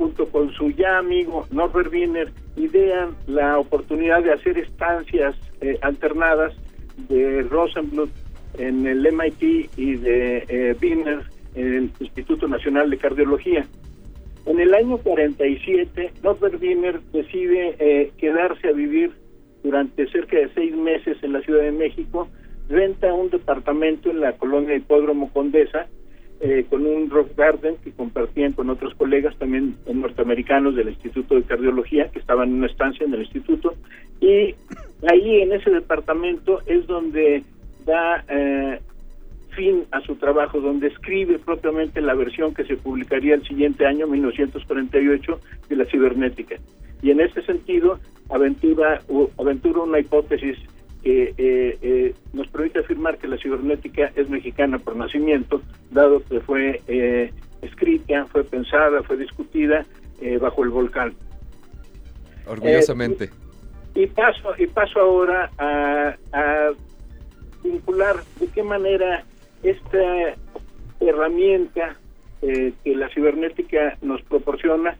[0.00, 6.54] junto con su ya amigo Norbert Wiener, idean la oportunidad de hacer estancias eh, alternadas
[7.08, 8.08] de Rosenbluth
[8.56, 11.22] en el MIT y de eh, Wiener
[11.54, 13.66] en el Instituto Nacional de Cardiología.
[14.46, 19.12] En el año 47, Norbert Wiener decide eh, quedarse a vivir
[19.62, 22.28] durante cerca de seis meses en la Ciudad de México,
[22.68, 25.86] renta un departamento en la colonia Hipódromo Condesa,
[26.42, 31.42] eh, con un rock garden que compartían con otros colegas también norteamericanos del Instituto de
[31.42, 33.74] Cardiología que estaban en una estancia en el instituto
[34.22, 34.54] y
[35.06, 37.42] ahí en ese departamento es donde
[37.84, 38.80] da eh,
[39.60, 44.06] fin a su trabajo, donde escribe propiamente la versión que se publicaría el siguiente año,
[44.06, 45.38] 1948,
[45.68, 46.56] de la cibernética.
[47.02, 48.00] Y en ese sentido,
[48.30, 49.02] aventura,
[49.38, 50.56] aventura una hipótesis
[51.02, 55.60] que eh, eh, nos permite afirmar que la cibernética es mexicana por nacimiento,
[55.90, 57.30] dado que fue eh,
[57.60, 59.84] escrita, fue pensada, fue discutida
[60.40, 61.14] bajo el volcán.
[62.46, 63.30] Orgullosamente.
[63.94, 66.70] Y, paso y paso ahora a, a
[67.62, 69.24] vincular de qué manera
[69.62, 70.36] esta
[71.00, 71.96] herramienta
[72.40, 74.96] que la cibernética nos proporciona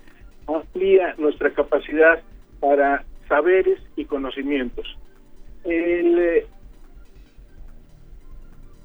[0.47, 2.21] amplía nuestra capacidad
[2.61, 4.87] para saberes y conocimientos.
[5.65, 6.47] El eh,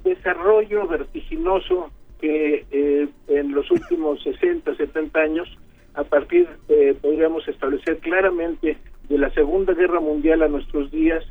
[0.04, 5.58] desarrollo vertiginoso que eh, en los últimos 60, 70 años,
[5.96, 8.78] a partir, eh, podríamos establecer claramente
[9.10, 11.24] de la Segunda Guerra Mundial a nuestros días,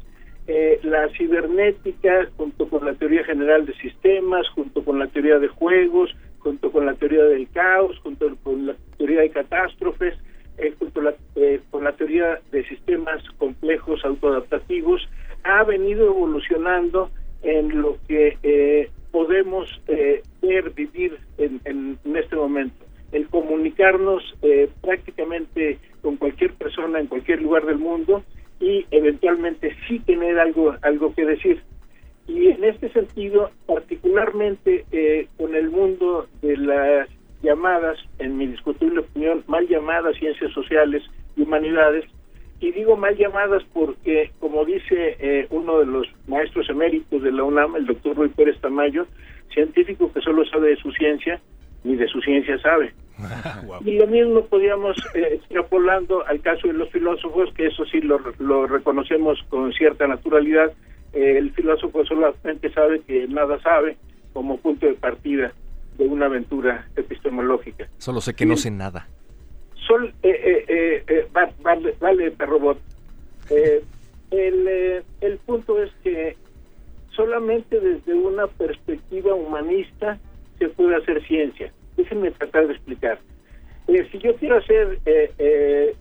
[0.47, 5.49] eh, la cibernética, junto con la teoría general de sistemas, junto con la teoría de
[5.49, 10.15] juegos, junto con la teoría del caos, junto con la teoría de catástrofes,
[10.59, 15.09] eh, junto la, eh, con la teoría de sistemas complejos autoadaptativos,
[15.43, 17.11] ha venido evolucionando
[17.43, 22.85] en lo que eh, podemos eh, ver, vivir en, en, en, este momento.
[23.13, 24.23] El comunicarnos
[24.83, 28.25] prácticamente con cualquier persona en cualquier lugar del mundo
[28.61, 31.63] y eventualmente sí tener algo, algo que decir.
[32.27, 37.09] Y en este sentido, particularmente eh, con el mundo de las
[37.43, 41.03] llamadas, en mi discutible opinión, mal llamadas ciencias sociales
[41.37, 42.05] y humanidades,
[42.61, 47.45] y digo mal llamadas porque, como dice eh, uno de los maestros eméritos de la
[47.45, 49.07] UNAM, el doctor Ruy Pérez Tamayo,
[49.53, 51.41] científico que solo sabe de su ciencia,
[51.83, 52.95] ni de su ciencia sabe.
[53.67, 53.81] wow.
[53.85, 58.19] Y lo mismo podíamos eh, extrapolando al caso de los filósofos, que eso sí lo,
[58.39, 60.73] lo reconocemos con cierta naturalidad.
[61.13, 63.97] Eh, el filósofo solamente sabe que nada sabe
[64.33, 65.53] como punto de partida
[65.97, 67.89] de una aventura epistemológica.
[67.99, 69.09] Solo sé que no sé nada.
[69.87, 71.29] Sol, eh, eh, eh,
[71.63, 72.79] vale, vale, robot.
[74.31, 76.37] el, el punto es que
[77.11, 80.19] solamente desde una perspectiva humanista
[80.59, 81.73] se puede hacer ciencia.
[81.97, 83.19] Déjenme tratar de explicar.
[83.87, 84.99] si yo quiero hacer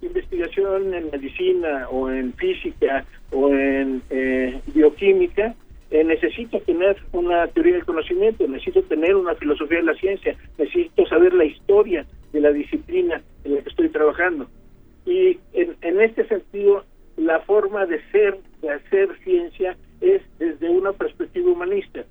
[0.02, 4.02] investigación en medicina o en física o en
[4.74, 5.56] bioquímica,
[6.02, 11.34] necesito tener una teoría del conocimiento, necesito tener una filosofía de la ciencia, necesito saber
[11.34, 14.48] la historia de la disciplina en la que estoy trabajando.
[15.06, 16.84] Y en, en este sentido,
[17.18, 22.04] la forma de ser, de hacer ciencia, es desde una perspectiva humanista.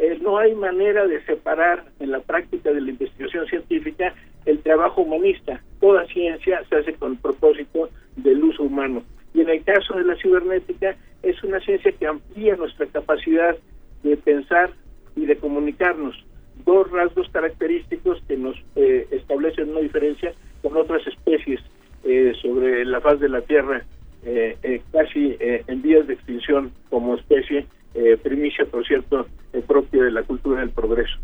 [0.00, 4.14] Eh, no hay manera de separar en la práctica de la investigación científica
[4.46, 5.62] el trabajo humanista.
[5.78, 9.02] Toda ciencia se hace con propósito del uso humano.
[9.34, 13.56] Y en el caso de la cibernética, es una ciencia que amplía nuestra capacidad
[14.02, 14.70] de pensar
[15.16, 16.16] y de comunicarnos.
[16.64, 20.32] Dos rasgos característicos que nos eh, establecen una diferencia
[20.62, 21.60] con otras especies
[22.04, 23.84] eh, sobre la faz de la Tierra,
[24.24, 27.66] eh, casi en vías de extinción como especie,
[28.22, 29.26] primicia, por cierto,
[29.66, 31.18] propia de la cultura del progreso.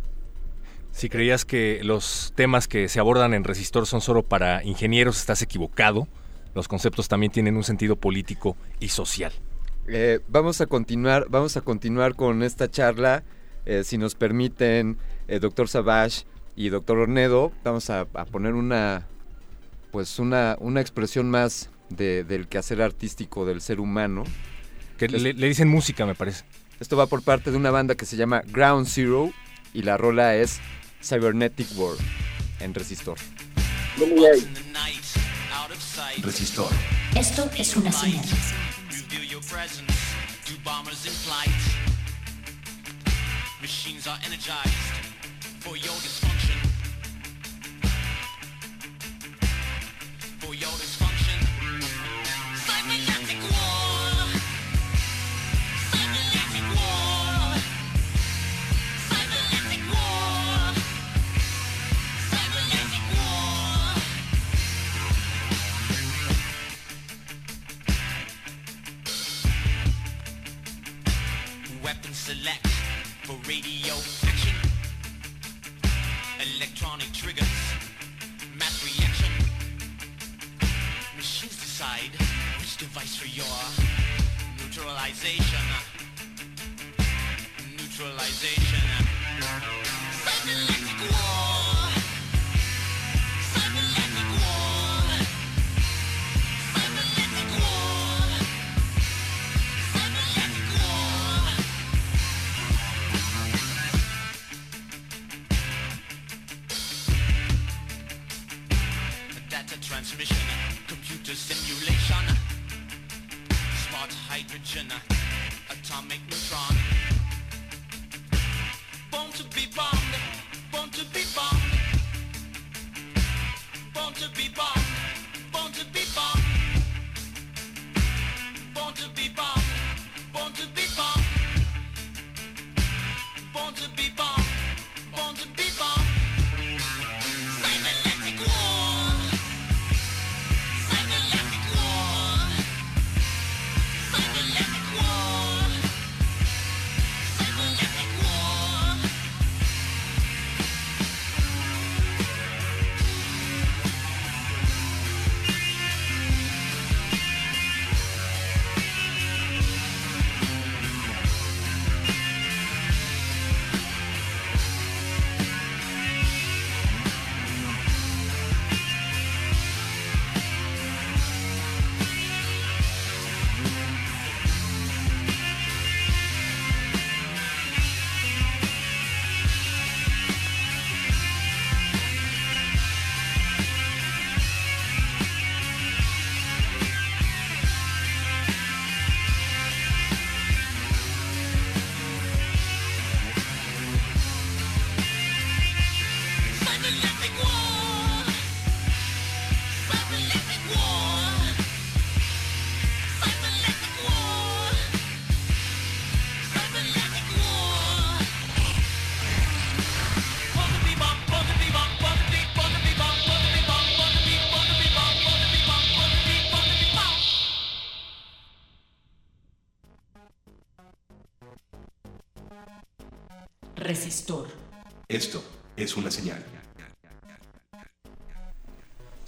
[0.97, 5.43] Si creías que los temas que se abordan en Resistor son solo para ingenieros, estás
[5.43, 6.09] equivocado.
[6.55, 9.31] Los conceptos también tienen un sentido político y social.
[9.89, 13.25] Eh, vamos a continuar, vamos a continuar con esta charla.
[13.67, 14.97] Eh, si nos permiten,
[15.29, 16.25] eh, doctor Savage
[16.57, 19.07] y doctor Ornedo, vamos a, a, poner una,
[19.93, 24.25] pues una, una expresión más de, del quehacer artístico del ser humano.
[24.99, 26.45] Que le, le, dicen música, me parece.
[26.81, 29.33] Esto va por parte de una banda que se llama Ground Zero
[29.75, 30.61] y la rola es
[31.03, 32.01] Cybernetic World
[32.61, 33.19] en Resistor.
[36.23, 36.71] Resistor.
[37.15, 38.25] Esto es una señal.
[39.41, 40.15] presence.
[40.45, 41.49] Do bombers in flight.
[43.61, 44.73] Machines are energized
[45.61, 46.26] for your dysfunction.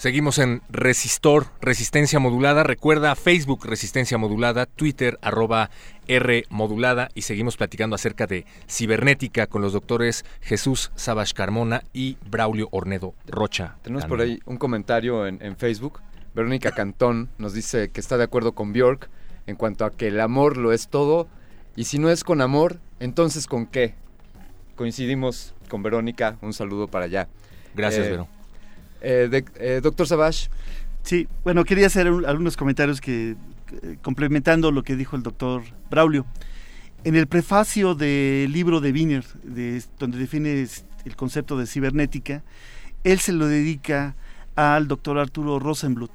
[0.08, 2.62] Seguimos en Resistor, Resistencia Modulada.
[2.62, 5.68] Recuerda Facebook Resistencia Modulada, Twitter arroba
[6.06, 12.16] R Modulada y seguimos platicando acerca de cibernética con los doctores Jesús Sabash Carmona y
[12.24, 13.76] Braulio Ornedo Rocha.
[13.82, 16.00] Tenemos por ahí un comentario en, en Facebook.
[16.34, 19.10] Verónica Cantón nos dice que está de acuerdo con Bjork
[19.46, 21.28] en cuanto a que el amor lo es todo
[21.76, 23.94] y si no es con amor, entonces con qué.
[24.74, 27.28] Coincidimos con Verónica, un saludo para allá.
[27.74, 28.37] Gracias, Eh, Vero.
[29.00, 30.48] Eh, doctor Sabash.
[31.02, 33.36] Sí, bueno, quería hacer un- algunos comentarios que
[33.82, 36.26] eh, complementando lo que dijo el doctor Braulio.
[37.04, 40.66] En el prefacio del libro de Wiener, de- donde define
[41.04, 42.42] el concepto de cibernética,
[43.04, 44.16] él se lo dedica
[44.56, 46.10] al doctor Arturo Rosenblut.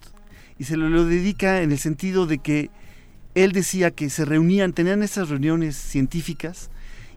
[0.60, 2.70] Y se lo, lo dedica en el sentido de que
[3.36, 6.70] él decía que se reunían, tenían esas reuniones científicas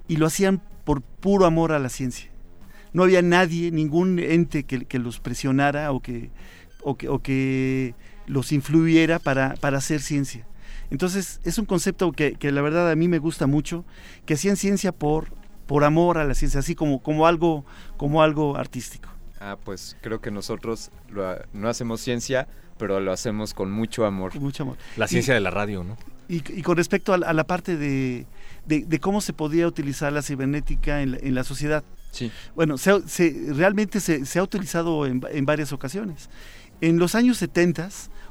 [0.09, 2.30] y lo hacían por puro amor a la ciencia.
[2.93, 6.31] No había nadie, ningún ente que, que los presionara o que,
[6.83, 7.95] o que, o que
[8.27, 10.47] los influyera para, para hacer ciencia.
[10.91, 13.85] Entonces es un concepto que, que la verdad a mí me gusta mucho,
[14.25, 15.29] que hacían ciencia por,
[15.67, 17.65] por amor a la ciencia, así como, como, algo,
[17.97, 19.09] como algo artístico.
[19.41, 22.49] Ah, pues creo que nosotros lo no hacemos ciencia,
[22.79, 24.33] pero lo hacemos con mucho amor.
[24.33, 24.77] Con mucho amor.
[24.97, 25.97] La ciencia de la radio, ¿no?
[26.29, 28.27] Y, y con respecto a la, a la parte de,
[28.67, 31.85] de- de cómo se podía utilizar la cibernética en la, en la sociedad.
[32.16, 32.30] Sí.
[32.55, 36.28] Bueno, se se- realmente se, se ha utilizado en, en varias ocasiones.
[36.80, 37.88] En los años 70,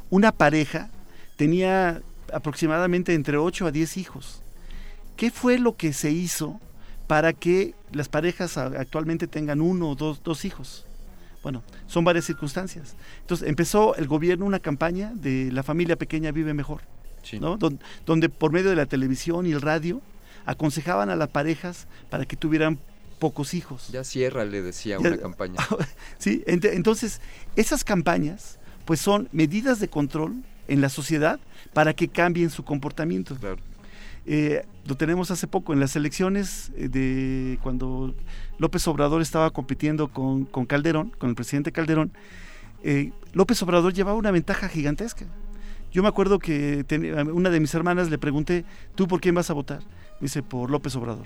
[0.09, 0.89] una pareja
[1.35, 2.01] tenía
[2.33, 4.41] aproximadamente entre 8 a 10 hijos.
[5.17, 6.59] ¿Qué fue lo que se hizo
[7.07, 10.85] para que las parejas actualmente tengan uno o dos, dos hijos?
[11.43, 12.95] Bueno, son varias circunstancias.
[13.21, 16.81] Entonces empezó el gobierno una campaña de la familia pequeña vive mejor,
[17.39, 17.57] ¿no?
[17.57, 20.01] Don- donde por medio de la televisión y el radio
[20.47, 22.79] aconsejaban a las parejas para que tuvieran
[23.15, 23.87] pocos hijos.
[23.91, 25.55] Ya cierra, le decía Ya- una campaña.
[26.17, 27.21] Sí, ent- entonces
[27.55, 31.39] esas campañas pues son medidas de control en la sociedad
[31.73, 33.35] para que cambien su comportamiento.
[34.27, 38.13] Eh, lo tenemos hace poco en las elecciones eh, de cuando
[38.57, 42.11] López Obrador estaba compitiendo con, con Calderón, con el presidente Calderón.
[42.83, 45.25] eh, López Obrador llevaba una ventaja gigantesca.
[45.91, 48.65] Yo me acuerdo que ten- una de mis hermanas le pregunté,
[48.95, 49.79] ¿tú por quién vas a votar?
[50.19, 51.25] Me dice, por López Obrador.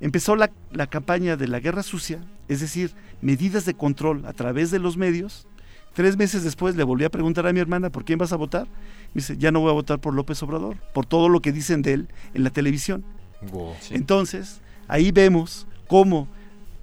[0.00, 4.70] Empezó la, la campaña de la guerra sucia, es decir, medidas de control a través
[4.70, 5.46] de los medios.
[5.94, 8.66] Tres meses después le volví a preguntar a mi hermana, ¿por quién vas a votar?
[9.14, 11.82] Me dice, ya no voy a votar por López Obrador, por todo lo que dicen
[11.82, 13.04] de él en la televisión.
[13.50, 13.74] Wow.
[13.90, 16.28] Entonces, ahí vemos cómo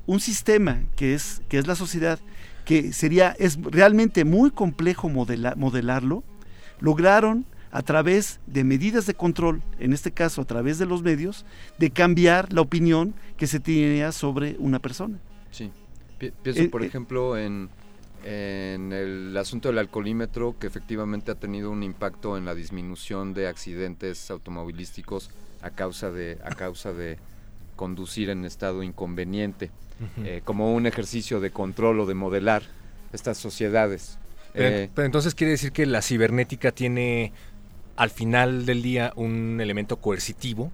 [0.05, 2.19] un sistema que es, que es la sociedad,
[2.65, 6.23] que sería, es realmente muy complejo modela- modelarlo,
[6.79, 7.45] lograron
[7.75, 11.45] a través de medidas de control, en este caso a través de los medios,
[11.77, 15.19] de cambiar la opinión que se tenía sobre una persona.
[15.51, 15.71] Sí.
[16.17, 17.69] Pi- pienso, Eh, por eh, ejemplo, en,
[18.23, 23.47] en el asunto del alcoholímetro, que efectivamente ha tenido un impacto en la disminución de
[23.49, 25.29] accidentes automovilísticos
[25.61, 27.17] a causa de, a causa de
[27.75, 29.69] conducir en estado inconveniente,
[30.23, 32.63] eh, como un ejercicio de control o de modelar
[33.11, 34.17] estas sociedades.
[34.53, 37.33] Pero, Eh, pero entonces quiere decir que la cibernética tiene
[37.95, 40.71] al final del día un elemento coercitivo.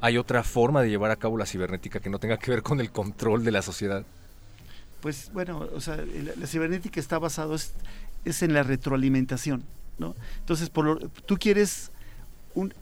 [0.00, 2.80] ¿Hay otra forma de llevar a cabo la cibernética que no tenga que ver con
[2.80, 4.04] el control de la sociedad?
[5.02, 7.72] Pues bueno, o sea, la, cibernética está basado es,
[8.42, 9.62] en la retroalimentación,
[9.98, 10.14] ¿no?
[10.38, 11.90] Entonces, por lo- tú quieres
[12.54, 12.74] un-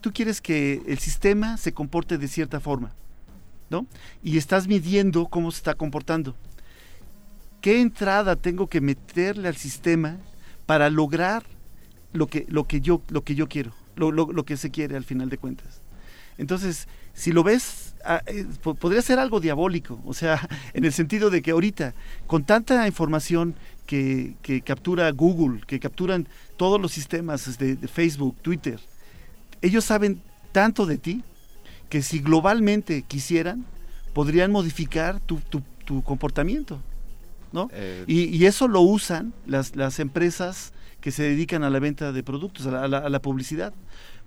[0.00, 2.92] tú quieres que el sistema se comporte de cierta forma,
[3.70, 3.86] ¿no?
[4.22, 6.34] Y estás midiendo cómo se está comportando.
[7.60, 10.16] ¿Qué entrada tengo que meterle al sistema
[10.66, 11.44] para lograr
[12.12, 14.96] lo que, lo que, yo, lo que yo quiero, lo, lo- lo que se quiere
[14.96, 15.80] al final de cuentas?
[16.38, 20.92] Entonces, si lo ves, ah, eh, po- podría ser algo diabólico, o sea, en el
[20.92, 21.94] sentido de que ahorita,
[22.26, 23.54] con tanta información
[23.86, 28.78] que, que captura Google, que capturan todos los sistemas de, de Facebook, Twitter,
[29.62, 30.20] ellos saben
[30.52, 31.22] tanto de ti
[31.88, 33.64] que si globalmente quisieran,
[34.14, 36.80] podrían modificar tu, tu- tu comportamiento.
[37.50, 37.70] ¿no?
[37.72, 42.12] Eh, y, y eso lo usan las, las empresas que se dedican a la venta
[42.12, 43.72] de productos, a la, publicidad.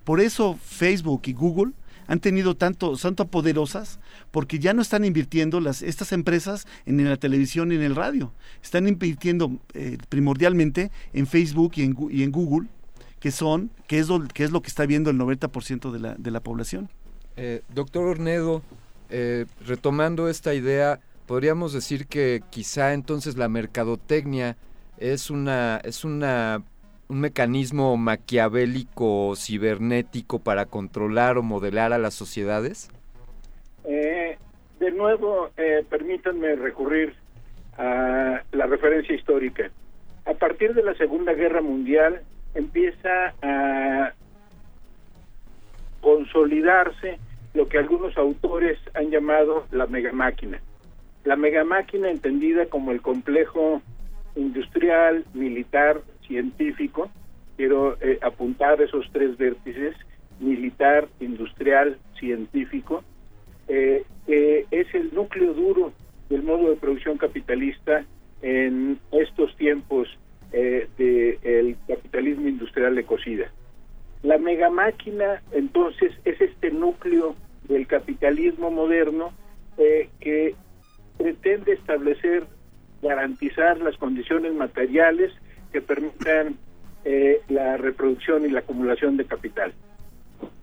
[0.04, 1.72] Por eso Facebook y Google
[2.06, 2.94] han tenido tanto,
[3.30, 4.00] poderosas,
[4.30, 8.32] porque ya no están invirtiendo las, estas empresas en, la televisión y en el radio.
[8.62, 12.68] Están invirtiendo eh, primordialmente en Facebook y en, Gu- y en Google,
[13.20, 16.14] que son, que es lo que, es lo que está viendo el 90% de la,
[16.14, 16.90] de la población.
[17.36, 18.62] Eh, doctor Ornedo,
[19.08, 24.56] eh, retomando esta idea, podríamos decir que quizá entonces la mercadotecnia
[25.02, 26.62] es una es una
[27.08, 32.90] un mecanismo maquiavélico cibernético para controlar o modelar a las sociedades.
[33.84, 34.38] Eh,
[34.80, 37.14] de nuevo, eh, permítanme recurrir
[37.76, 39.70] a la referencia histórica.
[40.24, 42.22] A partir de la Segunda Guerra Mundial
[42.54, 44.14] empieza a
[46.00, 47.18] consolidarse
[47.52, 50.60] lo que algunos autores han llamado la megamáquina.
[51.24, 53.82] La megamáquina entendida como el complejo
[54.36, 57.10] industrial, militar, científico,
[57.56, 59.94] quiero eh, apuntar esos tres vértices,
[60.40, 63.04] militar, industrial, científico,
[63.68, 65.92] eh, es el núcleo duro
[66.28, 68.04] del modo de producción capitalista
[68.42, 70.08] en estos tiempos
[70.52, 73.50] eh, del capitalismo industrial de cocida.
[74.22, 77.34] La megamáquina, entonces, es este núcleo
[77.68, 79.32] del capitalismo moderno
[79.78, 80.54] eh, que
[81.18, 82.44] pretende establecer,
[83.02, 85.32] garantizar las condiciones materiales
[85.72, 86.56] que permitan
[87.04, 89.72] eh, la reproducción y la acumulación de capital.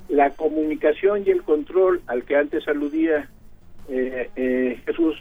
[0.08, 3.30] La comunicación y el control al que antes aludía
[3.90, 5.16] eh, Jesús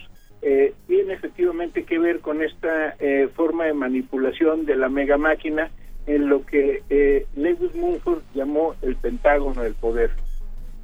[0.86, 2.96] tiene efectivamente que ver con esta
[3.34, 5.68] forma de manipulación de la mega máquina
[6.08, 10.10] en lo que eh, Lewis Mumford llamó el Pentágono del Poder.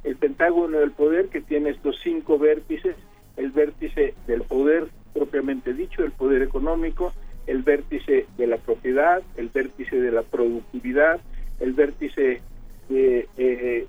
[0.03, 2.95] El Pentágono del Poder que tiene estos cinco vértices,
[3.35, 7.13] el vértice del poder propiamente dicho, el poder económico,
[7.47, 11.21] el vértice de la propiedad, el vértice de la productividad,
[11.59, 12.41] el vértice
[12.89, 13.87] de, eh,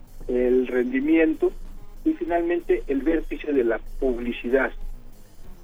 [0.69, 1.53] rendimiento
[2.05, 4.71] y finalmente el vértice de la publicidad.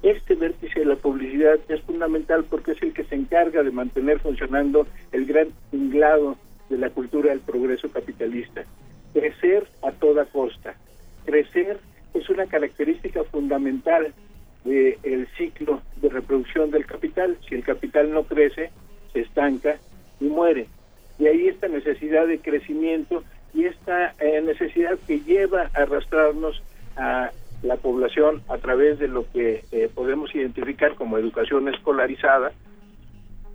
[0.01, 4.19] Este vértice de la publicidad es fundamental porque es el que se encarga de mantener
[4.19, 6.35] funcionando el gran tinglado
[6.69, 8.65] de la cultura del progreso capitalista.
[9.13, 10.75] Crecer a toda costa.
[11.25, 11.79] Crecer
[12.13, 14.13] es una característica fundamental
[14.63, 17.37] del ciclo de reproducción del capital.
[17.47, 18.71] Si el capital no crece,
[19.11, 19.77] se estanca
[20.19, 20.67] y muere.
[21.19, 23.23] Y ahí esta necesidad de crecimiento
[23.53, 26.61] y esta eh, necesidad que lleva a arrastrarnos
[26.97, 27.31] a
[27.61, 32.51] la población a través de lo que eh, podemos identificar como educación escolarizada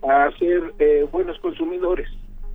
[0.07, 2.09] a ser eh, buenos consumidores,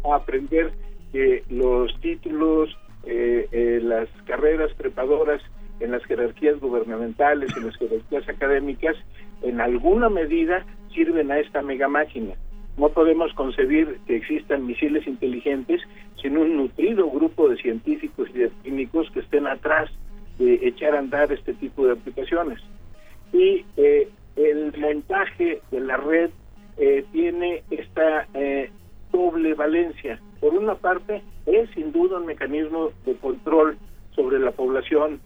[0.05, 0.73] a aprender
[1.13, 2.77] que los títulos,
[3.07, 5.43] las carreras trepadoras
[5.81, 8.97] en las jerarquías gubernamentales, en las jerarquías académicas,
[9.43, 12.35] en alguna medida sirven a esta mega máquina.
[12.77, 15.81] No podemos concebir que existan misiles inteligentes
[16.21, 19.91] sin un nutrido grupo de científicos y de técnicos que estén atrás
[20.39, 22.61] de echar a andar este tipo de aplicaciones.
[23.33, 26.31] Y eh, el montaje de la red
[26.79, 28.71] eh, tiene esta eh,
[29.13, 30.21] doble valencia.
[30.41, 33.79] Por una parte, es sin duda un mecanismo de control
[34.15, 35.21] sobre la población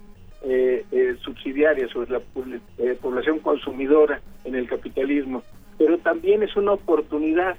[1.23, 2.21] subsidiaria, sobre la
[3.01, 5.43] población consumidora en el capitalismo,
[5.77, 7.57] pero también es una oportunidad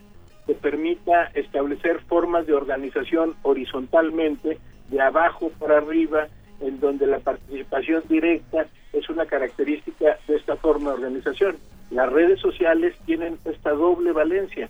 [0.48, 4.58] que permita establecer formas de organización horizontalmente,
[4.90, 6.28] de abajo para arriba,
[6.62, 11.58] en donde la participación directa es una característica de esta forma de organización.
[11.92, 14.70] Las redes sociales tienen esta doble valencia.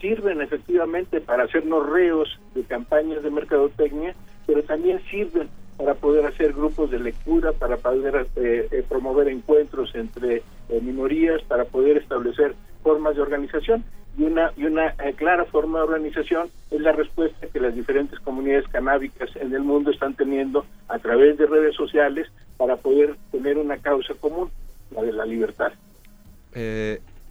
[0.00, 4.14] Sirven efectivamente para hacernos reos de campañas de mercadotecnia,
[4.46, 9.94] pero también sirven para poder hacer grupos de lectura, para poder eh, eh, promover encuentros
[9.94, 13.84] entre eh, minorías, para poder establecer formas de organización
[14.16, 18.68] y una y una clara forma de organización es la respuesta que las diferentes comunidades
[18.68, 23.76] canábicas en el mundo están teniendo a través de redes sociales para poder tener una
[23.78, 24.50] causa común,
[24.92, 25.72] la de la libertad.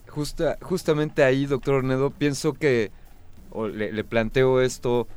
[0.10, 2.92] justa, justamente ahí, doctor Ornedo, pienso que
[3.74, 5.08] le planteo esto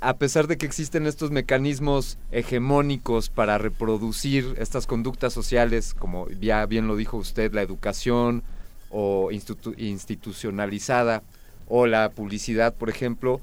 [0.00, 6.64] a pesar de que existen estos mecanismos hegemónicos para reproducir estas conductas sociales, como ya
[6.66, 8.42] bien lo dijo usted, la educación
[8.90, 11.22] o institucionalizada
[11.66, 13.40] o la publicidad, por ejemplo,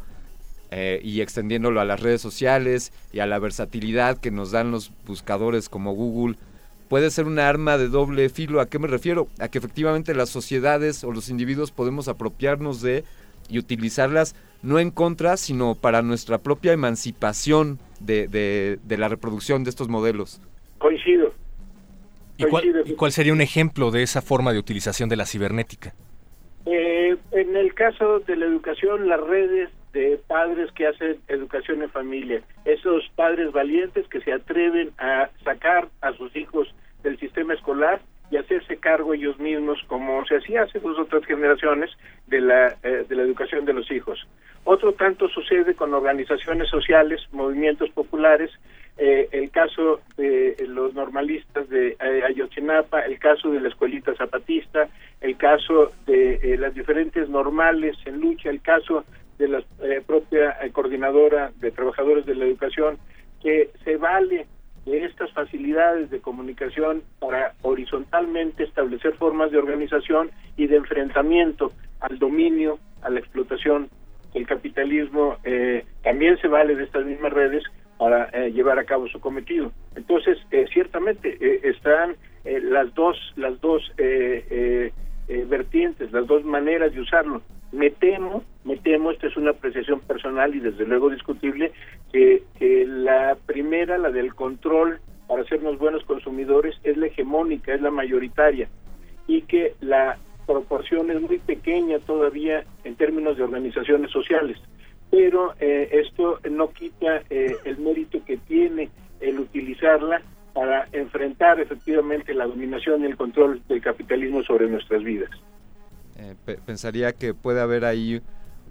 [0.71, 4.91] eh, y extendiéndolo a las redes sociales y a la versatilidad que nos dan los
[5.05, 6.37] buscadores como Google,
[6.87, 8.61] puede ser una arma de doble filo.
[8.61, 9.27] ¿A qué me refiero?
[9.39, 13.03] A que efectivamente las sociedades o los individuos podemos apropiarnos de
[13.47, 19.69] y utilizarlas no en contra, sino para nuestra propia emancipación de, de, la reproducción de
[19.69, 20.41] estos modelos.
[20.77, 21.33] Coincido.
[22.37, 22.45] ¿Y
[22.95, 25.93] cuál, sería un ejemplo de esa forma de utilización de la cibernética?
[26.65, 31.89] Eh, en el caso de la educación, las redes de padres que hacen educación en
[31.89, 36.67] familia, esos padres valientes que se atreven a sacar a sus hijos
[37.03, 41.25] del sistema escolar y hacerse cargo ellos mismos, como se hacía hace dos o tres
[41.25, 41.91] generaciones,
[42.27, 44.27] de la, eh, de la educación de los hijos.
[44.63, 48.51] Otro tanto sucede con organizaciones sociales, movimientos populares,
[48.97, 54.87] eh, el caso de los normalistas de eh, Ayotzinapa, el caso de la escuelita zapatista,
[55.21, 59.03] el caso de las diferentes normales en lucha, el caso
[59.37, 59.63] de la
[60.07, 62.97] propia coordinadora de trabajadores de la educación,
[63.41, 64.47] que se vale
[64.85, 72.19] de estas facilidades de comunicación para horizontalmente establecer formas de organización y de enfrentamiento al
[72.19, 73.89] dominio, a la explotación.
[74.33, 77.63] El capitalismo eh, también se vale de estas mismas redes
[77.97, 79.71] para eh, llevar a cabo su cometido.
[79.95, 83.91] Entonces, eh, ciertamente eh, están eh, las dos, las dos
[85.49, 87.41] vertientes, las dos maneras de usarlo.
[87.75, 91.73] Me temo, me temo, esta es una apreciación personal y desde luego discutible,
[92.13, 92.41] que,
[92.87, 98.69] la primera, la del control para hacernos buenos consumidores, es la hegemónica, es la mayoritaria,
[99.27, 104.57] y que la proporción es muy pequeña todavía en términos de organizaciones sociales.
[105.11, 108.89] Pero eh, esto no quita eh, el mérito que tiene
[109.19, 110.21] el utilizarla
[110.53, 115.31] para enfrentar efectivamente la dominación y el control del capitalismo sobre nuestras vidas.
[116.17, 118.21] Eh, pe- pensaría que puede haber ahí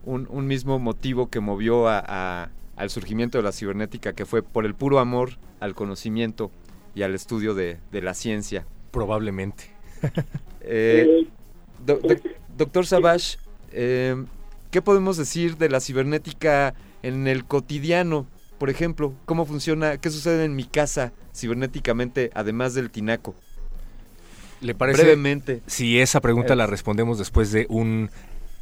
[0.04, 4.42] un, un mismo motivo que movió a- a- al surgimiento de la cibernética, que fue
[4.42, 6.50] por el puro amor al conocimiento
[6.94, 8.66] y al estudio de, de la ciencia.
[8.90, 9.64] Probablemente.
[10.66, 11.28] Eh,
[11.84, 12.22] do- doc-
[12.56, 13.36] doctor Savage,
[13.72, 14.16] eh,
[14.70, 18.26] ¿qué podemos decir de la cibernética en el cotidiano?
[18.58, 19.98] Por ejemplo, ¿cómo funciona?
[19.98, 23.34] ¿Qué sucede en mi casa cibernéticamente, además del tinaco?
[24.64, 25.02] ¿Le parece?
[25.02, 25.60] Brevemente.
[25.66, 26.56] Si esa pregunta Eh.
[26.56, 28.10] la respondemos después de un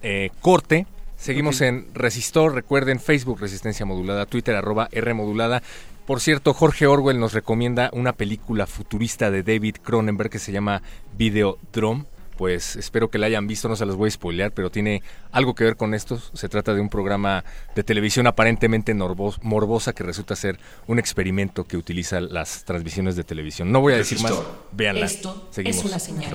[0.03, 0.87] eh, corte.
[1.17, 5.63] Seguimos en Resistor, recuerden Facebook Resistencia Modulada, Twitter arroba R Modulada.
[6.07, 10.83] Por cierto, Jorge Orwell nos recomienda una película futurista de David Cronenberg que se llama
[11.17, 12.05] Videodrome.
[12.43, 15.01] Pues espero que la hayan visto, no se las voy a spoilear, pero tiene
[15.31, 16.21] algo que ver con esto.
[16.33, 17.45] Se trata de un programa
[17.77, 20.59] de televisión aparentemente morbosa que resulta ser
[20.89, 23.71] un experimento que utiliza las transmisiones de televisión.
[23.71, 24.33] No voy a decir más,
[24.73, 25.07] véanla.
[25.07, 25.85] Esto es Seguimos.
[25.85, 26.35] una señal.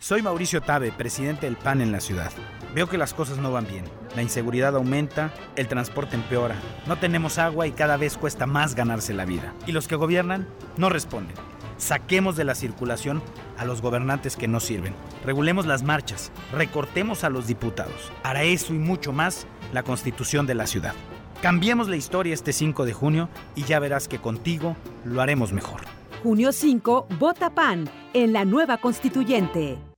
[0.00, 2.30] Soy Mauricio Tabe, presidente del PAN en la ciudad.
[2.72, 3.84] Veo que las cosas no van bien.
[4.14, 6.54] La inseguridad aumenta, el transporte empeora,
[6.86, 9.54] no tenemos agua y cada vez cuesta más ganarse la vida.
[9.66, 10.46] Y los que gobiernan
[10.76, 11.36] no responden.
[11.78, 13.20] Saquemos de la circulación
[13.58, 14.94] a los gobernantes que no sirven.
[15.26, 18.12] Regulemos las marchas, recortemos a los diputados.
[18.22, 20.94] Hará eso y mucho más la constitución de la ciudad.
[21.42, 25.80] Cambiemos la historia este 5 de junio y ya verás que contigo lo haremos mejor.
[26.22, 29.87] Junio 5, vota PAN en la nueva constituyente.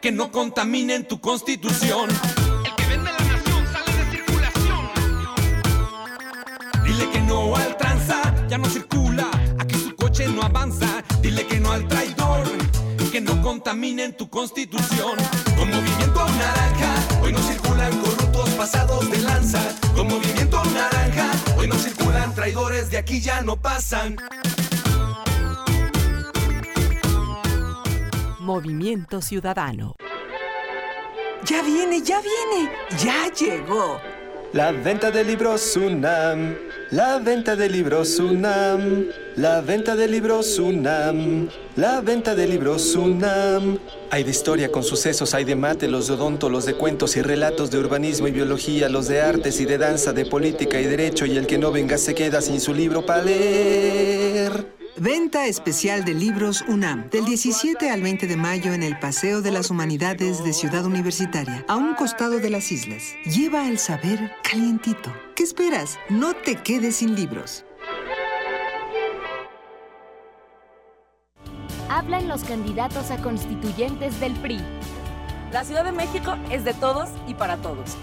[0.00, 2.10] Que no contaminen tu constitución.
[2.10, 4.90] El que vende la nación sale de circulación.
[6.84, 9.30] Dile que no al tranza, ya no circula.
[9.58, 11.02] Aquí su coche no avanza.
[11.20, 12.46] Dile que no al traidor.
[13.12, 15.18] Que no contaminen tu constitución.
[15.58, 19.60] Con movimiento naranja, hoy no circulan corruptos pasados de lanza.
[19.94, 24.16] Con movimiento naranja, hoy no circulan traidores, de aquí ya no pasan.
[28.42, 29.94] Movimiento Ciudadano.
[31.44, 34.00] Ya viene, ya viene, ya llegó.
[34.52, 36.56] La venta de libros UNAM,
[36.90, 39.06] la venta de libros UNAM,
[39.36, 43.78] la venta de libros UNAM, la venta de libros UNAM.
[44.10, 47.22] Hay de historia con sucesos, hay de mate, los de odonto, los de cuentos y
[47.22, 51.26] relatos de urbanismo y biología, los de artes y de danza, de política y derecho,
[51.26, 54.81] y el que no venga se queda sin su libro para leer.
[54.98, 59.50] Venta especial de libros UNAM, del 17 al 20 de mayo en el Paseo de
[59.50, 63.14] las Humanidades de Ciudad Universitaria, a un costado de las islas.
[63.24, 65.10] Lleva el saber calientito.
[65.34, 65.98] ¿Qué esperas?
[66.10, 67.64] No te quedes sin libros.
[71.88, 74.60] Hablan los candidatos a constituyentes del PRI.
[75.52, 77.96] La Ciudad de México es de todos y para todos.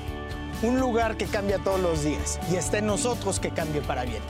[0.64, 4.24] Un lugar que cambia todos los días y está en nosotros que cambie para bien.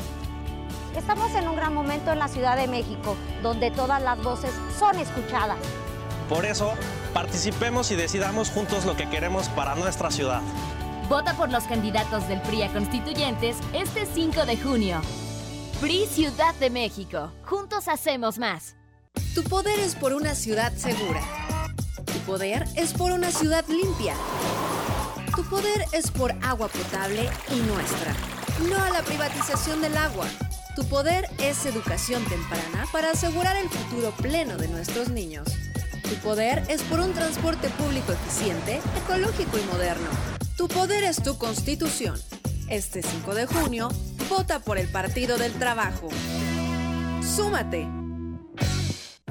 [0.95, 4.98] Estamos en un gran momento en la Ciudad de México, donde todas las voces son
[4.98, 5.57] escuchadas.
[6.28, 6.74] Por eso,
[7.14, 10.41] participemos y decidamos juntos lo que queremos para nuestra ciudad.
[11.07, 15.02] Vota por los candidatos del PRI a constituyentes este 5 de junio.
[15.82, 17.32] PRI Ciudad de México.
[17.45, 18.76] Juntos hacemos más.
[19.34, 21.22] Tu poder es por una ciudad segura.
[22.06, 24.14] Tu poder es por una ciudad limpia.
[25.36, 28.14] Tu poder es por agua potable y nuestra.
[28.70, 30.28] No a la privatización del agua.
[30.80, 35.45] Tu poder es educación temprana para asegurar el futuro pleno de nuestros niños.
[36.03, 40.07] Tu poder es por un transporte público eficiente, ecológico y moderno.
[40.56, 42.18] Tu poder es tu constitución.
[42.69, 43.89] Este 5 de junio,
[44.30, 46.07] vota por el Partido del Trabajo.
[47.22, 47.85] ¡Súmate!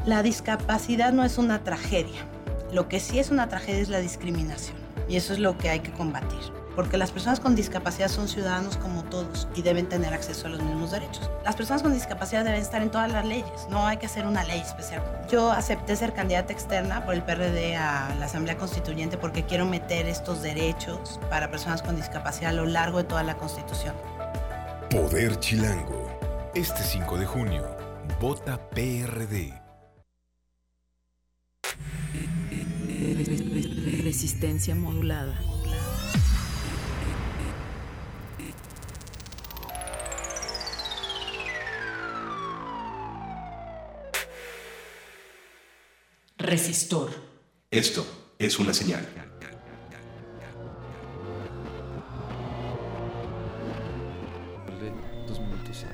[0.04, 2.26] La discapacidad no es una tragedia.
[2.72, 4.76] Lo que sí es una tragedia es la discriminación.
[5.08, 8.76] Y eso es lo que hay que combatir porque las personas con discapacidad son ciudadanos
[8.76, 11.28] como todos y deben tener acceso a los mismos derechos.
[11.44, 14.44] Las personas con discapacidad deben estar en todas las leyes, no hay que hacer una
[14.44, 15.02] ley especial.
[15.28, 20.06] Yo acepté ser candidata externa por el PRD a la Asamblea Constituyente porque quiero meter
[20.06, 23.96] estos derechos para personas con discapacidad a lo largo de toda la Constitución.
[24.88, 26.06] Poder Chilango.
[26.54, 27.76] Este 5 de junio,
[28.20, 29.52] vota PRD.
[34.04, 35.34] Resistencia modulada.
[46.38, 47.10] Resistor.
[47.70, 48.06] Esto
[48.38, 49.06] es una señal.
[55.26, 55.84] Dos minutos.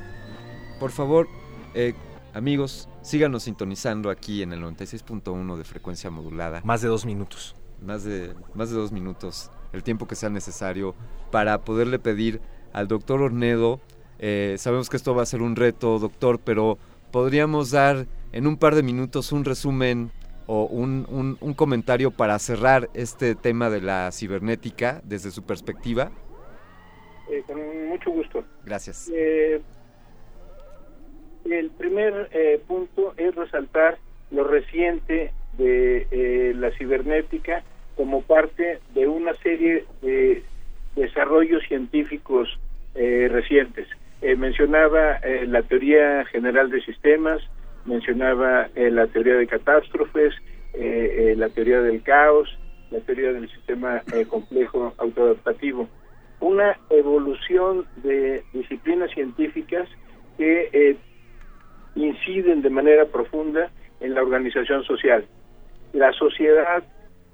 [0.79, 1.29] Por favor,
[1.73, 1.95] eh,
[2.35, 6.61] amigos, síganos sintonizando aquí en el 96.1 de frecuencia modulada.
[6.63, 7.57] Más de dos minutos.
[7.83, 10.95] Más de, más de dos minutos, el tiempo que sea necesario
[11.31, 12.41] para poderle pedir
[12.73, 13.81] al doctor Ornedo.
[14.19, 16.79] eh, sabemos que esto va a ser un reto, doctor, pero
[17.11, 20.13] podríamos dar en un par de minutos un resumen
[20.47, 26.11] o un, un- un comentario para cerrar este tema de la cibernética desde su perspectiva.
[27.31, 28.45] Eh, con mucho gusto.
[28.65, 29.11] Gracias.
[29.15, 29.63] Eh,
[31.51, 33.99] el primer eh, punto es resaltar
[34.31, 37.63] lo reciente de eh, la cibernética
[37.97, 40.43] como parte de una serie de
[40.97, 42.49] desarrollos científicos
[42.95, 43.87] eh, recientes.
[44.39, 47.43] Mencionaba eh, la teoría general de sistemas,
[47.87, 50.35] mencionaba eh, la teoría de catástrofes,
[50.75, 52.59] eh, eh, la teoría del caos,
[52.95, 55.89] la teoría del sistema eh, complejo autoadaptativo.
[56.41, 59.89] Una evolución de disciplinas científicas
[60.39, 60.97] que eh,
[61.97, 63.71] inciden de manera profunda
[64.01, 65.25] en la organización social.
[65.93, 66.85] La sociedad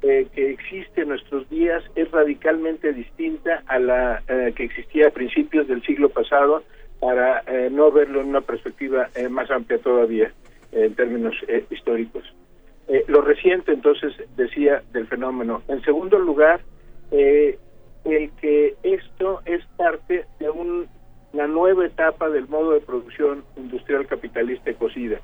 [0.02, 4.22] eh, que existe en nuestros días es radicalmente distinta a la
[4.55, 6.62] que existía a principios del siglo pasado,
[7.01, 10.31] para no verlo en una perspectiva más amplia todavía
[10.72, 12.24] en términos eh, históricos.
[12.88, 15.62] Eh, lo reciente, entonces, decía del fenómeno.
[15.68, 16.60] En segundo lugar,
[17.12, 17.59] eh,
[18.05, 20.88] el que esto es parte de un-
[21.32, 25.20] una nueva etapa del modo de producción industrial capitalista ecocida.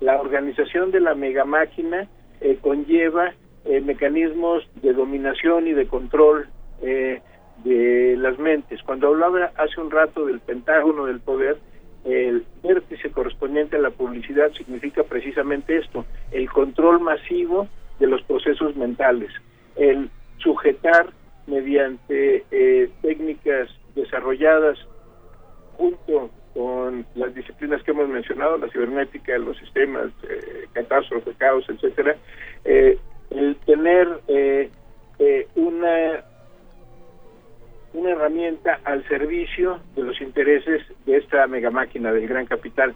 [0.00, 2.08] La organización de la megamáquina
[2.40, 3.32] eh, conlleva
[3.64, 6.48] eh, mecanismos de dominación y de control
[6.80, 8.80] de las mentes.
[8.84, 11.58] Cuando hablaba hace un rato del pentágono del poder,
[12.04, 17.68] el vértice correspondiente a la publicidad significa precisamente esto, el control masivo
[17.98, 19.30] de los procesos mentales,
[19.76, 21.10] el sujetar
[21.46, 24.78] mediante eh, técnicas desarrolladas
[25.76, 32.16] junto con las disciplinas que hemos mencionado, la cibernética, los sistemas, eh, catástrofe, caos, etcétera,
[32.64, 32.98] eh,
[33.30, 34.70] el tener eh,
[35.18, 36.24] eh, una
[37.94, 42.94] una herramienta al servicio de los intereses de esta megamáquina del gran capital.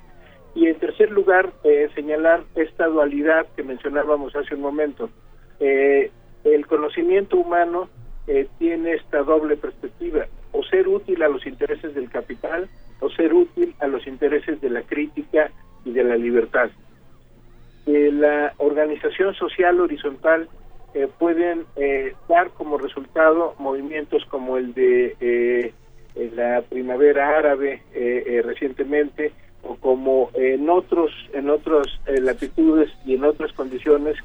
[0.55, 5.09] Y en tercer lugar, eh, señalar esta dualidad que mencionábamos hace un momento.
[5.61, 6.11] Eh,
[6.45, 7.89] el conocimiento humano
[8.27, 12.69] eh, tiene esta doble perspectiva, o ser útil a los intereses del capital
[13.01, 15.51] o ser útil a los intereses de la crítica
[15.85, 16.71] y de la libertad.
[17.85, 20.49] la organización social horizontal
[21.19, 21.65] pueden
[22.29, 25.73] dar como resultado movimientos como el de
[26.35, 27.83] la primavera árabe
[28.45, 29.33] recientemente,
[29.63, 34.17] o como en otros en otras eh, latitudes y en otras condiciones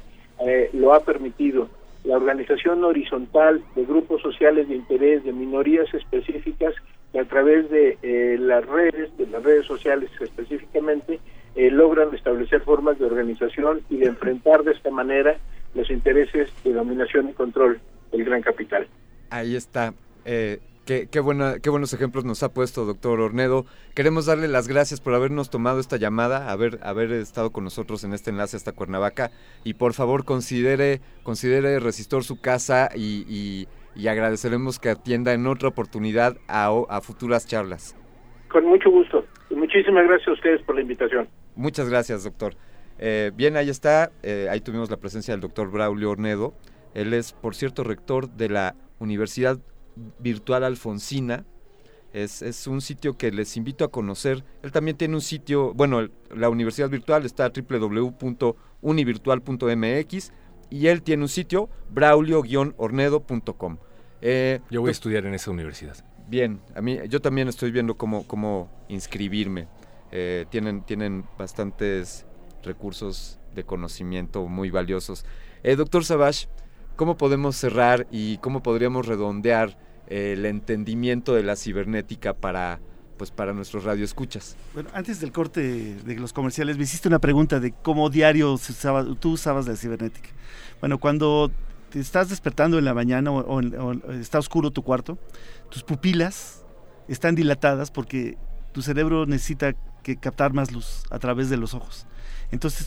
[0.44, 1.68] eh, lo ha permitido.
[2.04, 6.74] La organización horizontal de grupos sociales de interés de minorías específicas
[7.12, 11.20] que a través de eh, las redes de las redes sociales específicamente
[11.56, 15.38] logran establecer formas de organización y de enfrentar de esta manera
[15.74, 17.80] los intereses de dominación y control
[18.12, 18.86] del gran capital
[19.30, 19.94] ahí está
[20.88, 23.66] Qué, qué, buena, qué buenos ejemplos nos ha puesto, doctor Ornedo.
[23.94, 28.14] Queremos darle las gracias por habernos tomado esta llamada, haber, haber estado con nosotros en
[28.14, 29.30] este enlace hasta Cuernavaca.
[29.64, 33.68] Y por favor, considere, considere Resistor su casa y,
[34.08, 37.94] agradeceremos que atienda en otra oportunidad a, futuras charlas.
[38.50, 39.26] Con mucho gusto.
[39.50, 41.28] Y muchísimas gracias a ustedes por la invitación.
[41.54, 42.54] Muchas gracias, doctor.
[42.98, 44.10] Eh, bien, ahí está.
[44.22, 46.54] Eh, ahí tuvimos la presencia del doctor Braulio Ornedo.
[46.94, 49.60] Él es, por cierto, rector de la Universidad
[50.18, 51.44] Virtual Alfonsina.
[52.12, 54.44] Es, un sitio que les invito a conocer.
[54.62, 60.32] Él también tiene un sitio, bueno, la Universidad Virtual está www.univirtual.mx
[60.70, 63.76] y él tiene un sitio, braulio-ornedo.com.
[64.20, 65.96] Eh, yo voy a estudiar en esa universidad.
[66.28, 69.68] Bien, a mí, yo también estoy viendo cómo, cómo inscribirme.
[70.10, 72.26] Eh, tienen, tienen bastantes
[72.62, 75.24] recursos de conocimiento muy valiosos.
[75.62, 76.48] Eh, doctor Savage,
[76.96, 79.78] ¿cómo podemos cerrar y cómo podríamos redondear
[80.08, 82.80] el entendimiento de la cibernética para
[83.18, 84.56] pues para nuestros radioescuchas.
[84.72, 88.58] Bueno, antes del corte de los comerciales me hiciste una pregunta de cómo diario
[89.20, 90.30] tú usabas la cibernética.
[90.80, 91.50] Bueno, cuando
[91.90, 95.18] te estás despertando en la mañana o, está oscuro tu cuarto,
[95.68, 96.64] tus pupilas
[97.08, 98.38] están dilatadas porque
[98.72, 102.06] tu cerebro necesita que captar más luz a través de los ojos.
[102.50, 102.86] Entonces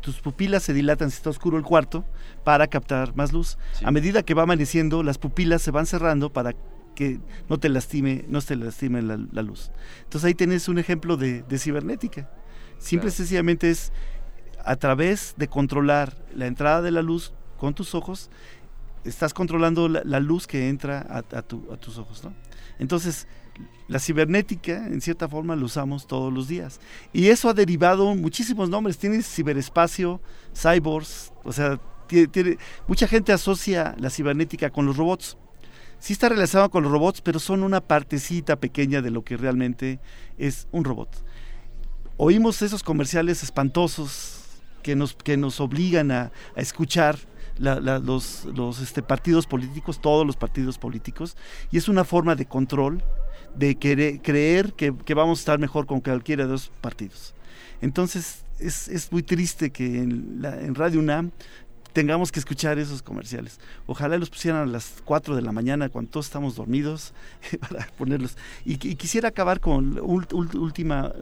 [0.00, 2.04] tus, pupilas se dilatan si está oscuro el cuarto
[2.44, 3.58] para captar más luz.
[3.84, 6.54] A medida que va amaneciendo, las pupilas se van cerrando para
[6.94, 9.70] que no te lastime, no te lastime la, luz.
[10.04, 12.30] Entonces ahí tienes un ejemplo de, cibernética.
[12.78, 13.92] Simple y sencillamente es
[14.64, 18.30] a través de controlar la entrada de la luz con tus ojos,
[19.04, 22.24] estás controlando la, luz que entra a, a, tus ojos.
[22.24, 22.32] ¿no?
[22.78, 23.26] Entonces,
[23.88, 26.80] la cibernética, en cierta forma, lo usamos todos los días.
[27.12, 28.96] Y eso ha derivado muchísimos nombres.
[28.96, 30.20] Tiene ciberespacio,
[30.54, 31.78] cyborgs, o sea,
[32.86, 35.36] mucha gente asocia la cibernética con los robots.
[35.98, 40.00] Sí está relacionado con los robots, pero son una partecita pequeña de lo que realmente
[40.38, 41.24] es un robot.
[42.16, 44.40] Oímos esos comerciales espantosos
[44.82, 47.18] que nos, que nos obligan a, escuchar
[47.58, 51.36] los, los este, partidos políticos, todos los partidos políticos,
[51.70, 53.04] y es una forma de control
[53.56, 57.34] de querer, creer que, vamos a estar mejor con cualquiera de los partidos.
[57.80, 61.30] Entonces, es, muy triste que en, Radio UNAM
[61.92, 63.60] tengamos que escuchar esos comerciales.
[63.86, 67.12] Ojalá los pusieran a las 4 de la mañana cuando todos estamos dormidos
[67.60, 68.36] para ponerlos.
[68.64, 71.12] Y, quisiera acabar con la última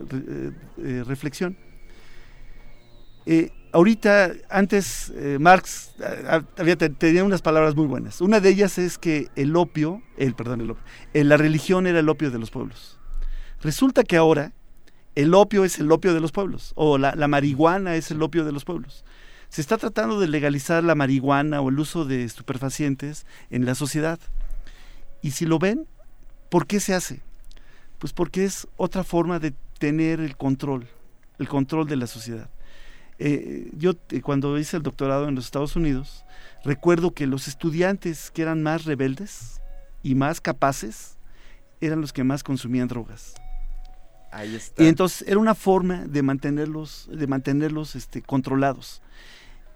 [0.77, 1.57] eh, reflexión.
[3.25, 5.93] Eh, ahorita, antes, eh, Marx
[6.57, 8.21] había, tenía unas palabras muy buenas.
[8.21, 10.83] Una de ellas es que el opio, el, perdón, el opio,
[11.13, 12.99] eh, la religión era el opio de los pueblos.
[13.61, 14.53] Resulta que ahora
[15.15, 18.45] el opio es el opio de los pueblos, o la, la marihuana es el opio
[18.45, 19.03] de los pueblos.
[19.49, 24.19] Se está tratando de legalizar la marihuana o el uso de estupefacientes en la sociedad.
[25.21, 25.87] Y si lo ven,
[26.49, 27.21] ¿por qué se hace?
[27.99, 30.87] Pues porque es otra forma de tener el control,
[31.37, 32.49] el control de la sociedad.
[33.23, 36.25] Eh, yo eh, cuando hice el doctorado en los Estados Unidos,
[36.63, 39.61] recuerdo que los estudiantes que eran más rebeldes
[40.01, 41.19] y más capaces
[41.81, 43.35] eran los que más consumían drogas.
[44.31, 44.81] Ahí está.
[44.81, 49.03] Y entonces era una forma de mantenerlos, de mantenerlos este, controlados.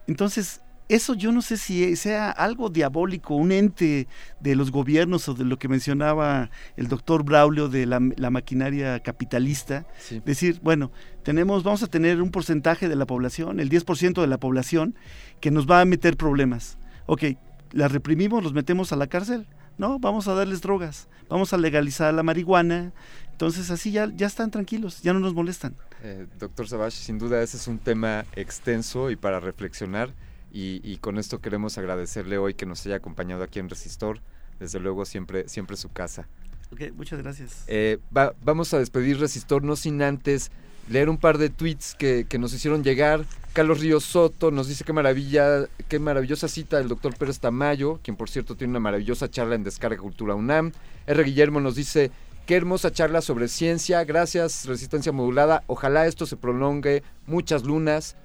[0.08, 4.07] Entonces, eso yo no sé si sea algo diabólico, un ente
[4.40, 7.99] de los gobiernos o de lo que mencionaba el doctor Braulio de la,
[8.30, 9.88] maquinaria capitalista.
[10.26, 10.91] Decir, bueno,
[11.24, 14.95] tenemos, vamos a tener un porcentaje de la población, el 10% de la población,
[15.40, 16.78] que nos va a meter problemas.
[17.07, 17.24] Ok,
[17.72, 19.48] las reprimimos, los metemos a la cárcel.
[19.78, 22.94] No, vamos a darles drogas, vamos a legalizar la marihuana.
[23.32, 25.76] Entonces así ya, ya están tranquilos, ya no nos molestan.
[26.03, 30.14] Eh, doctor Savage, sin duda ese es un tema extenso y para reflexionar
[30.57, 34.22] y, con esto queremos agradecerle hoy que nos haya acompañado aquí en Resistor.
[34.57, 36.30] Desde luego, siempre, siempre su casa.
[36.72, 37.65] Ok, muchas gracias.
[37.68, 40.52] Eh, vamos a despedir Resistor, no sin antes
[40.90, 43.26] leer un par de tweets que, que nos hicieron llegar.
[43.52, 48.15] Carlos Ríos Soto nos dice qué maravilla, qué maravillosa cita del doctor Pérez Tamayo, quien
[48.15, 50.72] por cierto tiene una maravillosa charla en Descarga Cultura UNAM.
[51.07, 51.23] R.
[51.23, 52.11] Guillermo nos dice
[52.45, 58.15] qué hermosa charla sobre ciencia, gracias Resistencia Modulada, ojalá esto se prolongue, muchas lunas.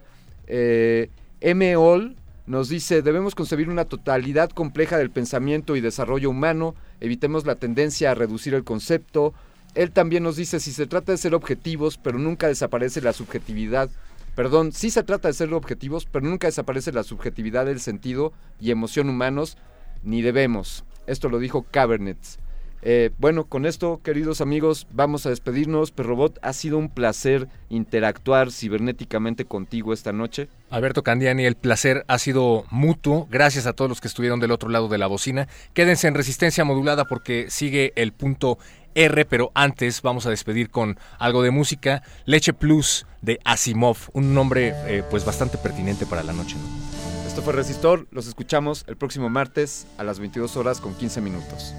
[0.46, 1.10] Eh,
[1.40, 1.76] M.
[1.76, 7.54] Ol nos dice, debemos concebir una totalidad compleja del pensamiento y desarrollo humano, evitemos la
[7.54, 9.32] tendencia a reducir el concepto.
[9.74, 13.88] Él también nos dice, si se trata de ser objetivos, pero nunca desaparece la subjetividad,
[14.34, 18.70] perdón, sí se trata de ser objetivos, pero nunca desaparece la subjetividad del sentido y
[18.70, 19.56] emoción humanos,
[20.02, 20.84] ni debemos.
[21.06, 22.38] Esto lo dijo Cabernets.
[22.82, 25.90] Eh, bueno, con esto, queridos amigos, vamos a despedirnos.
[25.90, 30.48] Perrobot, ha sido un placer interactuar cibernéticamente contigo esta noche.
[30.70, 33.28] Alberto Candiani, el placer ha sido mutuo.
[33.30, 35.48] Gracias a todos los que estuvieron del otro lado de la bocina.
[35.74, 38.58] Quédense en resistencia modulada porque sigue el punto
[38.94, 42.02] R, pero antes vamos a despedir con algo de música.
[42.24, 46.56] Leche Plus de Asimov, un nombre eh, pues bastante pertinente para la noche.
[47.26, 51.74] Esto fue Resistor, los escuchamos el próximo martes a las 22 horas con 15 minutos.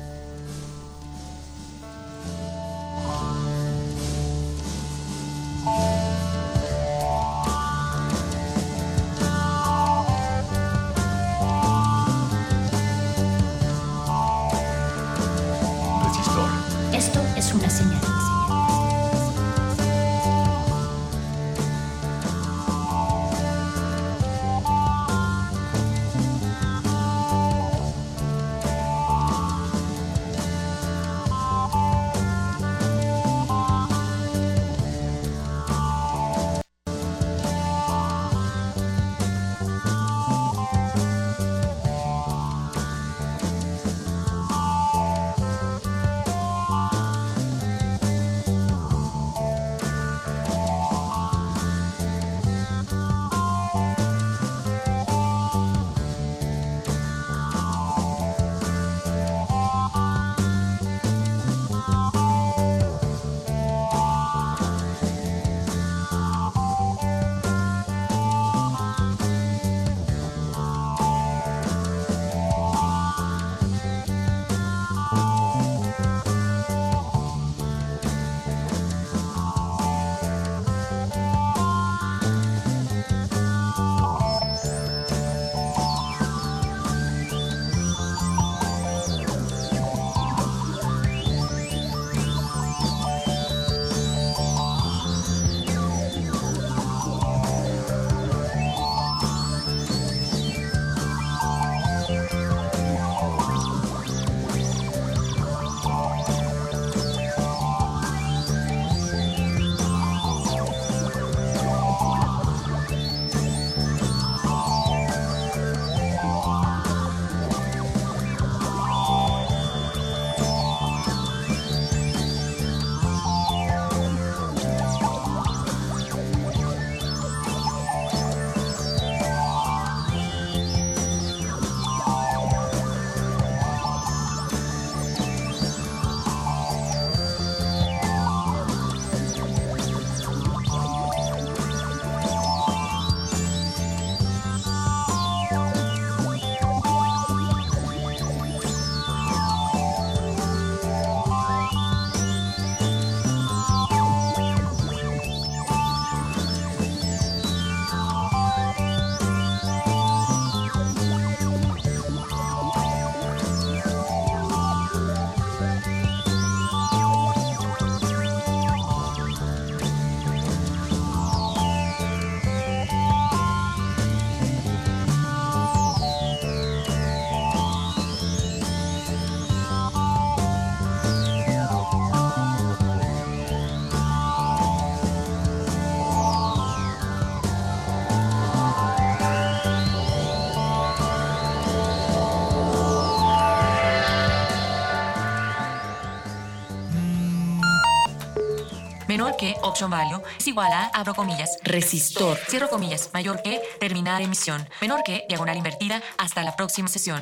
[199.41, 204.69] Que option value es igual a, abro comillas, resistor, cierro comillas, mayor que, terminar emisión,
[204.79, 207.19] menor que, diagonal invertida, hasta la próxima sesión.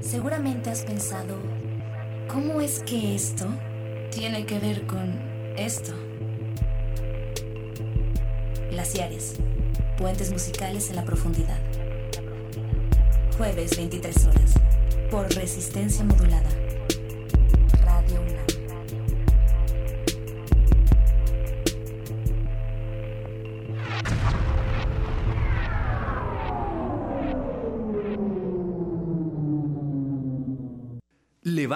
[0.00, 1.36] Seguramente has pensado,
[2.26, 3.46] ¿cómo es que esto
[4.10, 5.92] tiene que ver con esto?
[8.70, 9.34] Glaciares,
[9.98, 11.58] puentes musicales en la profundidad.
[13.36, 14.54] Jueves 23 horas,
[15.10, 16.67] por resistencia modulada.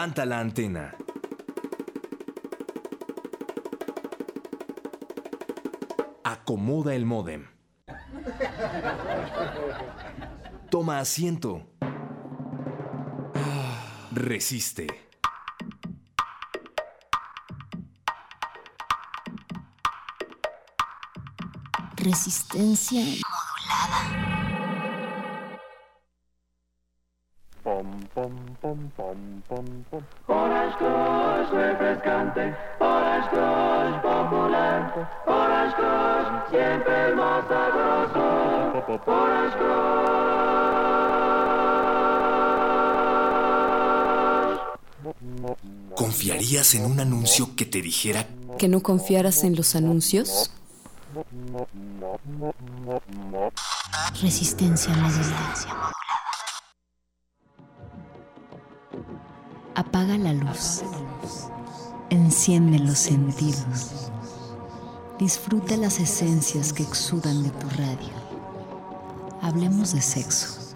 [0.02, 0.96] Levanta la antena.
[6.24, 7.46] Acomoda el módem.
[10.70, 11.68] Toma asiento.
[14.10, 14.88] Resiste.
[21.94, 23.21] Resistencia
[29.52, 30.02] pom, pom.
[30.28, 34.78] Orange Crush refrescante, Orange Crush popular,
[35.26, 38.22] Orange Crush siempre más sabroso,
[39.06, 39.58] Orange
[45.94, 48.26] ¿Confiarías en un anuncio que te dijera
[48.58, 50.50] ¿Que no confiaras en los anuncios?
[54.20, 55.81] Resistencia modulada.
[65.22, 68.10] Disfruta las esencias que exudan de tu radio.
[69.40, 70.74] Hablemos de sexo.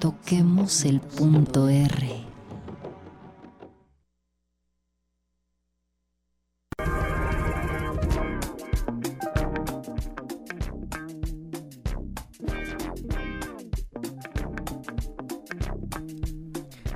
[0.00, 2.26] Toquemos el punto R.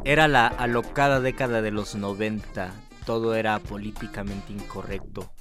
[0.03, 2.73] Era la alocada década de los 90,
[3.07, 5.33] todo era políticamente incorrecto.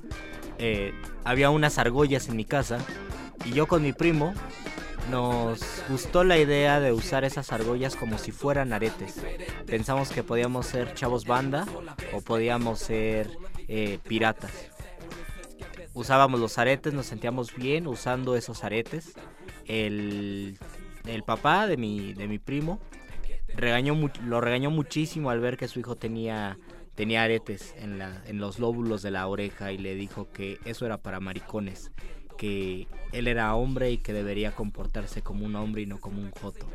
[0.63, 0.93] Eh,
[1.23, 2.77] había unas argollas en mi casa
[3.45, 4.35] y yo con mi primo
[5.09, 5.59] nos
[5.89, 9.15] gustó la idea de usar esas argollas como si fueran aretes.
[9.65, 11.65] Pensamos que podíamos ser chavos banda
[12.13, 13.31] o podíamos ser
[13.67, 14.51] eh, piratas.
[15.95, 19.13] Usábamos los aretes, nos sentíamos bien usando esos aretes.
[19.65, 20.59] El,
[21.07, 22.79] el papá de mi, de mi primo
[23.55, 26.59] regañó lo regañó muchísimo al ver que su hijo tenía
[26.95, 30.85] tenía aretes en la en los lóbulos de la oreja y le dijo que eso
[30.85, 31.91] era para maricones,
[32.37, 36.31] que él era hombre y que debería comportarse como un hombre y no como un
[36.31, 36.67] joto.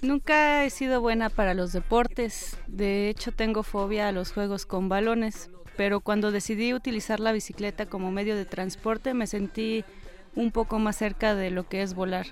[0.00, 4.88] Nunca he sido buena para los deportes, de hecho tengo fobia a los juegos con
[4.88, 9.84] balones, pero cuando decidí utilizar la bicicleta como medio de transporte me sentí
[10.36, 12.28] un poco más cerca de lo que es volar.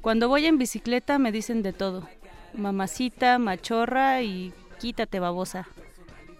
[0.00, 2.08] Cuando voy en bicicleta me dicen de todo,
[2.52, 5.66] mamacita, machorra y quítate babosa.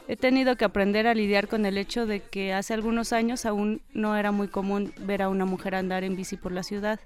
[0.08, 3.82] He tenido que aprender a lidiar con el hecho de que hace algunos años aún
[3.92, 7.00] no era muy común ver a una mujer andar en bici por la ciudad.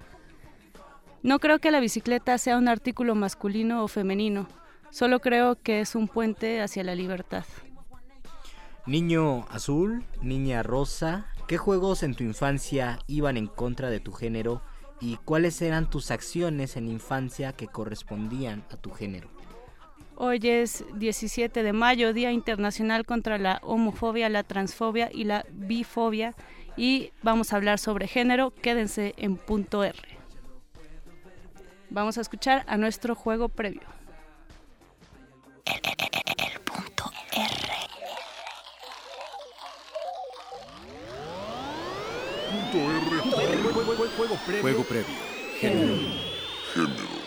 [1.22, 4.48] No creo que la bicicleta sea un artículo masculino o femenino,
[4.90, 7.44] solo creo que es un puente hacia la libertad.
[8.86, 14.62] Niño azul, niña rosa, ¿qué juegos en tu infancia iban en contra de tu género
[15.00, 19.39] y cuáles eran tus acciones en infancia que correspondían a tu género?
[20.22, 26.34] Hoy es 17 de mayo, Día Internacional contra la Homofobia, la Transfobia y la Bifobia.
[26.76, 28.50] Y vamos a hablar sobre género.
[28.50, 29.96] Quédense en punto R.
[31.88, 33.80] Vamos a escuchar a nuestro juego previo.
[35.64, 35.80] El
[36.66, 37.10] punto
[42.76, 44.60] R.
[44.60, 45.16] Juego previo.
[45.58, 45.94] Género.
[46.76, 47.19] ¡Ay,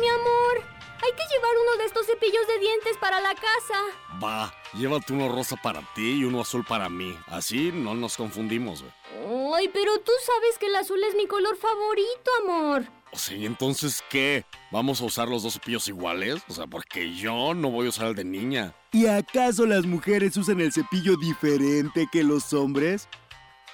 [0.00, 0.74] mi amor!
[1.02, 3.74] Hay que llevar uno de estos cepillos de dientes para la casa.
[4.22, 7.18] Va, llévate uno rosa para ti y uno azul para mí.
[7.26, 9.54] Así no nos confundimos, güey.
[9.54, 12.84] Ay, pero tú sabes que el azul es mi color favorito, amor.
[13.12, 14.44] O sea, ¿y entonces qué?
[14.72, 16.42] ¿Vamos a usar los dos cepillos iguales?
[16.48, 18.74] O sea, porque yo no voy a usar el de niña.
[18.90, 23.08] ¿Y acaso las mujeres usan el cepillo diferente que los hombres?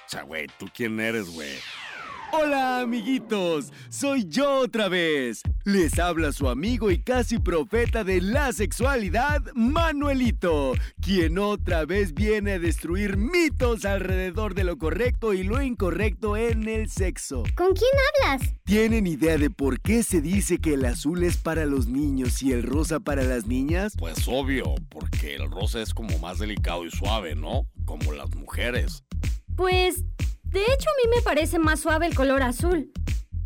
[0.06, 1.58] O sea, güey, ¿tú quién eres, güey?
[2.32, 5.42] Hola amiguitos, soy yo otra vez.
[5.64, 12.52] Les habla su amigo y casi profeta de la sexualidad, Manuelito, quien otra vez viene
[12.52, 17.42] a destruir mitos alrededor de lo correcto y lo incorrecto en el sexo.
[17.56, 17.90] ¿Con quién
[18.24, 18.54] hablas?
[18.64, 22.52] ¿Tienen idea de por qué se dice que el azul es para los niños y
[22.52, 23.94] el rosa para las niñas?
[23.98, 27.66] Pues obvio, porque el rosa es como más delicado y suave, ¿no?
[27.84, 29.02] Como las mujeres.
[29.56, 30.04] Pues,
[30.50, 32.90] de hecho a mí me parece más suave el color azul.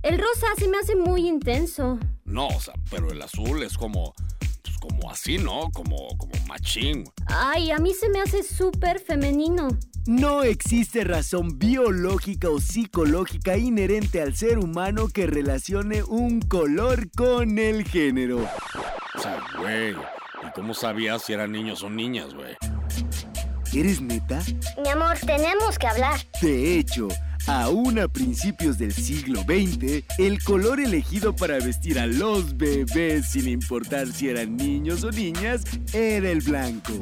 [0.02, 1.98] El rosa se me hace muy intenso.
[2.24, 4.14] No, o sea, pero el azul es como.
[4.62, 5.70] Pues como así, ¿no?
[5.72, 7.04] Como, como machín.
[7.26, 9.68] Ay, a mí se me hace súper femenino.
[10.06, 17.58] No existe razón biológica o psicológica inherente al ser humano que relacione un color con
[17.58, 18.46] el género.
[19.14, 19.92] O sea, güey.
[19.92, 22.54] ¿Y cómo sabías si eran niños o niñas, güey?
[23.74, 24.40] ¿Eres neta?
[24.84, 26.20] Mi amor, tenemos que hablar.
[26.40, 27.08] De hecho,
[27.46, 33.48] Aún a principios del siglo XX, el color elegido para vestir a los bebés, sin
[33.48, 35.62] importar si eran niños o niñas,
[35.92, 36.92] era el blanco.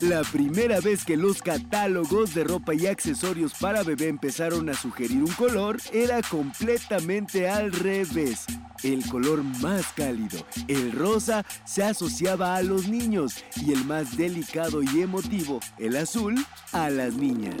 [0.00, 5.22] La primera vez que los catálogos de ropa y accesorios para bebé empezaron a sugerir
[5.22, 8.44] un color, era completamente al revés.
[8.82, 14.82] El color más cálido, el rosa, se asociaba a los niños y el más delicado
[14.82, 17.54] y emotivo, el azul, a las niñas.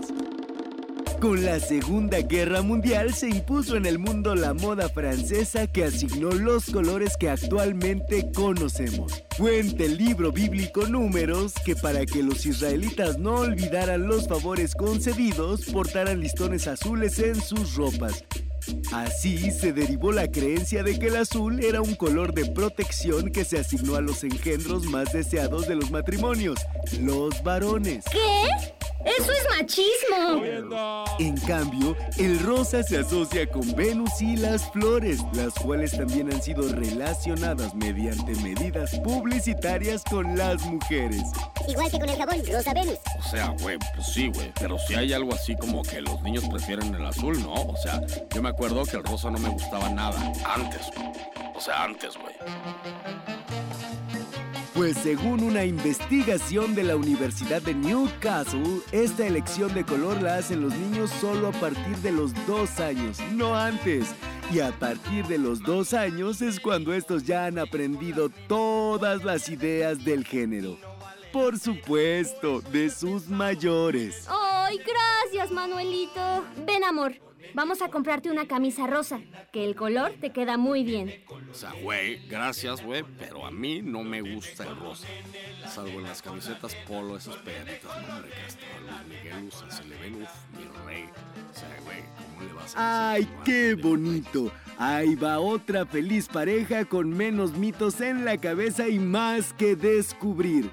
[1.22, 6.32] Con la Segunda Guerra Mundial se impuso en el mundo la moda francesa que asignó
[6.32, 9.22] los colores que actualmente conocemos.
[9.36, 15.66] Fuente el libro bíblico Números que para que los israelitas no olvidaran los favores concedidos
[15.66, 18.24] portaran listones azules en sus ropas.
[18.92, 23.44] Así se derivó la creencia de que el azul era un color de protección que
[23.44, 26.58] se asignó a los engendros más deseados de los matrimonios,
[27.00, 28.04] los varones.
[28.10, 28.72] ¿Qué?
[29.04, 31.14] ¡Eso es machismo!
[31.18, 36.42] En cambio, el rosa se asocia con Venus y las flores, las cuales también han
[36.42, 41.22] sido relacionadas mediante medidas publicitarias con las mujeres.
[41.68, 42.98] Igual que con el jabón Rosa Venus.
[43.18, 44.52] O sea, güey, pues sí, güey.
[44.58, 47.54] Pero si hay algo así como que los niños prefieren el azul, ¿no?
[47.54, 48.00] O sea,
[48.34, 50.32] yo me acuerdo que el rosa no me gustaba nada.
[50.44, 51.08] Antes, güey.
[51.54, 52.34] O sea, antes, güey.
[54.74, 60.62] Pues según una investigación de la Universidad de Newcastle, esta elección de color la hacen
[60.62, 64.14] los niños solo a partir de los dos años, no antes.
[64.50, 69.50] Y a partir de los dos años es cuando estos ya han aprendido todas las
[69.50, 70.78] ideas del género.
[71.34, 74.26] Por supuesto, de sus mayores.
[74.28, 76.44] ¡Ay, gracias, Manuelito!
[76.66, 77.12] Ven, amor.
[77.54, 79.20] Vamos a comprarte una camisa rosa,
[79.52, 81.22] que el color te queda muy bien.
[81.50, 85.06] O sea, güey, gracias, güey, pero a mí no me gusta el rosa.
[85.68, 89.84] Salvo en las camisetas polo, esas pegaditas, no, hombre, que hasta Luis Miguel usa, se
[89.84, 91.04] le ven, uff, mi rey.
[91.50, 94.50] O sea, güey, ¿cómo le vas a ¡Ay, qué bonito!
[94.78, 100.70] Ahí va otra feliz pareja con menos mitos en la cabeza y más que descubrir.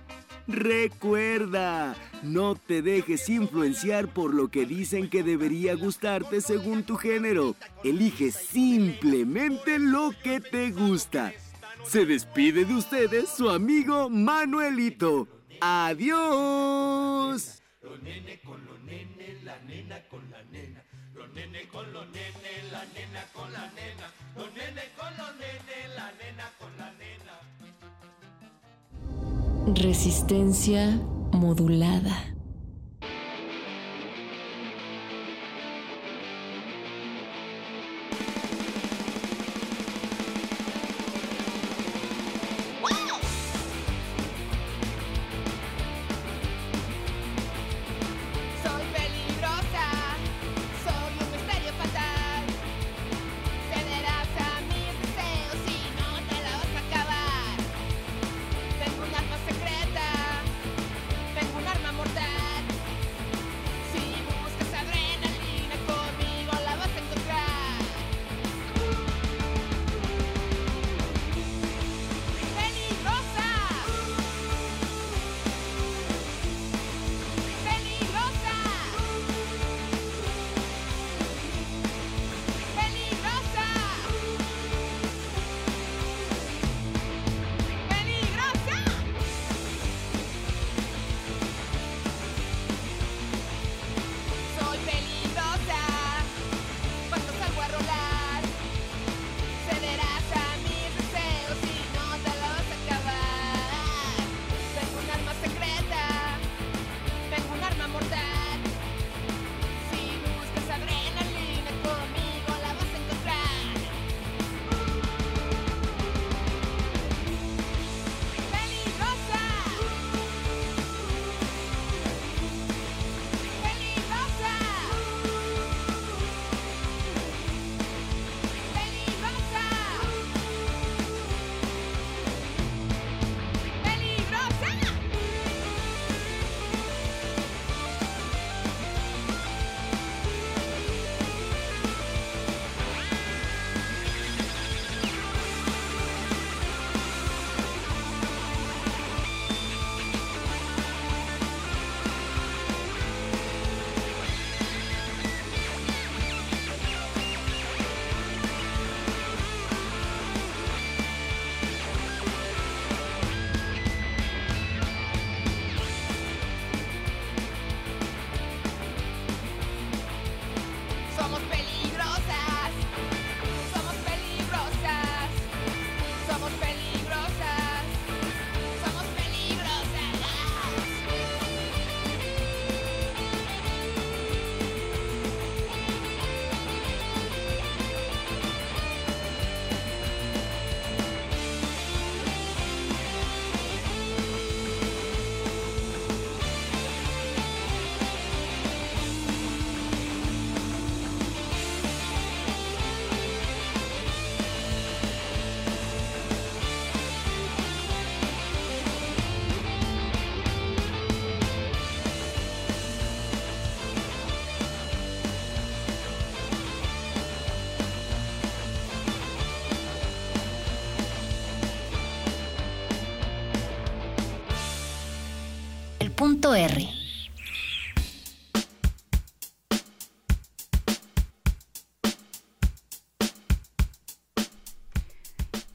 [0.50, 7.56] Recuerda, no te dejes influenciar por lo que dicen que debería gustarte según tu género.
[7.84, 11.32] Elige simplemente lo que te gusta.
[11.84, 15.28] Se despide de ustedes su amigo Manuelito.
[15.61, 17.60] ¡Adiós!
[29.75, 30.99] Resistencia
[31.31, 32.39] modulada.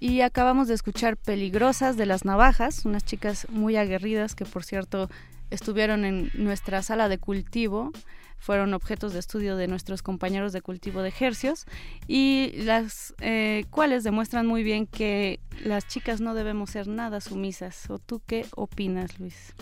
[0.01, 5.09] Y acabamos de escuchar Peligrosas de las Navajas, unas chicas muy aguerridas que por cierto
[5.51, 7.93] estuvieron en nuestra sala de cultivo,
[8.39, 11.67] fueron objetos de estudio de nuestros compañeros de cultivo de ejercios
[12.09, 17.89] y las eh, cuales demuestran muy bien que las chicas no debemos ser nada sumisas.
[17.91, 19.55] ¿O tú qué opinas, Luis?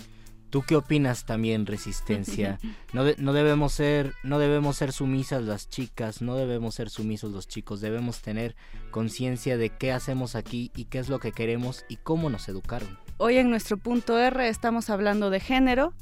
[0.53, 2.59] ¿Tú qué opinas también, Resistencia?
[2.93, 7.33] No, de- no, debemos ser, no debemos ser sumisas las chicas, no debemos ser sumisos
[7.33, 8.55] los chicos, debemos tener
[8.91, 12.99] conciencia de qué hacemos aquí y qué es lo que queremos y cómo nos educaron.
[13.17, 15.95] Hoy en nuestro punto R estamos hablando de género,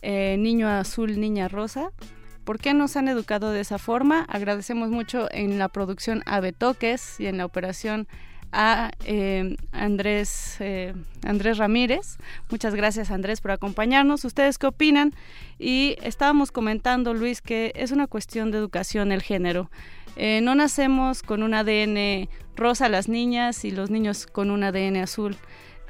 [0.00, 1.90] eh, niño azul, niña rosa.
[2.44, 4.22] ¿Por qué nos han educado de esa forma?
[4.22, 8.08] Agradecemos mucho en la producción a Betoques y en la operación
[8.52, 12.18] a eh, Andrés, eh, Andrés Ramírez.
[12.50, 14.24] Muchas gracias Andrés por acompañarnos.
[14.24, 15.14] ¿Ustedes qué opinan?
[15.58, 19.70] Y estábamos comentando, Luis, que es una cuestión de educación el género.
[20.16, 24.98] Eh, no nacemos con un ADN rosa las niñas y los niños con un ADN
[24.98, 25.36] azul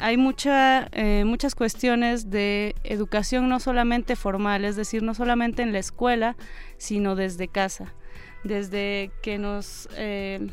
[0.03, 5.73] hay mucha, eh, muchas cuestiones de educación no solamente formal, es decir, no solamente en
[5.73, 6.35] la escuela,
[6.77, 7.95] sino desde casa.
[8.43, 9.89] Desde que nos...
[9.97, 10.49] eh,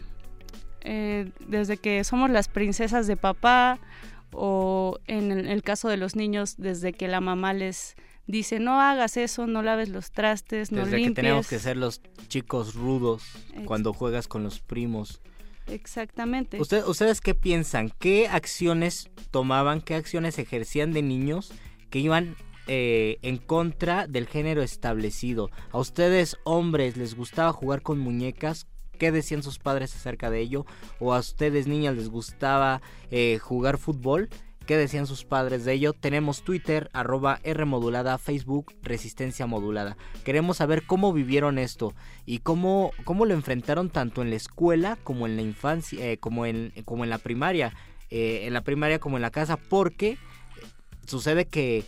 [0.82, 3.80] eh, desde que somos las princesas de papá
[4.32, 7.96] o en el, el caso de los niños, desde que la mamá les
[8.28, 11.10] dice no hagas eso, no laves los trastes, no Desde limpies.
[11.16, 13.24] que tenemos que ser los chicos rudos
[13.66, 15.22] cuando juegas con los primos.
[15.68, 16.60] Exactamente.
[16.60, 17.92] ¿Usted- ¿Ustedes qué piensan?
[18.00, 21.52] ¿Qué acciones tomaban, qué acciones ejercían de niños
[21.90, 22.36] que iban
[22.68, 25.50] eh, en contra del género establecido?
[25.72, 28.68] ¿A ustedes, hombres, les gustaba jugar con muñecas?
[29.00, 30.66] ¿Qué decían sus padres acerca de ello?
[31.00, 34.30] ¿O a ustedes, niñas, les gustaba eh, jugar fútbol?
[34.68, 35.94] ¿Qué decían sus padres de ello?
[35.94, 39.98] Tenemos Twitter, arroba R modulada, Facebook, Resistencia Modulada.
[40.24, 41.96] Queremos saber cómo vivieron esto
[42.28, 46.46] y cómo, cómo lo enfrentaron tanto en la escuela como en la infancia, eh, como,
[46.46, 47.74] en, como en la primaria.
[48.10, 50.18] eh, en la primaria como en la casa, porque
[51.06, 51.86] sucede que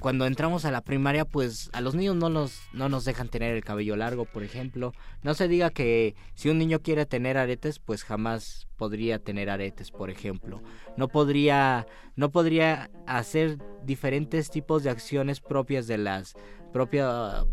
[0.00, 3.54] cuando entramos a la primaria, pues a los niños no nos, no nos dejan tener
[3.54, 4.92] el cabello largo, por ejemplo.
[5.22, 9.90] No se diga que si un niño quiere tener aretes, pues jamás podría tener aretes,
[9.90, 10.62] por ejemplo.
[10.96, 16.34] No podría, no podría hacer diferentes tipos de acciones propias de las
[16.72, 17.44] propias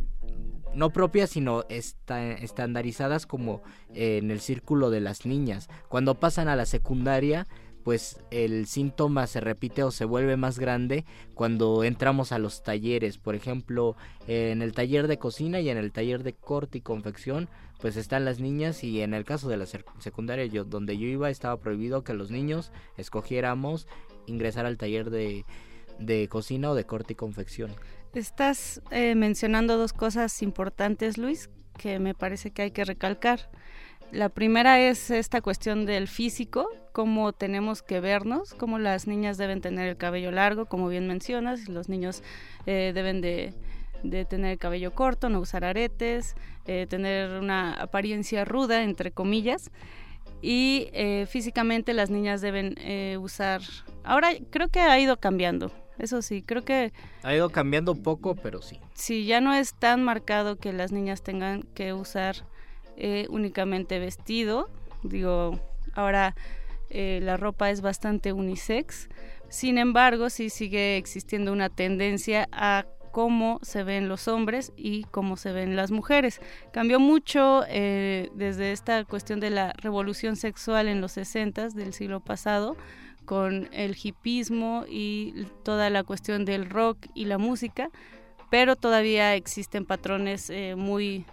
[0.74, 3.64] no propias, sino esta- estandarizadas como
[3.96, 5.70] en el círculo de las niñas.
[5.90, 7.48] Cuando pasan a la secundaria,
[7.88, 13.18] pues el síntoma se repite o se vuelve más grande cuando entramos a los talleres.
[13.18, 13.96] Por ejemplo,
[14.28, 17.48] en el taller de cocina y en el taller de corte y confección,
[17.80, 21.08] pues están las niñas y en el caso de la sec- secundaria yo, donde yo
[21.08, 23.88] iba estaba prohibido que los niños escogiéramos
[24.26, 25.46] ingresar al taller de,
[25.98, 27.72] de cocina o de corte y confección.
[28.14, 33.50] Estás eh, mencionando dos cosas importantes, Luis, que me parece que hay que recalcar.
[34.12, 39.60] La primera es esta cuestión del físico, cómo tenemos que vernos, cómo las niñas deben
[39.60, 42.24] tener el cabello largo, como bien mencionas, los niños
[42.66, 43.54] eh, deben de,
[44.04, 49.72] de tener el cabello corto, no usar aretes, eh, tener una apariencia ruda, entre comillas.
[50.42, 53.62] Y eh, físicamente las niñas deben eh, usar...
[54.04, 58.62] Ahora creo que ha ido cambiando, eso sí, creo que Ha ido cambiando poco, pero
[58.62, 58.80] sí.
[58.94, 62.46] Sí, ya no es tan marcado que las niñas tengan que usar
[62.98, 64.70] eh, únicamente vestido.
[65.04, 65.60] Digo,
[65.94, 66.36] ahora
[66.90, 69.10] eh, la ropa es bastante unisex.
[69.50, 75.38] Sin embargo, sí sigue existiendo una tendencia a cómo se ven los hombres y cómo
[75.38, 76.42] se ven las mujeres.
[76.72, 82.20] Cambió mucho eh, desde esta cuestión de la revolución sexual en los 60 del siglo
[82.20, 82.78] pasado
[83.26, 87.90] con el hipismo y toda la cuestión del rock y la música,
[88.50, 91.26] pero todavía existen patrones eh, muy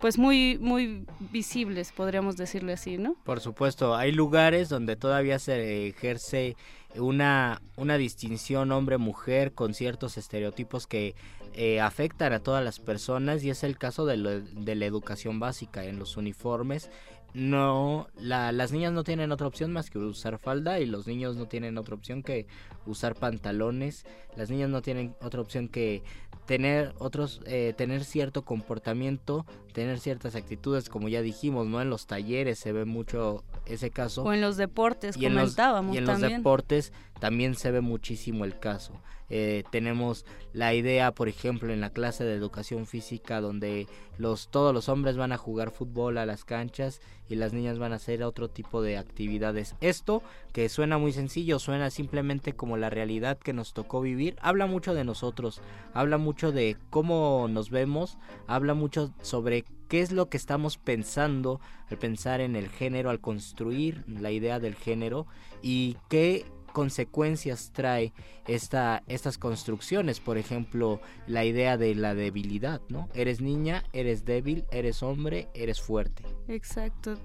[0.00, 3.16] pues muy muy visibles, podríamos decirle así, ¿no?
[3.24, 6.56] Por supuesto, hay lugares donde todavía se ejerce
[6.96, 11.14] una, una distinción hombre-mujer con ciertos estereotipos que
[11.54, 15.38] eh, afectan a todas las personas y es el caso de, lo- de la educación
[15.38, 16.90] básica en los uniformes.
[17.32, 21.36] No, la- las niñas no tienen otra opción más que usar falda y los niños
[21.36, 22.46] no tienen otra opción que
[22.86, 24.04] usar pantalones.
[24.36, 26.02] Las niñas no tienen otra opción que
[26.50, 32.08] tener otros eh, tener cierto comportamiento tener ciertas actitudes como ya dijimos no en los
[32.08, 34.24] talleres se ve mucho ese caso.
[34.24, 37.80] O en los deportes, y en los, comentábamos y en los deportes también se ve
[37.80, 39.00] muchísimo el caso.
[39.30, 43.86] Eh, tenemos la idea, por ejemplo, en la clase de educación física, donde
[44.18, 47.92] los, todos los hombres van a jugar fútbol a las canchas y las niñas van
[47.92, 49.76] a hacer otro tipo de actividades.
[49.80, 54.66] Esto, que suena muy sencillo, suena simplemente como la realidad que nos tocó vivir, habla
[54.66, 55.62] mucho de nosotros,
[55.94, 58.18] habla mucho de cómo nos vemos,
[58.48, 63.20] habla mucho sobre qué es lo que estamos pensando al pensar en el género, al
[63.20, 65.26] construir la idea del género
[65.62, 68.12] y qué consecuencias trae
[68.46, 73.08] esta, estas construcciones, por ejemplo, la idea de la debilidad, ¿no?
[73.14, 76.24] Eres niña, eres débil, eres hombre, eres fuerte.
[76.48, 77.16] Exacto.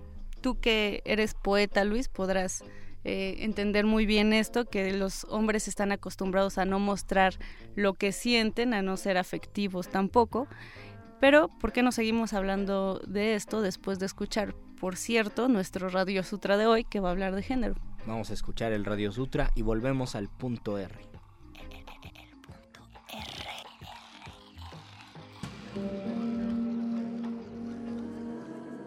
[0.41, 2.64] Tú que eres poeta, Luis, podrás
[3.03, 7.35] eh, entender muy bien esto, que los hombres están acostumbrados a no mostrar
[7.75, 10.48] lo que sienten, a no ser afectivos tampoco.
[11.19, 16.24] Pero, ¿por qué no seguimos hablando de esto después de escuchar, por cierto, nuestro Radio
[16.24, 17.75] Sutra de hoy, que va a hablar de género?
[18.08, 20.93] Vamos a escuchar el Radio Sutra y volvemos al punto R.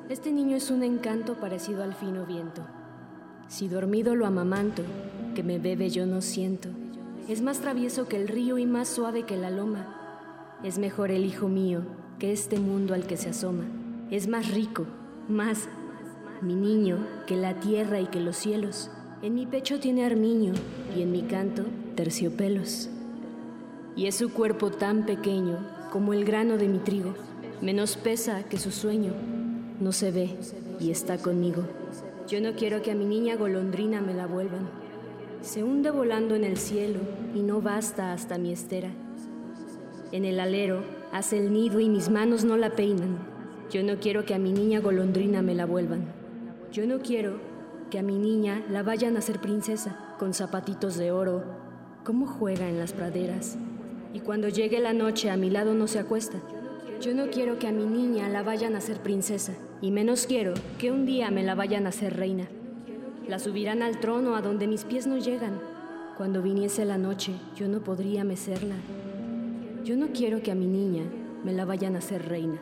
[0.09, 2.65] Este niño es un encanto parecido al fino viento.
[3.49, 4.85] Si dormido lo amamanto,
[5.35, 6.69] que me bebe yo no siento.
[7.29, 9.97] Es más travieso que el río y más suave que la loma.
[10.63, 11.83] Es mejor el hijo mío
[12.21, 13.65] que este mundo al que se asoma.
[14.13, 14.87] Es más rico,
[15.29, 15.69] más
[16.41, 18.93] mi niño que la tierra y que los cielos.
[19.21, 20.53] En mi pecho tiene armiño
[20.97, 21.65] y en mi canto
[21.97, 22.89] terciopelos.
[23.97, 25.59] Y es su cuerpo tan pequeño
[25.91, 27.15] como el grano de mi trigo,
[27.61, 29.13] menos pesa que su sueño.
[29.81, 30.37] No se ve
[30.79, 31.65] y está conmigo.
[32.29, 34.69] Yo no quiero que a mi niña golondrina me la vuelvan.
[35.43, 37.01] Se hunde volando en el cielo
[37.35, 38.91] y no basta hasta mi estera.
[40.13, 43.19] En el alero hace el nido y mis manos no la peinan.
[43.69, 46.05] Yo no quiero que a mi niña golondrina me la vuelvan.
[46.71, 47.48] Yo no quiero
[47.91, 51.45] que a mi niña la vayan a hacer princesa con zapatitos de oro.
[52.05, 53.57] ¿Cómo juega en las praderas?
[54.13, 56.39] Y cuando llegue la noche a mi lado no se acuesta.
[57.01, 60.55] Yo no quiero que a mi niña la vayan a hacer princesa, y menos quiero
[60.79, 62.49] que un día me la vayan a hacer reina.
[63.29, 65.61] La subirán al trono a donde mis pies no llegan.
[66.17, 68.75] Cuando viniese la noche, yo no podría mecerla.
[69.85, 71.05] Yo no quiero que a mi niña
[71.45, 72.61] me la vayan a hacer reina.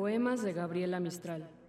[0.00, 1.59] Poemas de Gabriela Mistral.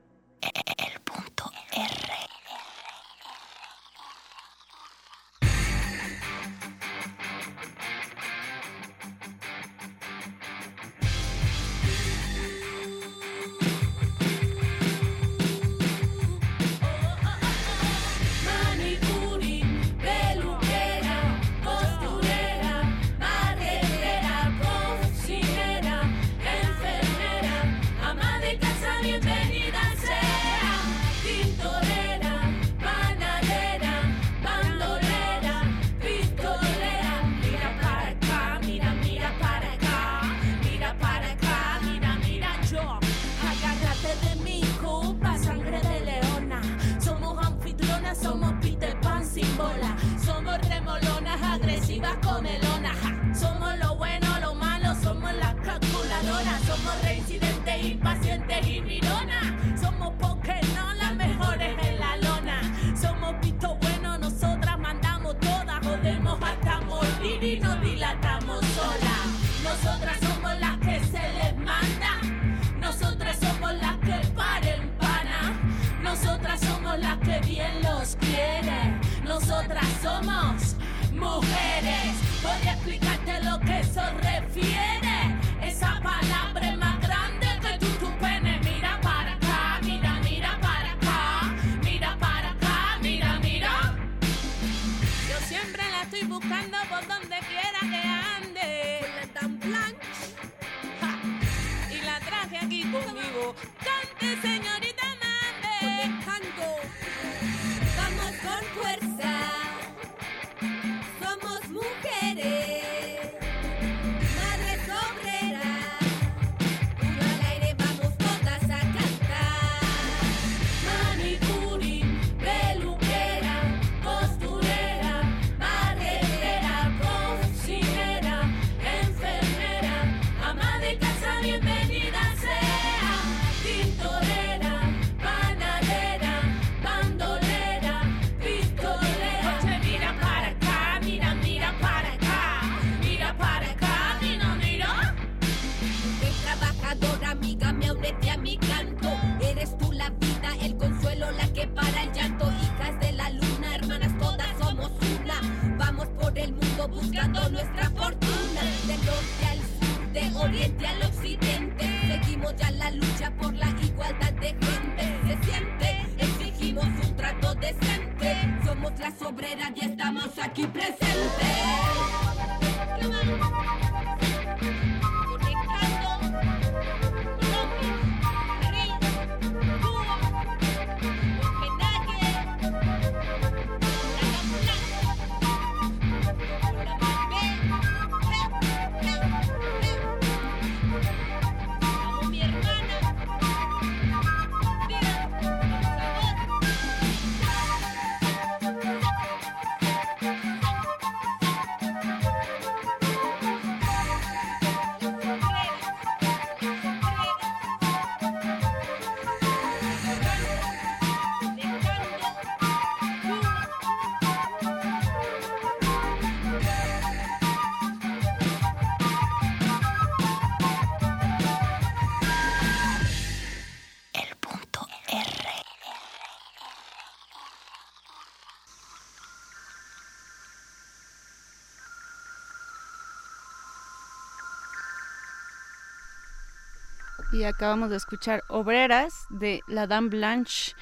[237.43, 240.73] Acabamos de escuchar Obreras de la Dame Blanche.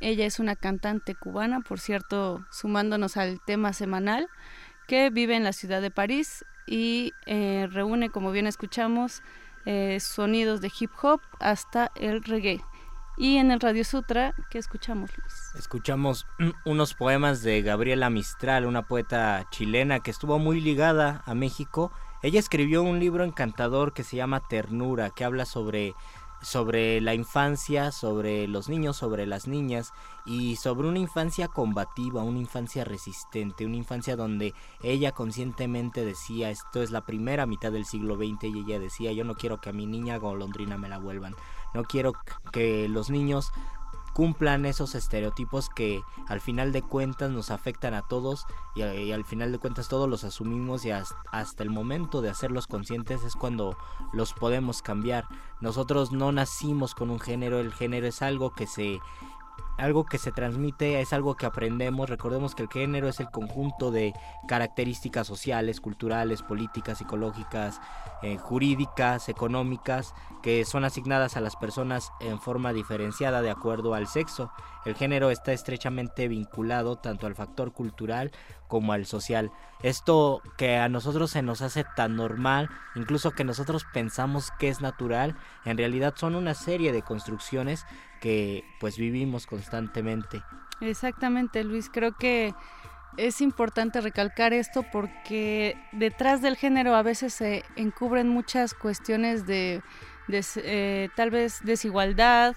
[0.00, 4.28] Ella es una cantante cubana, por cierto, sumándonos al tema semanal,
[4.86, 9.22] que vive en la ciudad de París y eh, reúne, como bien escuchamos,
[9.66, 12.62] eh, sonidos de hip hop hasta el reggae.
[13.16, 15.34] Y en el Radio Sutra, ¿qué escuchamos, Luis?
[15.58, 16.26] Escuchamos
[16.64, 21.92] unos poemas de Gabriela Mistral, una poeta chilena que estuvo muy ligada a México.
[22.22, 25.94] Ella escribió un libro encantador que se llama Ternura, que habla sobre
[26.40, 29.92] sobre la infancia, sobre los niños, sobre las niñas
[30.24, 36.82] y sobre una infancia combativa, una infancia resistente, una infancia donde ella conscientemente decía esto
[36.82, 39.72] es la primera mitad del siglo XX y ella decía yo no quiero que a
[39.72, 41.34] mi niña golondrina me la vuelvan,
[41.74, 42.12] no quiero
[42.52, 43.50] que los niños
[44.18, 49.24] cumplan esos estereotipos que al final de cuentas nos afectan a todos y, y al
[49.24, 53.36] final de cuentas todos los asumimos y hasta, hasta, el momento de hacerlos conscientes es
[53.36, 53.78] cuando
[54.12, 55.28] los podemos cambiar.
[55.60, 58.98] Nosotros no nacimos con un género, el género es algo que se
[59.78, 62.10] algo que se transmite, es algo que aprendemos.
[62.10, 64.12] Recordemos que el género es el conjunto de
[64.48, 67.80] características sociales, culturales, políticas, psicológicas,
[68.22, 70.14] eh, jurídicas, económicas,
[70.48, 74.50] que son asignadas a las personas en forma diferenciada de acuerdo al sexo.
[74.86, 78.32] El género está estrechamente vinculado tanto al factor cultural
[78.66, 79.52] como al social.
[79.82, 84.80] Esto que a nosotros se nos hace tan normal, incluso que nosotros pensamos que es
[84.80, 85.36] natural,
[85.66, 87.84] en realidad son una serie de construcciones
[88.22, 90.42] que pues vivimos constantemente.
[90.80, 92.54] Exactamente, Luis, creo que
[93.18, 99.82] es importante recalcar esto porque detrás del género a veces se encubren muchas cuestiones de,
[100.30, 102.54] eh, tal vez desigualdad,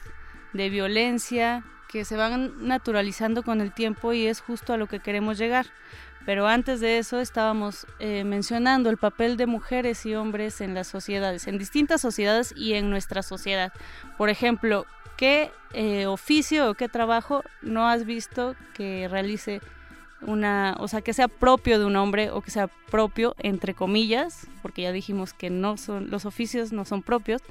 [0.54, 5.00] de violencia, que se van naturalizando con el tiempo y es justo a lo que
[5.00, 5.68] queremos llegar.
[6.26, 10.88] Pero antes de eso estábamos eh, mencionando el papel de mujeres y hombres en las
[10.88, 13.74] sociedades, en distintas sociedades y en nuestra sociedad.
[14.18, 14.86] Por ejemplo,
[15.18, 19.62] ¿qué eh, oficio o qué trabajo no has visto que realice
[20.22, 24.48] una, o sea, que sea propio de un hombre o que sea propio entre comillas,
[24.62, 27.42] porque ya dijimos que no son los oficios no son propios,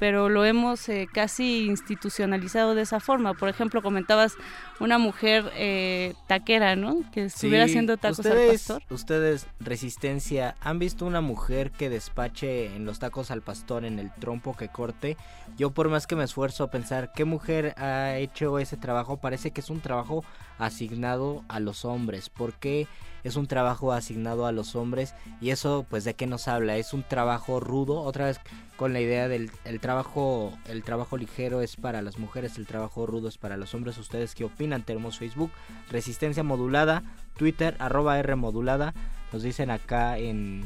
[0.00, 3.34] pero lo hemos eh, casi institucionalizado de esa forma.
[3.34, 4.34] Por ejemplo, comentabas
[4.80, 7.02] una mujer eh, taquera, ¿no?
[7.12, 8.82] Que estuviera Sí, haciendo tacos al pastor.
[8.88, 14.10] Ustedes, Resistencia, ¿han visto una mujer que despache en los tacos al pastor en el
[14.14, 15.18] trompo que corte?
[15.58, 19.50] Yo por más que me esfuerzo a pensar qué mujer ha hecho ese trabajo, parece
[19.50, 20.24] que es un trabajo
[20.58, 22.30] asignado a los hombres.
[22.30, 22.86] ¿Por qué
[23.24, 25.14] es un trabajo asignado a los hombres?
[25.40, 26.76] Y eso, pues, ¿de qué nos habla?
[26.76, 28.40] Es un trabajo rudo, otra vez
[28.76, 33.06] con la idea del el trabajo, el trabajo ligero es para las mujeres, el trabajo
[33.06, 33.98] rudo es para los hombres.
[33.98, 34.82] ¿Ustedes qué opinan?
[34.82, 35.50] Tenemos Facebook,
[35.90, 37.02] Resistencia Modulada,
[37.36, 38.94] Twitter, arroba R Modulada.
[39.32, 40.64] Nos dicen acá en,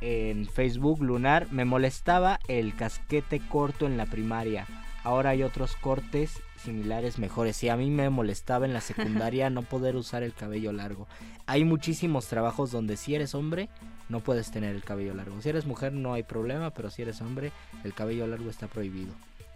[0.00, 4.66] en Facebook, Lunar, me molestaba el casquete corto en la primaria.
[5.04, 7.62] Ahora hay otros cortes similares mejores.
[7.64, 11.08] Y a mí me molestaba en la secundaria no poder usar el cabello largo.
[11.46, 13.68] Hay muchísimos trabajos donde si eres hombre
[14.08, 15.40] no puedes tener el cabello largo.
[15.42, 17.52] Si eres mujer no hay problema, pero si eres hombre
[17.84, 19.14] el cabello largo está prohibido.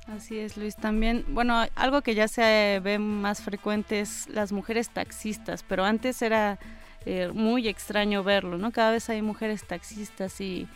[0.08, 0.76] Así es, Luis.
[0.76, 6.22] También, bueno, algo que ya se ve más frecuente es las mujeres taxistas, pero antes
[6.22, 6.58] era
[7.06, 8.72] eh, muy extraño verlo, ¿no?
[8.72, 10.66] Cada vez hay mujeres taxistas y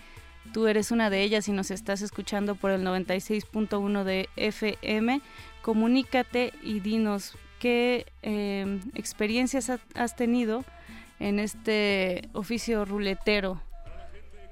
[0.52, 5.20] tú eres una de ellas y nos estás escuchando por el 96.1 de FM,
[5.64, 10.62] comunícate y dinos qué eh, experiencias ha- has tenido
[11.18, 13.62] en este oficio ruletero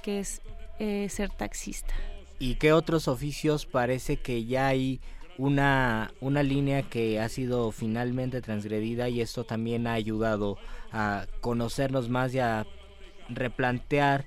[0.02, 0.40] que es
[0.78, 1.92] eh, ser taxista.
[2.38, 5.02] ¿Y qué otros oficios parece que ya hay
[5.36, 10.56] una, una línea que ha sido finalmente transgredida y esto también ha ayudado
[10.92, 12.66] a conocernos más y a
[13.28, 14.24] replantear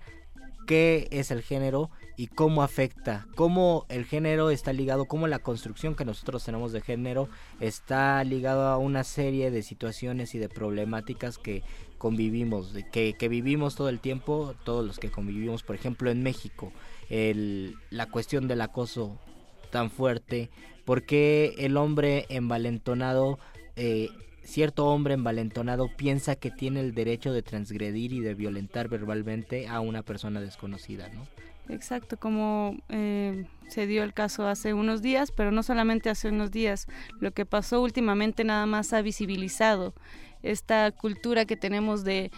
[0.68, 5.96] qué es el género y cómo afecta, cómo el género está ligado, cómo la construcción
[5.96, 7.30] que nosotros tenemos de género
[7.60, 11.64] está ligado a una serie de situaciones y de problemáticas que
[11.98, 16.72] convivimos, que vivimos todo el tiempo, todos los que convivimos, por ejemplo en México,
[17.10, 19.20] el, la cuestión del acoso
[19.72, 20.50] tan fuerte,
[20.86, 23.40] porque el hombre envalentonado,
[23.76, 24.10] eh,
[24.44, 29.80] cierto hombre envalentonado piensa que tiene el derecho de transgredir y de violentar verbalmente a
[29.82, 31.28] una persona desconocida, ¿no?
[31.68, 36.52] Exacto, como eh, se dio el caso hace unos días, pero no solamente hace unos
[36.52, 36.88] días,
[37.20, 39.94] lo que pasó últimamente nada más ha visibilizado
[40.44, 42.30] esta cultura que tenemos de,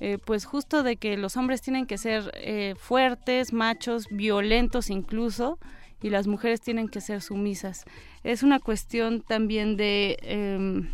[0.00, 5.58] eh, pues justo de que los hombres tienen que ser eh, fuertes, machos, violentos incluso,
[6.02, 7.84] y las mujeres tienen que ser sumisas.
[8.22, 10.18] Es una cuestión también de...
[10.22, 10.88] em,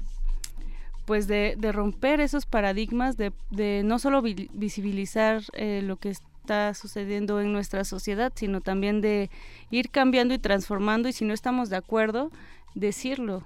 [1.07, 6.09] pues de, romper esos paradigmas, de, no solo vi- visibilizar eh, lo que
[6.45, 9.31] está sucediendo en nuestra sociedad, sino también de
[9.71, 12.31] ir cambiando y transformando y si no estamos de acuerdo,
[12.75, 13.43] decirlo.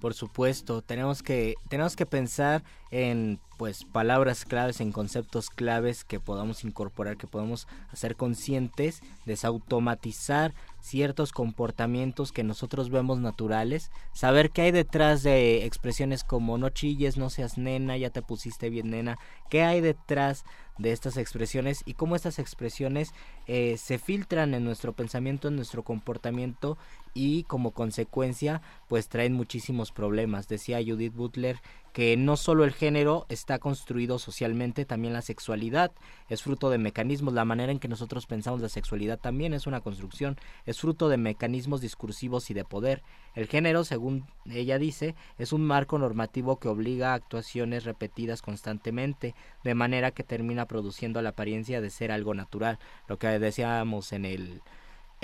[0.00, 2.62] Por supuesto, tenemos que tenemos que pensar
[2.92, 10.54] en pues palabras claves, en conceptos claves que podamos incorporar, que podamos hacer conscientes, desautomatizar
[10.86, 17.16] ciertos comportamientos que nosotros vemos naturales, saber qué hay detrás de expresiones como no chilles,
[17.16, 19.18] no seas nena, ya te pusiste bien nena,
[19.50, 20.44] qué hay detrás
[20.78, 23.12] de estas expresiones y cómo estas expresiones
[23.46, 26.78] eh, se filtran en nuestro pensamiento, en nuestro comportamiento
[27.14, 30.48] y como consecuencia pues traen muchísimos problemas.
[30.48, 31.60] Decía Judith Butler
[31.96, 35.92] que no solo el género está construido socialmente, también la sexualidad
[36.28, 39.80] es fruto de mecanismos, la manera en que nosotros pensamos la sexualidad también es una
[39.80, 43.02] construcción, es fruto de mecanismos discursivos y de poder.
[43.34, 49.34] El género, según ella dice, es un marco normativo que obliga a actuaciones repetidas constantemente,
[49.64, 54.26] de manera que termina produciendo la apariencia de ser algo natural, lo que decíamos en
[54.26, 54.60] el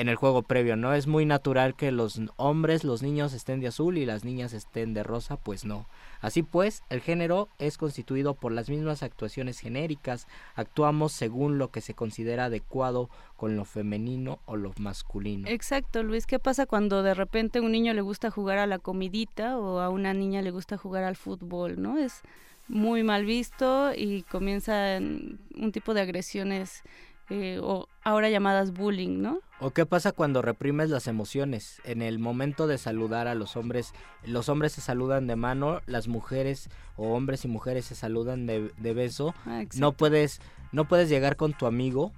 [0.03, 0.95] en el juego previo, ¿no?
[0.95, 4.95] Es muy natural que los hombres, los niños estén de azul y las niñas estén
[4.95, 5.87] de rosa, pues no.
[6.21, 11.81] Así pues, el género es constituido por las mismas actuaciones genéricas, actuamos según lo que
[11.81, 15.47] se considera adecuado con lo femenino o lo masculino.
[15.49, 19.57] Exacto, Luis, ¿qué pasa cuando de repente un niño le gusta jugar a la comidita
[19.57, 21.97] o a una niña le gusta jugar al fútbol, ¿no?
[21.97, 22.23] Es
[22.67, 26.83] muy mal visto y comienzan un tipo de agresiones
[27.31, 29.41] eh, o ahora llamadas bullying, ¿no?
[29.61, 31.81] ¿O qué pasa cuando reprimes las emociones?
[31.85, 33.93] En el momento de saludar a los hombres,
[34.25, 38.73] los hombres se saludan de mano, las mujeres o hombres y mujeres se saludan de,
[38.77, 39.35] de beso.
[39.47, 40.41] Ah, no puedes,
[40.73, 42.11] no puedes llegar con tu amigo,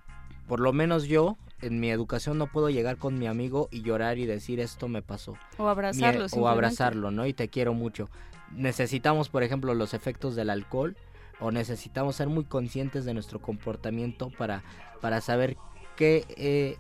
[0.49, 4.19] por lo menos yo en mi educación no puedo llegar con mi amigo y llorar
[4.19, 5.37] y decir esto me pasó.
[5.59, 7.27] O abrazarlo, Mi- O abrazarlo, ¿no?
[7.27, 8.09] Y te quiero mucho.
[8.53, 10.97] Necesitamos, por ejemplo, los efectos del alcohol
[11.41, 14.63] o necesitamos ser muy conscientes de nuestro comportamiento para,
[15.05, 15.59] para saber
[15.97, 16.79] qué, eh,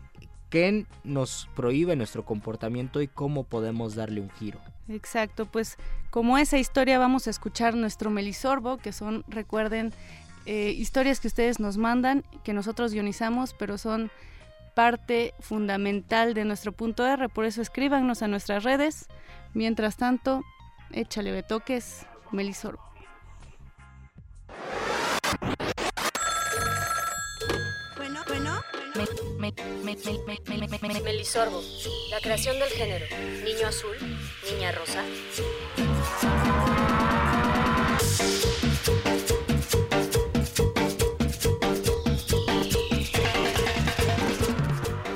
[0.48, 4.58] qué nos prohíbe nuestro comportamiento y cómo podemos darle un giro.
[4.88, 5.76] Exacto, pues
[6.08, 9.92] como esa historia vamos a escuchar nuestro Melisorbo, que son, recuerden,
[10.46, 14.10] eh, historias que ustedes nos mandan, que nosotros guionizamos, pero son
[14.74, 19.06] parte fundamental de nuestro punto R, por eso escríbanos a nuestras redes.
[19.52, 20.40] Mientras tanto,
[20.92, 22.80] échale betoques, Melisorbo.
[31.02, 31.62] Melisorbo,
[32.10, 33.04] la creación del género.
[33.44, 33.96] Niño azul,
[34.50, 35.02] niña rosa.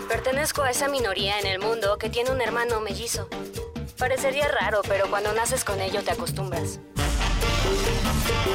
[0.08, 3.28] Pertenezco a esa minoría en el mundo que tiene un hermano mellizo.
[3.98, 6.80] Parecería raro, pero cuando naces con ello te acostumbras.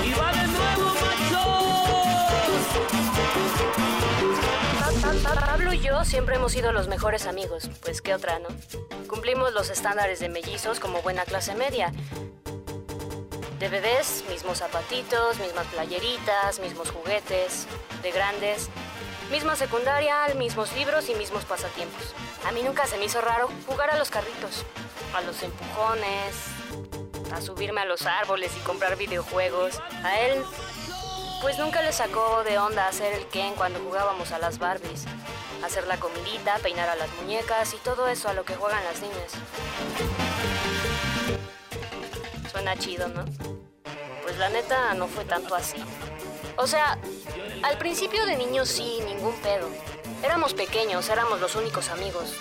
[0.04, 1.13] ¡Y va de nuevo,
[5.74, 8.48] y yo siempre hemos sido los mejores amigos, pues qué otra, ¿no?
[9.08, 11.92] Cumplimos los estándares de mellizos como buena clase media.
[13.58, 17.68] De bebés, mismos zapatitos, mismas playeritas, mismos juguetes.
[18.04, 18.70] De grandes,
[19.32, 22.14] misma secundaria, mismos libros y mismos pasatiempos.
[22.48, 24.66] A mí nunca se me hizo raro jugar a los carritos,
[25.16, 26.36] a los empujones,
[27.34, 29.82] a subirme a los árboles y comprar videojuegos.
[30.04, 30.44] A él,
[31.44, 35.04] pues nunca le sacó de onda hacer el Ken cuando jugábamos a las Barbies.
[35.62, 39.02] hacer la comidita, peinar a las muñecas y todo eso a lo que juegan las
[39.02, 39.34] niñas.
[42.50, 43.26] Suena chido, ¿no?
[44.24, 45.84] Pues la neta no fue tanto así.
[46.56, 46.98] O sea,
[47.62, 49.68] al principio de niños sí, ningún pedo.
[50.24, 52.36] Éramos pequeños, éramos los únicos amigos.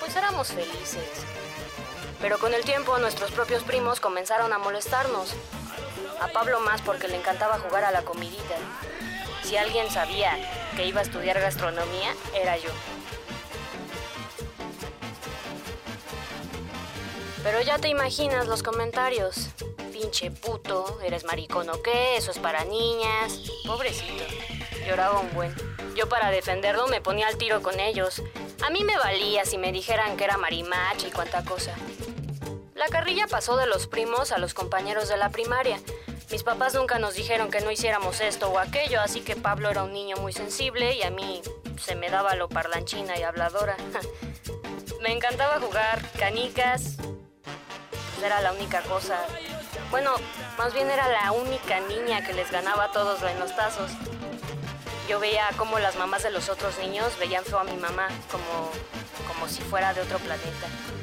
[0.00, 1.24] Pues éramos felices.
[2.20, 5.36] Pero con el tiempo nuestros propios primos comenzaron a molestarnos.
[6.22, 8.54] A Pablo más porque le encantaba jugar a la comidita.
[9.42, 10.38] Si alguien sabía
[10.76, 12.70] que iba a estudiar gastronomía, era yo.
[17.42, 19.48] Pero ya te imaginas los comentarios.
[19.92, 23.40] Pinche puto, eres maricón o qué, eso es para niñas.
[23.66, 24.22] Pobrecito.
[24.86, 25.52] Lloraba un buen.
[25.96, 28.22] Yo para defenderlo me ponía al tiro con ellos.
[28.64, 31.74] A mí me valía si me dijeran que era marimacha y cuanta cosa.
[32.74, 35.78] La carrilla pasó de los primos a los compañeros de la primaria.
[36.30, 39.82] Mis papás nunca nos dijeron que no hiciéramos esto o aquello, así que Pablo era
[39.82, 41.42] un niño muy sensible y a mí
[41.78, 43.76] se me daba lo parlanchina y habladora.
[45.02, 46.96] me encantaba jugar canicas.
[47.90, 49.18] Pues era la única cosa.
[49.90, 50.14] Bueno,
[50.56, 53.90] más bien era la única niña que les ganaba a todos en los tazos.
[55.08, 58.70] Yo veía cómo las mamás de los otros niños veían a mi mamá, como,
[59.28, 61.01] como si fuera de otro planeta.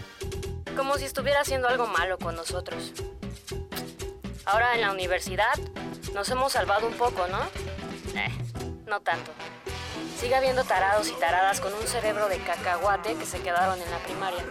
[0.76, 2.94] Como si estuviera haciendo algo malo con nosotros.
[4.46, 5.54] Ahora en la universidad
[6.14, 7.40] nos hemos salvado un poco, ¿no?
[8.18, 8.30] Eh,
[8.88, 9.32] no tanto.
[10.18, 14.00] Sigue habiendo tarados y taradas con un cerebro de cacahuate que se quedaron en la
[14.00, 14.44] primaria.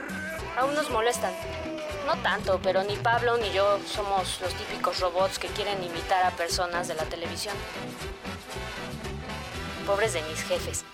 [0.57, 1.33] Aún nos molestan.
[2.07, 6.31] No tanto, pero ni Pablo ni yo somos los típicos robots que quieren imitar a
[6.31, 7.55] personas de la televisión.
[9.87, 10.85] Pobres de mis jefes.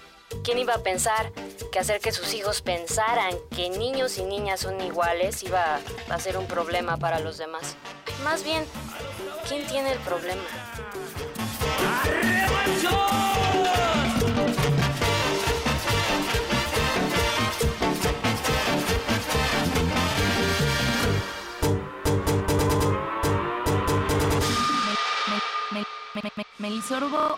[0.43, 1.33] ¿Quién iba a pensar
[1.73, 6.37] que hacer que sus hijos pensaran que niños y niñas son iguales iba a ser
[6.37, 7.77] un problema para los demás?
[8.23, 8.65] Más bien,
[9.49, 10.43] ¿quién tiene el problema?
[26.59, 27.37] Melisorgo.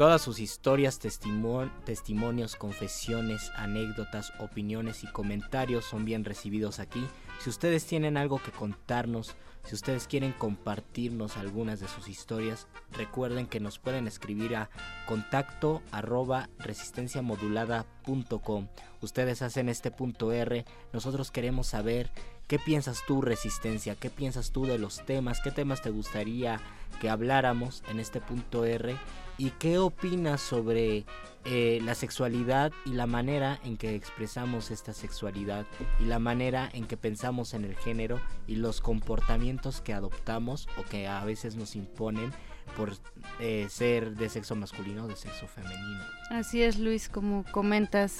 [0.00, 7.06] Todas sus historias, testimon- testimonios, confesiones, anécdotas, opiniones y comentarios son bien recibidos aquí.
[7.38, 13.46] Si ustedes tienen algo que contarnos, si ustedes quieren compartirnos algunas de sus historias, recuerden
[13.46, 14.70] que nos pueden escribir a
[15.06, 18.68] contacto arroba resistenciamodulada.com.
[19.02, 20.64] Ustedes hacen este punto R,
[20.94, 22.10] nosotros queremos saber
[22.50, 26.60] qué piensas tú resistencia, qué piensas tú de los temas, qué temas te gustaría
[27.00, 28.96] que habláramos en este punto R
[29.38, 31.04] y qué opinas sobre
[31.44, 35.64] eh, la sexualidad y la manera en que expresamos esta sexualidad
[36.00, 40.82] y la manera en que pensamos en el género y los comportamientos que adoptamos o
[40.82, 42.32] que a veces nos imponen
[42.76, 42.96] por
[43.38, 46.02] eh, ser de sexo masculino o de sexo femenino.
[46.30, 48.16] Así es, Luis, como comentas,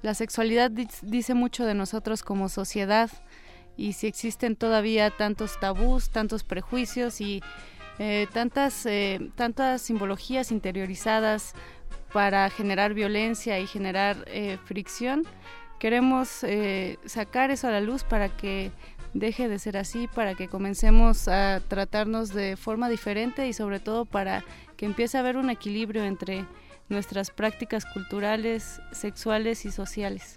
[0.00, 3.10] la sexualidad di- dice mucho de nosotros como sociedad
[3.78, 7.42] y si existen todavía tantos tabús, tantos prejuicios y
[7.98, 11.54] eh, tantas, eh, tantas simbologías interiorizadas
[12.12, 15.24] para generar violencia y generar eh, fricción,
[15.78, 18.72] queremos eh, sacar eso a la luz para que
[19.14, 24.04] deje de ser así, para que comencemos a tratarnos de forma diferente y sobre todo
[24.04, 24.44] para
[24.76, 26.44] que empiece a haber un equilibrio entre
[26.88, 30.36] nuestras prácticas culturales, sexuales y sociales.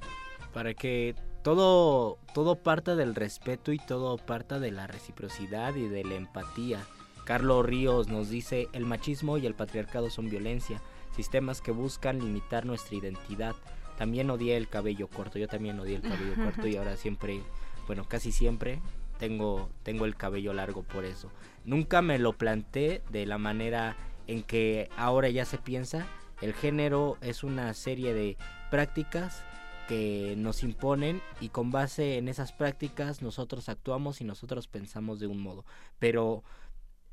[0.54, 6.04] para que todo todo parta del respeto y todo parta de la reciprocidad y de
[6.04, 6.80] la empatía.
[7.26, 10.82] Carlos Ríos nos dice, el machismo y el patriarcado son violencia,
[11.16, 13.56] sistemas que buscan limitar nuestra identidad.
[13.98, 17.42] También odié el cabello corto, yo también odié el cabello corto y ahora siempre,
[17.86, 18.82] bueno, casi siempre
[19.20, 21.30] tengo, tengo el cabello largo por eso.
[21.66, 23.98] Nunca me lo planté de la manera
[24.28, 26.08] en que ahora ya se piensa.
[26.42, 28.38] El género es una serie de
[28.72, 29.44] prácticas
[29.88, 35.28] que nos imponen y con base en esas prácticas nosotros actuamos y nosotros pensamos de
[35.28, 35.66] un modo.
[36.00, 36.44] Pero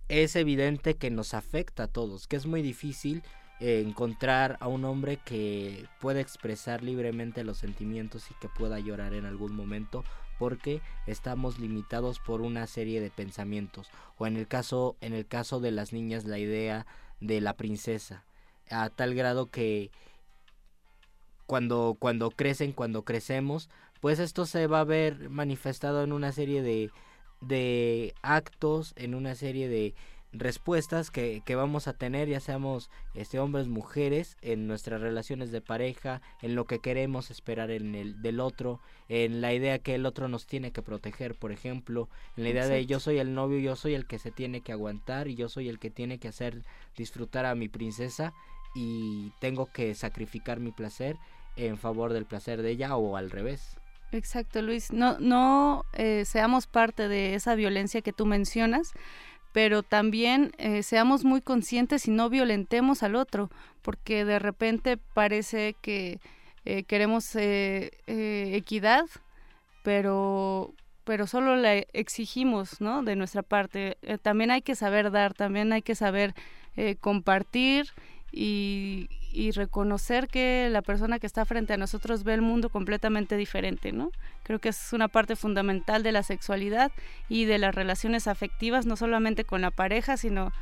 [0.08, 3.22] es evidente que nos afecta a todos, que es muy difícil
[3.60, 9.14] eh, encontrar a un hombre que pueda expresar libremente los sentimientos y que pueda llorar
[9.14, 10.04] en algún momento
[10.38, 15.58] porque estamos limitados por una serie de pensamientos o en el caso en el caso
[15.58, 16.86] de las niñas la idea
[17.20, 18.22] de la princesa
[18.70, 19.90] a tal grado que
[21.48, 23.68] cuando cuando crecen cuando crecemos
[24.00, 26.90] pues esto se va a ver manifestado en una serie de
[27.40, 29.94] de actos en una serie de
[30.32, 35.60] respuestas que, que vamos a tener, ya seamos este, hombres, mujeres, en nuestras relaciones de
[35.60, 40.04] pareja, en lo que queremos esperar en el, del otro, en la idea que el
[40.04, 43.58] otro nos tiene que proteger, por ejemplo, en la idea de yo soy el novio,
[43.58, 46.28] yo soy el que se tiene que aguantar y yo soy el que tiene que
[46.28, 46.62] hacer
[46.96, 48.34] disfrutar a mi princesa
[48.74, 51.16] y tengo que sacrificar mi placer
[51.58, 53.76] en favor del placer de ella o al revés.
[54.12, 54.92] Exacto, Luis.
[54.92, 58.92] No, no eh, seamos parte de esa violencia que tú mencionas,
[59.52, 63.50] pero también eh, seamos muy conscientes y no violentemos al otro,
[63.82, 66.20] porque de repente parece que
[66.64, 69.04] eh, queremos equidad,
[69.82, 73.02] pero pero solo la exigimos, ¿no?
[73.02, 73.96] De nuestra parte.
[74.20, 76.34] También hay que saber dar, también hay que saber
[77.00, 77.86] compartir
[78.30, 83.36] y, y reconocer que la persona que está frente a nosotros ve el mundo completamente
[83.36, 84.10] diferente, ¿no?
[84.42, 86.92] Creo que es una parte fundamental de la sexualidad
[87.28, 90.52] y de las relaciones afectivas, no solamente con la pareja, sino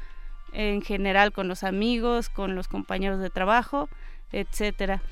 [0.52, 3.88] en general con los amigos, con los compañeros de trabajo,
[4.32, 5.02] etcétera.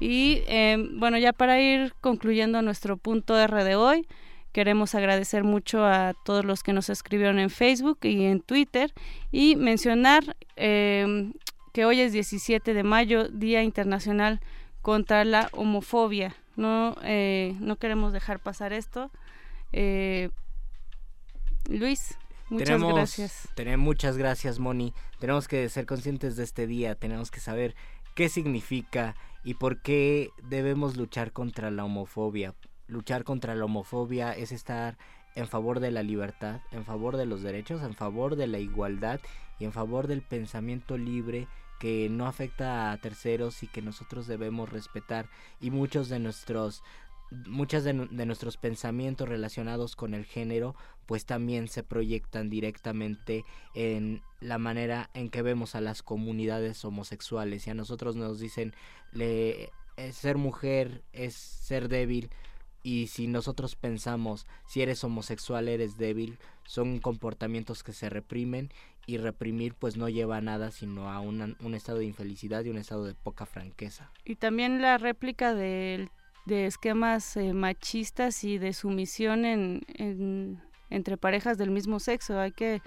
[0.00, 4.06] Y eh, bueno, ya para ir concluyendo nuestro punto R de hoy,
[4.52, 8.92] queremos agradecer mucho a todos los que nos escribieron en Facebook y en Twitter
[9.30, 11.32] y mencionar eh,
[11.74, 14.40] que hoy es 17 de mayo, Día Internacional
[14.80, 16.36] contra la Homofobia.
[16.54, 19.10] No, eh, no queremos dejar pasar esto.
[19.72, 20.30] Eh,
[21.68, 22.16] Luis,
[22.48, 23.48] muchas tenemos, gracias.
[23.56, 24.94] tener- muchas gracias, Moni.
[25.18, 27.74] Tenemos que ser conscientes de este día, tenemos que saber
[28.14, 32.54] qué significa y por qué debemos luchar contra la homofobia.
[32.86, 34.96] Luchar contra la homofobia es estar
[35.34, 39.18] en favor de la libertad, en favor de los derechos, en favor de la igualdad
[39.58, 41.48] y en favor del pensamiento libre
[41.84, 45.28] que no afecta a terceros y que nosotros debemos respetar
[45.60, 46.82] y muchos de nuestros
[47.46, 53.44] muchas de, nu- de nuestros pensamientos relacionados con el género pues también se proyectan directamente
[53.74, 58.74] en la manera en que vemos a las comunidades homosexuales y a nosotros nos dicen
[59.18, 59.68] eh,
[60.12, 62.30] ser mujer es ser débil
[62.82, 68.70] y si nosotros pensamos si eres homosexual eres débil son comportamientos que se reprimen
[69.06, 72.70] y reprimir pues no lleva a nada sino a una- un estado de infelicidad y
[72.70, 76.10] un estado de poca franqueza Y también la réplica del-
[76.46, 82.38] de esquemas eh, machistas y de sumisión en, en- entre parejas del mismo sexo.
[82.38, 82.80] Hay que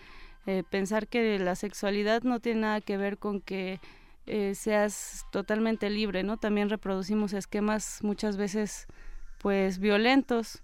[0.46, 3.80] eh, pensar que la sexualidad no tiene nada que ver con que
[4.28, 6.38] eh, seas totalmente libre, ¿no?
[6.38, 8.86] También reproducimos esquemas muchas veces
[9.40, 10.62] pues violentos.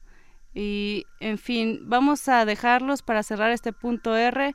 [0.54, 4.54] Y en fin, vamos a dejarlos para cerrar este punto R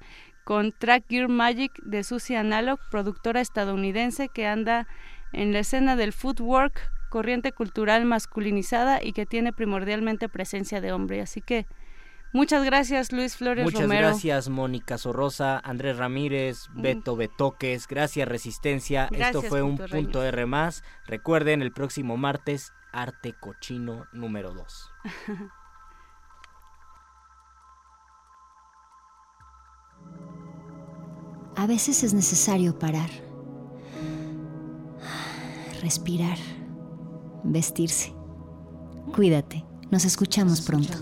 [0.49, 4.87] con Track Gear Magic de Susie Analog, productora estadounidense que anda
[5.35, 11.21] en la escena del footwork, corriente cultural masculinizada y que tiene primordialmente presencia de hombre.
[11.21, 11.67] Así que
[12.33, 14.07] muchas gracias Luis Flores Muchas Romero.
[14.09, 16.81] gracias Mónica Sorrosa, Andrés Ramírez, Mm.
[16.81, 19.11] Beto Betoques, gracias Resistencia.
[19.13, 20.25] Esto fue un punto.
[20.25, 20.83] R más.
[21.07, 24.91] Recuerden el próximo martes Arte Cochino número 2.
[31.59, 33.11] A veces es necesario parar,
[35.83, 36.39] respirar,
[37.43, 38.13] vestirse.
[39.13, 40.97] Cuídate, nos escuchamos pronto.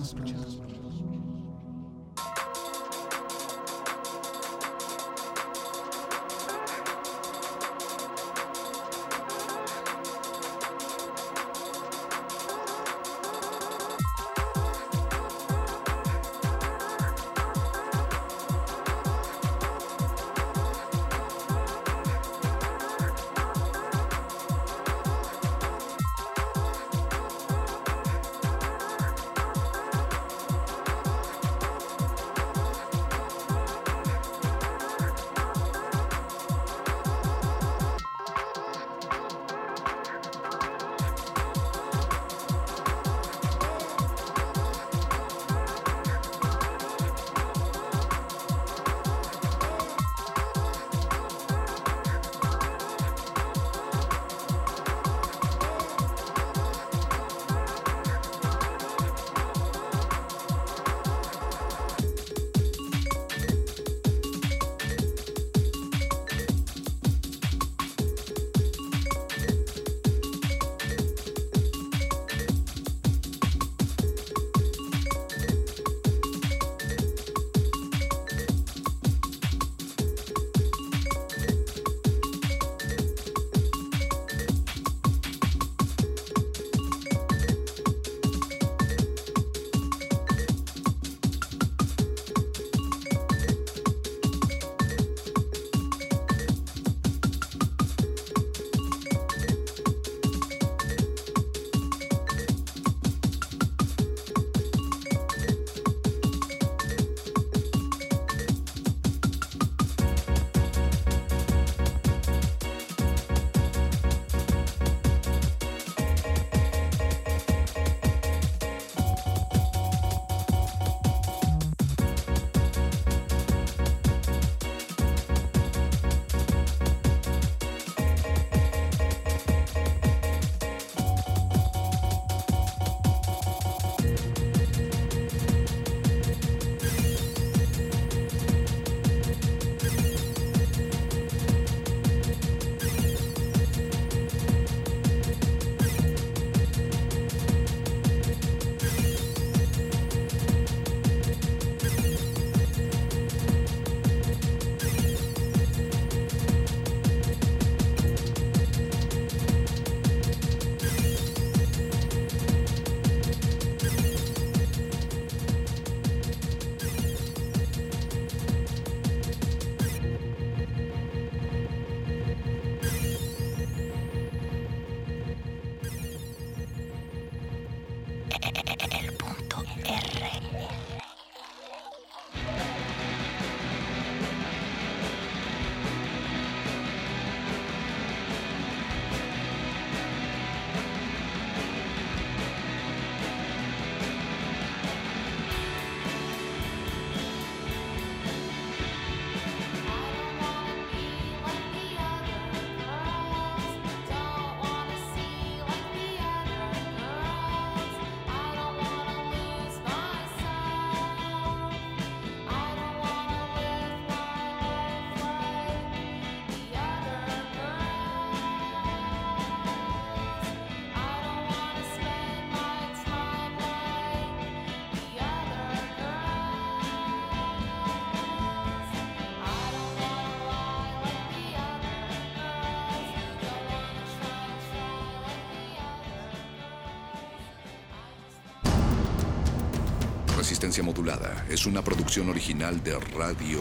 [241.67, 243.61] Una producción original de Radio.